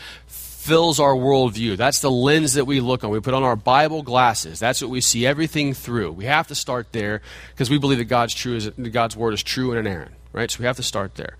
fills 0.66 0.98
our 0.98 1.14
worldview. 1.14 1.76
That's 1.76 2.00
the 2.00 2.10
lens 2.10 2.54
that 2.54 2.64
we 2.64 2.80
look 2.80 3.04
on. 3.04 3.10
We 3.10 3.20
put 3.20 3.34
on 3.34 3.44
our 3.44 3.54
Bible 3.54 4.02
glasses. 4.02 4.58
That's 4.58 4.82
what 4.82 4.90
we 4.90 5.00
see 5.00 5.24
everything 5.24 5.74
through. 5.74 6.12
We 6.12 6.24
have 6.24 6.48
to 6.48 6.56
start 6.56 6.88
there 6.90 7.22
because 7.52 7.70
we 7.70 7.78
believe 7.78 7.98
that 7.98 8.06
God's 8.06 8.34
true 8.34 8.56
is 8.56 8.68
God's 8.68 9.16
word 9.16 9.32
is 9.32 9.44
true 9.44 9.70
and 9.70 9.78
inerrant, 9.78 10.12
right? 10.32 10.50
So 10.50 10.58
we 10.58 10.66
have 10.66 10.76
to 10.76 10.82
start 10.82 11.14
there. 11.14 11.36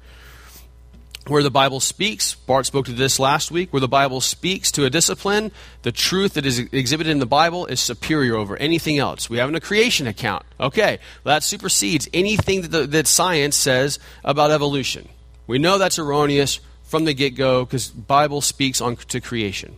Where 1.27 1.43
the 1.43 1.51
Bible 1.51 1.81
speaks, 1.81 2.37
Bart 2.37 2.67
spoke 2.67 2.87
to 2.87 2.93
this 2.93 3.19
last 3.19 3.51
week, 3.51 3.73
where 3.73 3.81
the 3.81 3.89
Bible 3.89 4.21
speaks 4.21 4.71
to 4.73 4.85
a 4.85 4.91
discipline, 4.91 5.51
the 5.83 5.91
truth 5.91 6.35
that 6.35 6.47
is 6.47 6.61
exhibited 6.61 7.11
in 7.11 7.19
the 7.19 7.27
Bible 7.27 7.67
is 7.67 7.81
superior 7.81 8.37
over 8.37 8.57
anything 8.57 8.99
else. 8.99 9.29
We 9.29 9.39
have 9.39 9.53
a 9.53 9.59
creation 9.59 10.07
account. 10.07 10.45
Okay, 10.61 11.01
well, 11.25 11.35
that 11.35 11.43
supersedes 11.43 12.09
anything 12.15 12.63
that, 12.63 12.71
the, 12.71 12.87
that 12.87 13.09
science 13.09 13.57
says 13.57 13.99
about 14.23 14.53
evolution. 14.53 15.09
We 15.49 15.59
know 15.59 15.79
that's 15.79 15.99
erroneous 15.99 16.61
from 16.87 17.05
the 17.05 17.15
get 17.15 17.35
go 17.35 17.65
because 17.65 17.89
Bible 17.89 18.41
speaks 18.41 18.81
on 18.81 18.97
to 18.97 19.21
creation. 19.21 19.77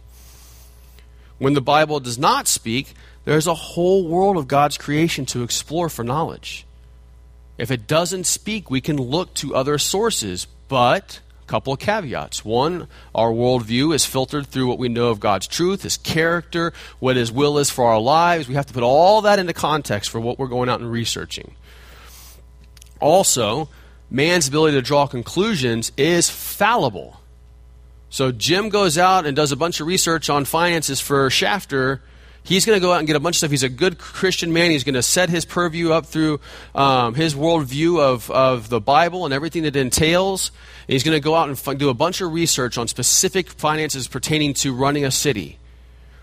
When 1.39 1.55
the 1.55 1.61
Bible 1.61 2.01
does 2.01 2.19
not 2.19 2.47
speak, 2.47 2.95
there's 3.25 3.47
a 3.47 3.55
whole 3.55 4.07
world 4.07 4.37
of 4.37 4.49
God's 4.49 4.79
creation 4.79 5.27
to 5.27 5.43
explore 5.43 5.89
for 5.89 6.05
knowledge. 6.05 6.67
If 7.57 7.71
it 7.71 7.87
doesn't 7.87 8.25
speak, 8.25 8.71
we 8.71 8.81
can 8.81 8.97
look 8.97 9.35
to 9.35 9.55
other 9.55 9.79
sources, 9.79 10.47
but 10.69 11.21
a 11.43 11.47
couple 11.47 11.73
of 11.73 11.79
caveats. 11.79 12.45
One, 12.45 12.89
our 13.15 13.31
worldview 13.31 13.95
is 13.95 14.05
filtered 14.05 14.47
through 14.47 14.69
what 14.69 14.79
we 14.79 14.89
know 14.89 15.09
of 15.09 15.19
God's 15.19 15.47
truth, 15.47 15.83
His 15.83 15.97
character, 15.97 16.73
what 17.01 17.17
His 17.17 17.33
will 17.33 17.59
is 17.59 17.71
for 17.71 17.87
our 17.87 18.01
lives. 18.01 18.49
We 18.49 18.55
have 18.55 18.67
to 18.67 18.75
put 18.75 18.83
all 18.83 19.23
that 19.23 19.39
into 19.39 19.53
context 19.53 20.11
for 20.11 20.21
what 20.21 20.39
we're 20.39 20.47
going 20.47 20.69
out 20.69 20.81
and 20.81 20.91
researching. 20.91 21.55
Also, 23.01 23.69
man's 24.11 24.49
ability 24.49 24.77
to 24.77 24.83
draw 24.83 25.07
conclusions 25.07 25.93
is 25.97 26.31
fallible. 26.31 27.21
So 28.11 28.33
Jim 28.33 28.71
goes 28.71 28.97
out 28.97 29.27
and 29.27 29.37
does 29.37 29.53
a 29.53 29.57
bunch 29.57 29.81
of 29.81 29.87
research 29.87 30.31
on 30.31 30.45
finances 30.45 31.01
for 31.01 31.29
Shafter. 31.29 32.03
He's 32.43 32.65
going 32.65 32.79
to 32.79 32.81
go 32.81 32.93
out 32.93 32.99
and 32.99 33.07
get 33.07 33.17
a 33.17 33.21
bunch 33.21 33.37
of 33.37 33.39
stuff. 33.39 33.51
He's 33.51 33.63
a 33.63 33.69
good 33.69 33.99
Christian 33.99 34.55
man. 34.55 34.71
He's 34.71 34.85
going 34.85 34.95
to 34.95 35.03
set 35.03 35.29
his 35.29 35.45
purview 35.45 35.93
up 35.93 36.07
through 36.07 36.41
um, 36.75 37.15
his 37.15 37.35
worldview 37.35 38.01
of, 38.01 38.31
of 38.31 38.71
the 38.71 38.81
Bible 38.81 39.27
and 39.27 39.35
everything 39.35 39.65
that 39.65 39.77
entails. 39.77 40.51
And 40.87 40.95
he's 40.95 41.05
going 41.05 41.17
to 41.17 41.21
go 41.21 41.35
out 41.35 41.51
and 41.51 41.59
f- 41.59 41.77
do 41.77 41.91
a 41.91 41.95
bunch 41.95 42.23
of 42.23 42.33
research 42.33 42.79
on 42.79 42.89
specific 42.89 43.51
finances 43.51 44.09
pertaining 44.09 44.55
to 44.55 44.75
running 44.75 45.05
a 45.05 45.11
city. 45.11 45.59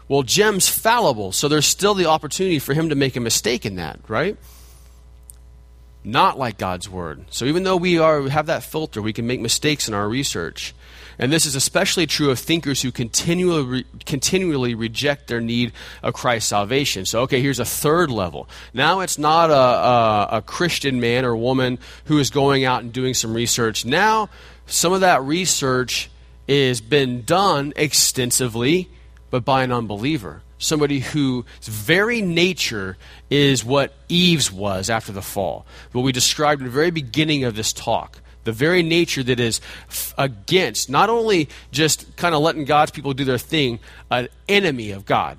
Well, 0.08 0.24
Jim's 0.24 0.68
fallible, 0.68 1.32
so 1.32 1.48
there's 1.48 1.68
still 1.68 1.94
the 1.94 2.08
opportunity 2.08 2.58
for 2.58 2.74
him 2.74 2.90
to 2.90 2.96
make 2.96 3.16
a 3.16 3.20
mistake 3.20 3.64
in 3.66 3.76
that, 3.76 4.00
right? 4.08 4.38
Not 6.06 6.38
like 6.38 6.58
God's 6.58 6.90
Word. 6.90 7.26
So 7.30 7.46
even 7.46 7.64
though 7.64 7.78
we 7.78 8.00
are, 8.00 8.28
have 8.30 8.46
that 8.48 8.64
filter, 8.64 9.02
we 9.02 9.14
can 9.14 9.28
make 9.28 9.40
mistakes 9.40 9.88
in 9.88 9.94
our 9.94 10.08
research. 10.08 10.74
And 11.18 11.32
this 11.32 11.46
is 11.46 11.56
especially 11.56 12.08
true 12.08 12.30
of 12.30 12.40
thinkers 12.40 12.82
who 12.82 12.92
continually, 12.92 13.64
re- 13.64 13.86
continually 14.06 14.76
reject 14.76 15.28
their 15.28 15.40
need 15.40 15.72
of 16.04 16.14
Christ's 16.14 16.50
salvation. 16.50 17.06
So, 17.06 17.22
okay, 17.22 17.42
here's 17.42 17.60
a 17.60 17.66
third 17.66 18.12
level. 18.12 18.50
Now 18.74 19.00
it's 19.00 19.18
not 19.18 19.50
a, 19.50 19.54
a, 19.54 20.28
a 20.38 20.42
Christian 20.42 21.00
man 21.00 21.24
or 21.24 21.36
woman 21.36 21.80
who 22.06 22.20
is 22.20 22.30
going 22.30 22.66
out 22.66 22.84
and 22.84 22.92
doing 22.92 23.14
some 23.14 23.34
research. 23.34 23.86
Now, 23.86 24.30
some 24.66 24.94
of 24.94 25.02
that 25.02 25.24
research 25.24 26.10
is 26.48 26.82
been 26.82 27.24
done 27.24 27.74
extensively, 27.76 28.90
but 29.30 29.46
by 29.46 29.64
an 29.64 29.72
unbeliever 29.72 30.42
somebody 30.66 31.00
whose 31.00 31.46
very 31.62 32.22
nature 32.22 32.98
is 33.30 33.64
what 33.64 33.94
Eve's 34.10 34.52
was 34.52 34.90
after 34.90 35.12
the 35.12 35.22
fall. 35.22 35.66
What 35.92 36.02
we 36.02 36.12
described 36.12 36.62
in 36.62 36.68
the 36.68 36.74
very 36.74 36.92
beginning 36.92 37.44
of 37.44 37.56
this 37.56 37.72
talk. 37.72 38.20
The 38.44 38.52
very 38.52 38.84
nature 38.84 39.24
that 39.24 39.40
is 39.40 39.60
against, 40.18 40.90
not 40.90 41.10
only 41.10 41.50
just 41.72 42.16
kind 42.16 42.36
of 42.36 42.42
letting 42.42 42.66
God's 42.66 42.92
people 42.92 43.14
do 43.14 43.26
their 43.26 43.40
thing, 43.40 43.80
an 44.12 44.28
enemy 44.48 44.92
of 44.92 45.06
God. 45.06 45.38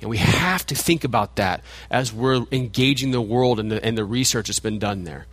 And 0.00 0.10
we 0.10 0.18
have 0.18 0.66
to 0.66 0.74
think 0.74 1.04
about 1.04 1.36
that 1.36 1.62
as 1.90 2.12
we're 2.12 2.44
engaging 2.52 3.10
the 3.10 3.20
world 3.20 3.60
and 3.60 3.70
the, 3.70 3.84
and 3.84 3.96
the 3.96 4.04
research 4.04 4.48
that's 4.48 4.60
been 4.60 4.78
done 4.78 5.04
there. 5.04 5.26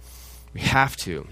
We 0.54 0.62
have 0.62 0.96
to. 0.98 1.28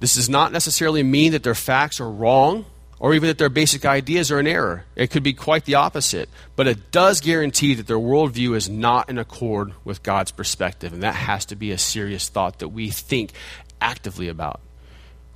This 0.00 0.14
does 0.14 0.28
not 0.28 0.52
necessarily 0.52 1.02
mean 1.02 1.32
that 1.32 1.42
their 1.42 1.54
facts 1.54 2.00
are 2.00 2.10
wrong 2.10 2.64
or 3.02 3.14
even 3.14 3.26
that 3.26 3.36
their 3.36 3.48
basic 3.48 3.84
ideas 3.84 4.30
are 4.30 4.38
in 4.38 4.46
error. 4.46 4.84
It 4.94 5.10
could 5.10 5.24
be 5.24 5.32
quite 5.32 5.64
the 5.64 5.74
opposite. 5.74 6.28
But 6.54 6.68
it 6.68 6.92
does 6.92 7.20
guarantee 7.20 7.74
that 7.74 7.88
their 7.88 7.98
worldview 7.98 8.54
is 8.54 8.68
not 8.68 9.10
in 9.10 9.18
accord 9.18 9.72
with 9.84 10.04
God's 10.04 10.30
perspective. 10.30 10.92
And 10.92 11.02
that 11.02 11.16
has 11.16 11.44
to 11.46 11.56
be 11.56 11.72
a 11.72 11.78
serious 11.78 12.28
thought 12.28 12.60
that 12.60 12.68
we 12.68 12.90
think 12.90 13.32
actively 13.80 14.28
about 14.28 14.60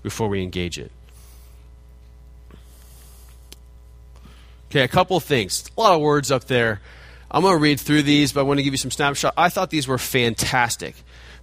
before 0.05 0.29
we 0.29 0.45
engage 0.45 0.79
it. 0.79 0.93
Okay, 4.71 4.83
a 4.83 4.89
couple 4.89 5.19
things. 5.19 5.69
A 5.77 5.81
lot 5.81 5.97
of 5.97 6.01
words 6.01 6.31
up 6.31 6.45
there. 6.45 6.81
I'm 7.29 7.43
going 7.43 7.57
to 7.57 7.61
read 7.61 7.81
through 7.81 8.03
these, 8.03 8.31
but 8.31 8.43
I 8.43 8.43
want 8.45 8.61
to 8.61 8.63
give 8.63 8.75
you 8.75 8.79
some 8.79 8.93
snapshot. 8.93 9.35
I 9.37 9.49
thought 9.49 9.71
these 9.71 9.89
were 9.89 9.99
fantastic. 9.99 10.95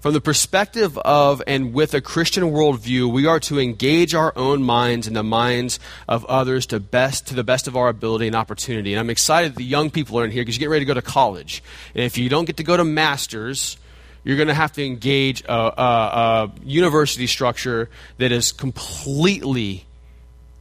From 0.04 0.12
the 0.12 0.20
perspective 0.20 0.98
of 0.98 1.42
and 1.48 1.74
with 1.74 1.94
a 1.94 2.02
Christian 2.02 2.44
worldview, 2.52 3.10
we 3.10 3.26
are 3.26 3.40
to 3.40 3.58
engage 3.58 4.14
our 4.14 4.34
own 4.36 4.62
minds 4.62 5.08
and 5.08 5.16
the 5.16 5.24
minds 5.24 5.80
of 6.10 6.26
others 6.26 6.66
to 6.66 6.82
best 6.82 7.28
to 7.28 7.36
the 7.36 7.44
best 7.46 7.70
of 7.70 7.78
our 7.78 7.88
ability 7.88 8.28
and 8.28 8.36
opportunity. 8.36 8.92
And 8.92 9.00
I'm 9.00 9.10
excited 9.10 9.56
the 9.56 9.64
young 9.64 9.90
people 9.90 10.20
are 10.20 10.26
in 10.26 10.32
here 10.32 10.42
because 10.42 10.58
you 10.58 10.60
get 10.60 10.70
ready 10.70 10.84
to 10.84 10.88
go 10.88 10.94
to 10.94 11.02
college. 11.02 11.64
And 11.96 12.04
if 12.04 12.18
you 12.18 12.28
don't 12.28 12.44
get 12.44 12.58
to 12.58 12.64
go 12.64 12.76
to 12.76 12.84
masters, 12.84 13.78
you're 14.26 14.36
going 14.36 14.50
to 14.50 14.54
have 14.54 14.74
to 14.74 14.86
engage 14.86 15.42
a, 15.46 15.54
a, 15.54 15.86
a 15.86 16.52
university 16.66 17.26
structure 17.26 17.90
that 18.18 18.34
is 18.34 18.52
completely 18.52 19.86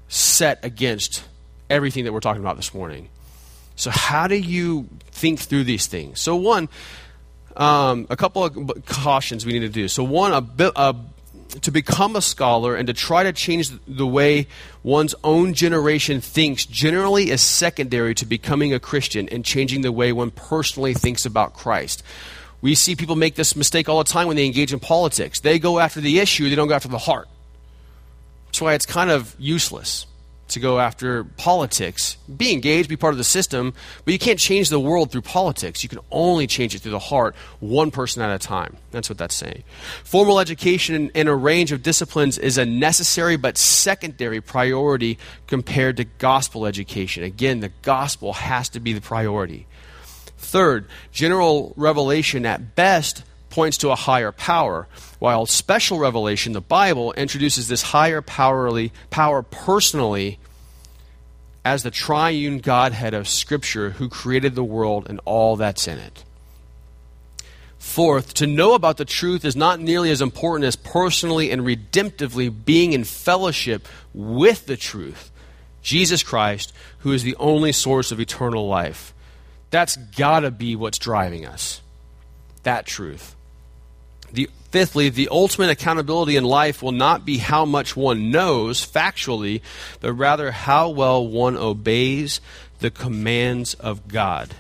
set 0.07 0.65
against 0.65 1.25
everything 1.69 2.05
that 2.05 2.13
we're 2.13 2.21
talking 2.21 2.43
about 2.43 2.55
this 2.55 2.73
morning. 2.73 3.09
So, 3.75 3.91
how 3.91 4.29
do 4.29 4.37
you 4.37 4.87
think 5.11 5.41
through 5.41 5.65
these 5.65 5.89
things? 5.89 6.21
So, 6.21 6.37
one, 6.37 6.69
um, 7.57 8.07
a 8.11 8.17
couple 8.17 8.45
of 8.45 8.85
cautions 8.87 9.45
we 9.45 9.53
need 9.53 9.61
to 9.61 9.69
do. 9.69 9.89
So, 9.89 10.05
one, 10.05 10.33
a, 10.33 10.73
a, 10.77 10.97
to 11.61 11.71
become 11.71 12.17
a 12.17 12.23
scholar 12.23 12.75
and 12.75 12.87
to 12.87 12.93
try 12.93 13.23
to 13.23 13.33
change 13.33 13.71
the 13.87 14.07
way 14.07 14.47
one's 14.83 15.15
own 15.23 15.55
generation 15.55 16.21
thinks 16.21 16.65
generally 16.65 17.31
is 17.31 17.43
secondary 17.43 18.15
to 18.15 18.27
becoming 18.27 18.73
a 18.73 18.81
Christian 18.81 19.29
and 19.29 19.45
changing 19.45 19.83
the 19.83 19.93
way 19.93 20.13
one 20.13 20.31
personally 20.31 20.95
thinks 20.95 21.27
about 21.27 21.55
Christ. 21.55 22.03
We 22.63 22.75
see 22.75 22.95
people 22.95 23.17
make 23.17 23.35
this 23.35 23.57
mistake 23.57 23.89
all 23.89 23.99
the 23.99 24.05
time 24.05 24.29
when 24.29 24.37
they 24.37 24.47
engage 24.47 24.73
in 24.73 24.81
politics. 24.81 25.41
They 25.41 25.59
go 25.59 25.79
after 25.79 26.01
the 26.01 26.21
issue, 26.21 26.49
they 26.49 26.55
don't 26.55 26.69
go 26.69 26.75
after 26.75 26.89
the 26.89 26.99
heart. 26.99 27.29
That's 28.47 28.61
why 28.61 28.75
it's 28.75 28.87
kind 28.87 29.11
of 29.11 29.35
useless. 29.39 30.07
To 30.49 30.61
go 30.61 30.79
after 30.79 31.25
politics. 31.25 32.17
Be 32.35 32.53
engaged, 32.53 32.89
be 32.89 32.97
part 32.97 33.15
of 33.15 33.19
the 33.19 33.25
system, 33.25 33.75
but 34.05 34.13
you 34.13 34.19
can't 34.19 34.39
change 34.39 34.69
the 34.69 34.81
world 34.81 35.11
through 35.11 35.23
politics. 35.23 35.83
You 35.83 35.89
can 35.89 36.01
only 36.11 36.47
change 36.47 36.75
it 36.75 36.81
through 36.81 36.93
the 36.93 36.99
heart, 36.99 37.35
one 37.61 37.91
person 37.91 38.23
at 38.23 38.35
a 38.35 38.39
time. 38.39 38.77
That's 38.91 39.09
what 39.09 39.19
that's 39.19 39.35
saying. 39.35 39.65
Formal 40.05 40.41
education 40.41 41.11
in 41.15 41.29
a 41.29 41.35
range 41.35 41.73
of 41.73 41.83
disciplines 41.83 42.39
is 42.39 42.59
a 42.59 42.67
necessary 42.67 43.37
but 43.37 43.57
secondary 43.57 44.41
priority 44.41 45.19
compared 45.47 45.97
to 45.97 46.05
gospel 46.05 46.67
education. 46.67 47.25
Again, 47.25 47.61
the 47.61 47.73
gospel 47.83 48.35
has 48.35 48.69
to 48.71 48.81
be 48.81 48.93
the 48.93 49.01
priority. 49.01 49.67
Third, 50.37 50.87
general 51.13 51.73
revelation 51.77 52.45
at 52.45 52.75
best 52.75 53.25
points 53.53 53.77
to 53.79 53.91
a 53.91 53.95
higher 53.95 54.33
power, 54.33 54.89
while 55.19 55.45
special 55.45 55.99
revelation, 55.99 56.55
the 56.55 56.61
Bible, 56.61 57.13
introduces 57.13 57.69
this 57.69 57.83
higher 57.83 58.23
powerly, 58.23 58.91
power 59.11 59.43
personally 59.43 60.39
as 61.65 61.83
the 61.83 61.91
triune 61.91 62.59
Godhead 62.59 63.13
of 63.13 63.29
Scripture 63.29 63.91
who 63.91 64.09
created 64.09 64.55
the 64.55 64.65
world 64.65 65.07
and 65.09 65.21
all 65.27 65.57
that's 65.57 65.87
in 65.87 65.99
it. 65.99 66.25
Fourth, 67.79 68.33
to 68.35 68.47
know 68.47 68.75
about 68.75 68.97
the 68.97 69.05
truth 69.05 69.45
is 69.45 69.55
not 69.55 69.81
nearly 69.81 70.11
as 70.11 70.23
important 70.23 70.65
as 70.65 70.77
personally 70.77 71.51
and 71.51 71.61
redemptively 71.61 72.53
being 72.65 72.95
in 72.95 73.05
fellowship 73.05 73.87
with 74.15 74.65
the 74.65 74.79
truth, 74.79 75.31
Jesus 75.83 76.23
Christ, 76.23 76.73
who 77.01 77.13
is 77.13 77.23
the 77.23 77.37
only 77.37 77.73
source 77.73 78.13
of 78.13 78.19
eternal 78.19 78.67
life. 78.67 79.13
That's 79.71 79.97
got 79.97 80.41
to 80.41 80.51
be 80.51 80.75
what's 80.75 80.99
driving 80.99 81.45
us. 81.45 81.83
That 82.63 82.87
truth. 82.87 83.35
The, 84.33 84.49
fifthly, 84.71 85.09
the 85.09 85.29
ultimate 85.31 85.71
accountability 85.71 86.37
in 86.37 86.45
life 86.45 86.83
will 86.83 86.93
not 86.93 87.25
be 87.25 87.39
how 87.39 87.65
much 87.65 87.97
one 87.97 88.31
knows 88.31 88.85
factually, 88.85 89.61
but 90.01 90.13
rather 90.15 90.51
how 90.51 90.89
well 90.89 91.27
one 91.27 91.57
obeys 91.57 92.41
the 92.81 92.91
commands 92.91 93.75
of 93.75 94.09
God. 94.09 94.55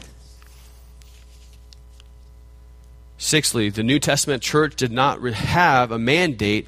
Sixthly, 3.18 3.70
the 3.70 3.82
New 3.82 3.98
Testament 3.98 4.42
church 4.42 4.74
did 4.76 4.90
not 4.90 5.22
have 5.22 5.92
a 5.92 5.98
mandate 5.98 6.66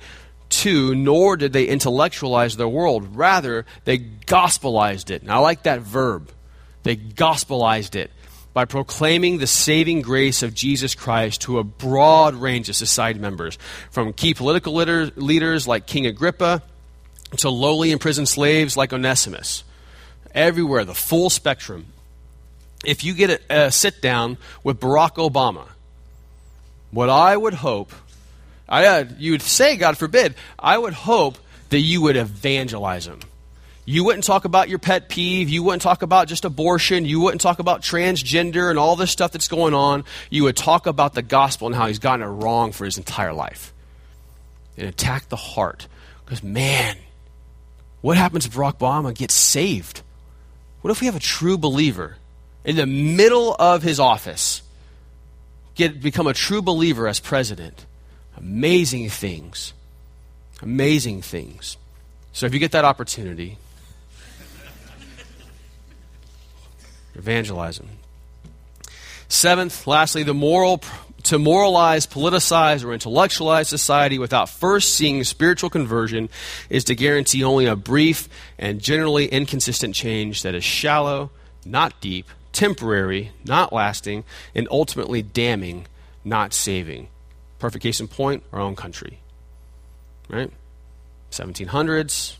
to, 0.50 0.94
nor 0.94 1.36
did 1.36 1.52
they 1.52 1.66
intellectualize 1.66 2.56
their 2.56 2.68
world. 2.68 3.16
Rather, 3.16 3.66
they 3.84 3.98
gospelized 3.98 5.10
it. 5.10 5.22
And 5.22 5.30
I 5.32 5.38
like 5.38 5.64
that 5.64 5.80
verb. 5.80 6.30
They 6.84 6.96
gospelized 6.96 7.96
it 7.96 8.12
by 8.54 8.64
proclaiming 8.64 9.38
the 9.38 9.46
saving 9.46 10.00
grace 10.00 10.42
of 10.42 10.54
Jesus 10.54 10.94
Christ 10.94 11.42
to 11.42 11.58
a 11.58 11.64
broad 11.64 12.34
range 12.34 12.68
of 12.68 12.76
society 12.76 13.18
members, 13.18 13.58
from 13.90 14.12
key 14.12 14.32
political 14.32 14.72
leaders 14.72 15.68
like 15.68 15.86
King 15.86 16.06
Agrippa 16.06 16.62
to 17.38 17.50
lowly 17.50 17.90
imprisoned 17.90 18.28
slaves 18.28 18.76
like 18.76 18.92
Onesimus. 18.92 19.64
Everywhere, 20.32 20.84
the 20.84 20.94
full 20.94 21.30
spectrum. 21.30 21.86
If 22.84 23.02
you 23.02 23.14
get 23.14 23.30
a, 23.50 23.66
a 23.66 23.72
sit 23.72 24.00
down 24.00 24.38
with 24.62 24.78
Barack 24.78 25.16
Obama, 25.16 25.66
what 26.92 27.08
I 27.10 27.36
would 27.36 27.54
hope, 27.54 27.92
I, 28.68 28.86
uh, 28.86 29.04
you 29.18 29.32
would 29.32 29.42
say, 29.42 29.76
God 29.76 29.98
forbid, 29.98 30.34
I 30.58 30.78
would 30.78 30.92
hope 30.92 31.38
that 31.70 31.80
you 31.80 32.02
would 32.02 32.16
evangelize 32.16 33.06
him 33.06 33.20
you 33.86 34.04
wouldn't 34.04 34.24
talk 34.24 34.44
about 34.44 34.68
your 34.68 34.78
pet 34.78 35.08
peeve. 35.08 35.50
You 35.50 35.62
wouldn't 35.62 35.82
talk 35.82 36.02
about 36.02 36.26
just 36.26 36.44
abortion. 36.44 37.04
You 37.04 37.20
wouldn't 37.20 37.42
talk 37.42 37.58
about 37.58 37.82
transgender 37.82 38.70
and 38.70 38.78
all 38.78 38.96
this 38.96 39.10
stuff 39.10 39.32
that's 39.32 39.48
going 39.48 39.74
on. 39.74 40.04
You 40.30 40.44
would 40.44 40.56
talk 40.56 40.86
about 40.86 41.14
the 41.14 41.22
gospel 41.22 41.66
and 41.66 41.76
how 41.76 41.86
he's 41.86 41.98
gotten 41.98 42.22
it 42.22 42.30
wrong 42.30 42.72
for 42.72 42.86
his 42.86 42.96
entire 42.96 43.34
life. 43.34 43.74
And 44.78 44.88
attack 44.88 45.28
the 45.28 45.36
heart. 45.36 45.86
Because, 46.24 46.42
man, 46.42 46.96
what 48.00 48.16
happens 48.16 48.46
if 48.46 48.54
Barack 48.54 48.78
Obama 48.78 49.14
gets 49.14 49.34
saved? 49.34 50.00
What 50.80 50.90
if 50.90 51.00
we 51.00 51.06
have 51.06 51.16
a 51.16 51.20
true 51.20 51.58
believer 51.58 52.16
in 52.64 52.76
the 52.76 52.86
middle 52.86 53.54
of 53.58 53.82
his 53.82 54.00
office 54.00 54.62
get 55.74 56.00
become 56.00 56.26
a 56.26 56.34
true 56.34 56.62
believer 56.62 57.06
as 57.06 57.20
president? 57.20 57.84
Amazing 58.38 59.10
things. 59.10 59.74
Amazing 60.62 61.20
things. 61.20 61.76
So 62.32 62.46
if 62.46 62.54
you 62.54 62.58
get 62.58 62.72
that 62.72 62.84
opportunity, 62.84 63.58
Evangelize 67.14 67.78
them. 67.78 67.88
Seventh, 69.28 69.86
lastly, 69.86 70.22
the 70.22 70.34
moral 70.34 70.82
to 71.24 71.38
moralize, 71.38 72.06
politicize, 72.06 72.84
or 72.84 72.92
intellectualize 72.92 73.68
society 73.68 74.18
without 74.18 74.48
first 74.48 74.94
seeing 74.94 75.24
spiritual 75.24 75.70
conversion 75.70 76.28
is 76.68 76.84
to 76.84 76.94
guarantee 76.94 77.42
only 77.42 77.66
a 77.66 77.74
brief 77.74 78.28
and 78.58 78.80
generally 78.80 79.26
inconsistent 79.26 79.94
change 79.94 80.42
that 80.42 80.54
is 80.54 80.62
shallow, 80.62 81.30
not 81.64 81.98
deep, 82.00 82.28
temporary, 82.52 83.32
not 83.44 83.72
lasting, 83.72 84.24
and 84.54 84.68
ultimately 84.70 85.22
damning, 85.22 85.86
not 86.24 86.52
saving. 86.52 87.08
Perfect 87.58 87.82
case 87.82 88.00
in 88.00 88.08
point, 88.08 88.42
our 88.52 88.60
own 88.60 88.76
country. 88.76 89.18
Right? 90.28 90.50
1700s, 91.30 92.36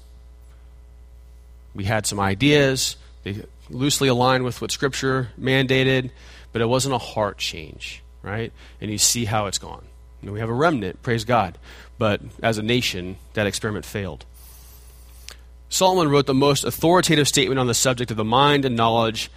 we 1.75 1.85
had 1.85 2.07
some 2.07 2.21
ideas. 2.21 2.97
They 3.23 3.43
loosely 3.71 4.09
aligned 4.09 4.45
with 4.45 4.61
what 4.61 4.71
Scripture 4.71 5.31
mandated, 5.41 6.11
but 6.53 6.63
it 6.63 6.67
wasn't 6.67 6.95
a 6.95 6.99
heart 6.99 7.39
change, 7.39 8.03
right? 8.23 8.53
And 8.81 8.91
you 8.91 8.99
see 8.99 9.25
how 9.25 9.47
it's 9.47 9.59
gone. 9.59 9.85
And 10.23 10.33
we 10.33 10.41
have 10.41 10.49
a 10.49 10.55
remnant, 10.55 11.03
praise 11.03 11.25
God. 11.25 11.59
But 11.99 12.21
as 12.43 12.59
a 12.59 12.63
nation, 12.63 13.17
that 13.35 13.47
experiment 13.47 13.85
failed. 13.85 14.25
Solomon 15.69 16.09
wrote 16.09 16.27
the 16.27 16.35
most 16.35 16.65
authoritative 16.65 17.27
statement 17.27 17.59
on 17.59 17.67
the 17.67 17.75
subject 17.75 18.11
of 18.11 18.17
the 18.17 18.25
mind 18.25 18.65
and 18.65 18.77
knowledge, 18.77 19.31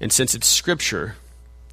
and 0.00 0.12
since 0.12 0.34
it's 0.34 0.46
Scripture, 0.46 1.16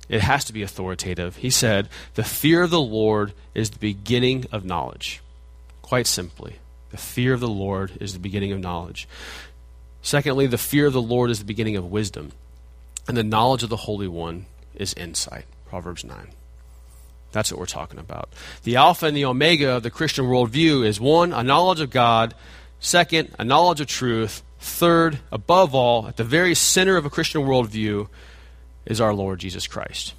it 0.09 0.21
has 0.21 0.45
to 0.45 0.53
be 0.53 0.63
authoritative. 0.63 1.37
He 1.37 1.49
said, 1.49 1.89
The 2.15 2.23
fear 2.23 2.63
of 2.63 2.69
the 2.69 2.81
Lord 2.81 3.33
is 3.53 3.69
the 3.69 3.79
beginning 3.79 4.45
of 4.51 4.65
knowledge. 4.65 5.21
Quite 5.81 6.07
simply, 6.07 6.55
the 6.89 6.97
fear 6.97 7.33
of 7.33 7.39
the 7.39 7.47
Lord 7.47 7.91
is 7.99 8.13
the 8.13 8.19
beginning 8.19 8.51
of 8.51 8.59
knowledge. 8.59 9.07
Secondly, 10.07 10.47
the 10.47 10.57
fear 10.57 10.87
of 10.87 10.93
the 10.93 11.01
Lord 11.01 11.29
is 11.29 11.39
the 11.39 11.43
beginning 11.43 11.75
of 11.75 11.91
wisdom, 11.91 12.31
and 13.09 13.17
the 13.17 13.25
knowledge 13.25 13.61
of 13.61 13.67
the 13.67 13.75
Holy 13.75 14.07
One 14.07 14.45
is 14.73 14.93
insight. 14.93 15.43
Proverbs 15.65 16.05
9. 16.05 16.29
That's 17.33 17.51
what 17.51 17.59
we're 17.59 17.65
talking 17.65 17.99
about. 17.99 18.29
The 18.63 18.77
Alpha 18.77 19.07
and 19.07 19.17
the 19.17 19.25
Omega 19.25 19.71
of 19.71 19.83
the 19.83 19.89
Christian 19.89 20.23
worldview 20.23 20.85
is 20.85 21.01
one, 21.01 21.33
a 21.33 21.43
knowledge 21.43 21.81
of 21.81 21.89
God, 21.89 22.33
second, 22.79 23.35
a 23.37 23.43
knowledge 23.43 23.81
of 23.81 23.87
truth, 23.87 24.43
third, 24.59 25.19
above 25.29 25.75
all, 25.75 26.07
at 26.07 26.15
the 26.15 26.23
very 26.23 26.55
center 26.55 26.95
of 26.95 27.05
a 27.05 27.09
Christian 27.09 27.41
worldview 27.41 28.07
is 28.85 29.01
our 29.01 29.13
Lord 29.13 29.39
Jesus 29.39 29.67
Christ, 29.67 30.13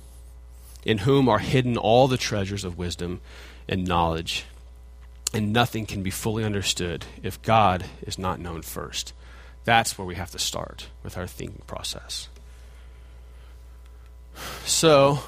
in 0.85 0.99
whom 0.99 1.31
are 1.31 1.39
hidden 1.39 1.79
all 1.79 2.09
the 2.09 2.19
treasures 2.19 2.63
of 2.63 2.77
wisdom 2.77 3.23
and 3.67 3.89
knowledge. 3.89 4.45
And 5.33 5.55
nothing 5.55 5.87
can 5.87 6.03
be 6.03 6.11
fully 6.11 6.45
understood 6.45 7.07
if 7.23 7.41
God 7.41 7.87
is 8.03 8.19
not 8.19 8.39
known 8.39 8.61
first. 8.61 9.15
That's 9.69 9.99
where 9.99 10.07
we 10.07 10.15
have 10.15 10.31
to 10.31 10.39
start 10.39 10.87
with 11.03 11.19
our 11.19 11.27
thinking 11.27 11.61
process. 11.67 12.31
So, 14.65 15.19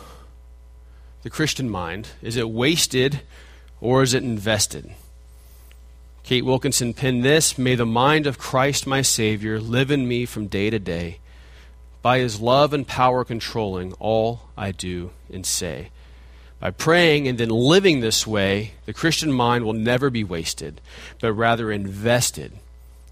the 1.22 1.28
Christian 1.28 1.68
mind, 1.68 2.08
is 2.22 2.38
it 2.38 2.48
wasted 2.48 3.20
or 3.82 4.02
is 4.02 4.14
it 4.14 4.22
invested? 4.22 4.94
Kate 6.22 6.46
Wilkinson 6.46 6.94
penned 6.94 7.22
this 7.22 7.58
May 7.58 7.74
the 7.74 7.84
mind 7.84 8.26
of 8.26 8.38
Christ 8.38 8.86
my 8.86 9.02
Savior 9.02 9.60
live 9.60 9.90
in 9.90 10.08
me 10.08 10.24
from 10.24 10.46
day 10.46 10.70
to 10.70 10.78
day, 10.78 11.18
by 12.00 12.20
his 12.20 12.40
love 12.40 12.72
and 12.72 12.88
power 12.88 13.26
controlling 13.26 13.92
all 13.98 14.48
I 14.56 14.72
do 14.72 15.10
and 15.30 15.44
say. 15.44 15.90
By 16.60 16.70
praying 16.70 17.28
and 17.28 17.36
then 17.36 17.50
living 17.50 18.00
this 18.00 18.26
way, 18.26 18.72
the 18.86 18.94
Christian 18.94 19.32
mind 19.32 19.66
will 19.66 19.74
never 19.74 20.08
be 20.08 20.24
wasted, 20.24 20.80
but 21.20 21.34
rather 21.34 21.70
invested 21.70 22.58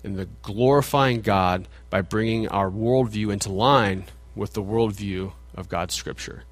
in 0.09 0.17
the 0.17 0.29
glorifying 0.43 1.21
God 1.21 1.69
by 1.91 2.01
bringing 2.01 2.49
our 2.49 2.71
worldview 2.71 3.31
into 3.31 3.53
line 3.53 4.05
with 4.35 4.55
the 4.55 4.63
worldview 4.63 5.33
of 5.55 5.69
God's 5.69 5.95
Scripture. 5.95 6.45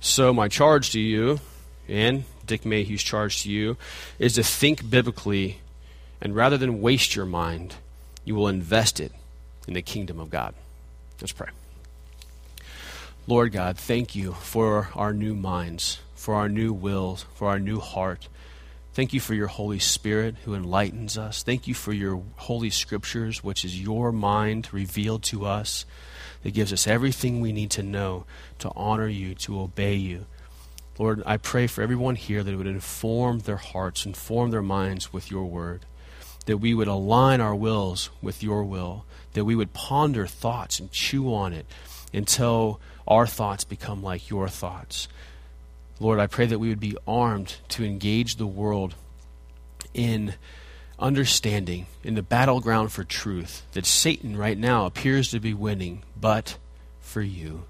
So, 0.00 0.32
my 0.32 0.48
charge 0.48 0.90
to 0.92 1.00
you, 1.00 1.40
and 1.88 2.24
Dick 2.46 2.62
Mayhue's 2.62 3.02
charge 3.02 3.42
to 3.42 3.50
you, 3.50 3.76
is 4.18 4.34
to 4.34 4.42
think 4.42 4.88
biblically, 4.88 5.58
and 6.20 6.34
rather 6.34 6.56
than 6.56 6.80
waste 6.80 7.14
your 7.14 7.26
mind, 7.26 7.74
you 8.24 8.34
will 8.34 8.48
invest 8.48 8.98
it 8.98 9.12
in 9.68 9.74
the 9.74 9.82
kingdom 9.82 10.18
of 10.18 10.30
God. 10.30 10.54
Let's 11.20 11.32
pray. 11.32 11.48
Lord 13.26 13.52
God, 13.52 13.76
thank 13.76 14.14
you 14.14 14.32
for 14.32 14.88
our 14.94 15.12
new 15.12 15.34
minds, 15.34 16.00
for 16.14 16.34
our 16.34 16.48
new 16.48 16.72
wills, 16.72 17.26
for 17.34 17.48
our 17.48 17.58
new 17.58 17.80
heart. 17.80 18.28
Thank 18.94 19.12
you 19.12 19.18
for 19.18 19.34
your 19.34 19.48
Holy 19.48 19.80
Spirit 19.80 20.36
who 20.44 20.54
enlightens 20.54 21.18
us. 21.18 21.42
Thank 21.42 21.66
you 21.66 21.74
for 21.74 21.92
your 21.92 22.22
Holy 22.36 22.70
Scriptures, 22.70 23.42
which 23.42 23.64
is 23.64 23.82
your 23.82 24.12
mind 24.12 24.68
revealed 24.72 25.24
to 25.24 25.44
us, 25.44 25.84
that 26.42 26.54
gives 26.54 26.72
us 26.72 26.86
everything 26.86 27.40
we 27.40 27.52
need 27.52 27.70
to 27.72 27.82
know 27.82 28.24
to 28.60 28.70
honor 28.76 29.08
you, 29.08 29.34
to 29.34 29.58
obey 29.58 29.96
you. 29.96 30.26
Lord, 30.96 31.24
I 31.26 31.38
pray 31.38 31.66
for 31.66 31.82
everyone 31.82 32.14
here 32.14 32.44
that 32.44 32.52
it 32.52 32.56
would 32.56 32.68
inform 32.68 33.40
their 33.40 33.56
hearts, 33.56 34.06
inform 34.06 34.52
their 34.52 34.62
minds 34.62 35.12
with 35.12 35.28
your 35.28 35.44
word. 35.46 35.86
that 36.46 36.58
we 36.58 36.74
would 36.74 36.88
align 36.88 37.40
our 37.40 37.54
wills 37.54 38.10
with 38.20 38.42
your 38.42 38.64
will, 38.64 39.04
that 39.32 39.44
we 39.44 39.56
would 39.56 39.72
ponder 39.72 40.26
thoughts 40.26 40.78
and 40.78 40.90
chew 40.90 41.32
on 41.32 41.52
it 41.52 41.66
until 42.12 42.80
our 43.06 43.26
thoughts 43.26 43.64
become 43.64 44.02
like 44.02 44.30
your 44.30 44.48
thoughts. 44.48 45.08
Lord, 46.00 46.18
I 46.18 46.26
pray 46.26 46.46
that 46.46 46.58
we 46.58 46.68
would 46.68 46.80
be 46.80 46.96
armed 47.06 47.56
to 47.70 47.84
engage 47.84 48.36
the 48.36 48.46
world 48.46 48.94
in 49.92 50.34
understanding, 50.98 51.86
in 52.02 52.14
the 52.14 52.22
battleground 52.22 52.92
for 52.92 53.04
truth, 53.04 53.62
that 53.72 53.86
Satan 53.86 54.36
right 54.36 54.58
now 54.58 54.86
appears 54.86 55.30
to 55.30 55.40
be 55.40 55.54
winning, 55.54 56.02
but 56.20 56.56
for 57.00 57.22
you. 57.22 57.64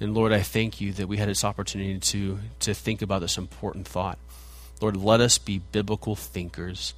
And 0.00 0.14
Lord, 0.14 0.32
I 0.32 0.42
thank 0.42 0.80
you 0.80 0.92
that 0.94 1.08
we 1.08 1.16
had 1.16 1.28
this 1.28 1.44
opportunity 1.44 1.98
to, 1.98 2.38
to 2.60 2.74
think 2.74 3.02
about 3.02 3.20
this 3.20 3.38
important 3.38 3.86
thought. 3.86 4.18
Lord, 4.80 4.96
let 4.96 5.20
us 5.20 5.38
be 5.38 5.58
biblical 5.58 6.14
thinkers, 6.14 6.94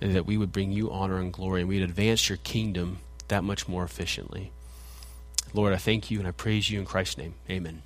and 0.00 0.14
that 0.14 0.26
we 0.26 0.38
would 0.38 0.52
bring 0.52 0.72
you 0.72 0.90
honor 0.90 1.18
and 1.18 1.32
glory, 1.32 1.60
and 1.60 1.68
we'd 1.68 1.82
advance 1.82 2.28
your 2.28 2.38
kingdom 2.38 2.98
that 3.28 3.44
much 3.44 3.68
more 3.68 3.84
efficiently. 3.84 4.52
Lord, 5.52 5.72
I 5.72 5.76
thank 5.76 6.10
you 6.10 6.18
and 6.18 6.28
I 6.28 6.30
praise 6.30 6.70
you 6.70 6.78
in 6.78 6.86
Christ's 6.86 7.18
name. 7.18 7.34
Amen. 7.48 7.82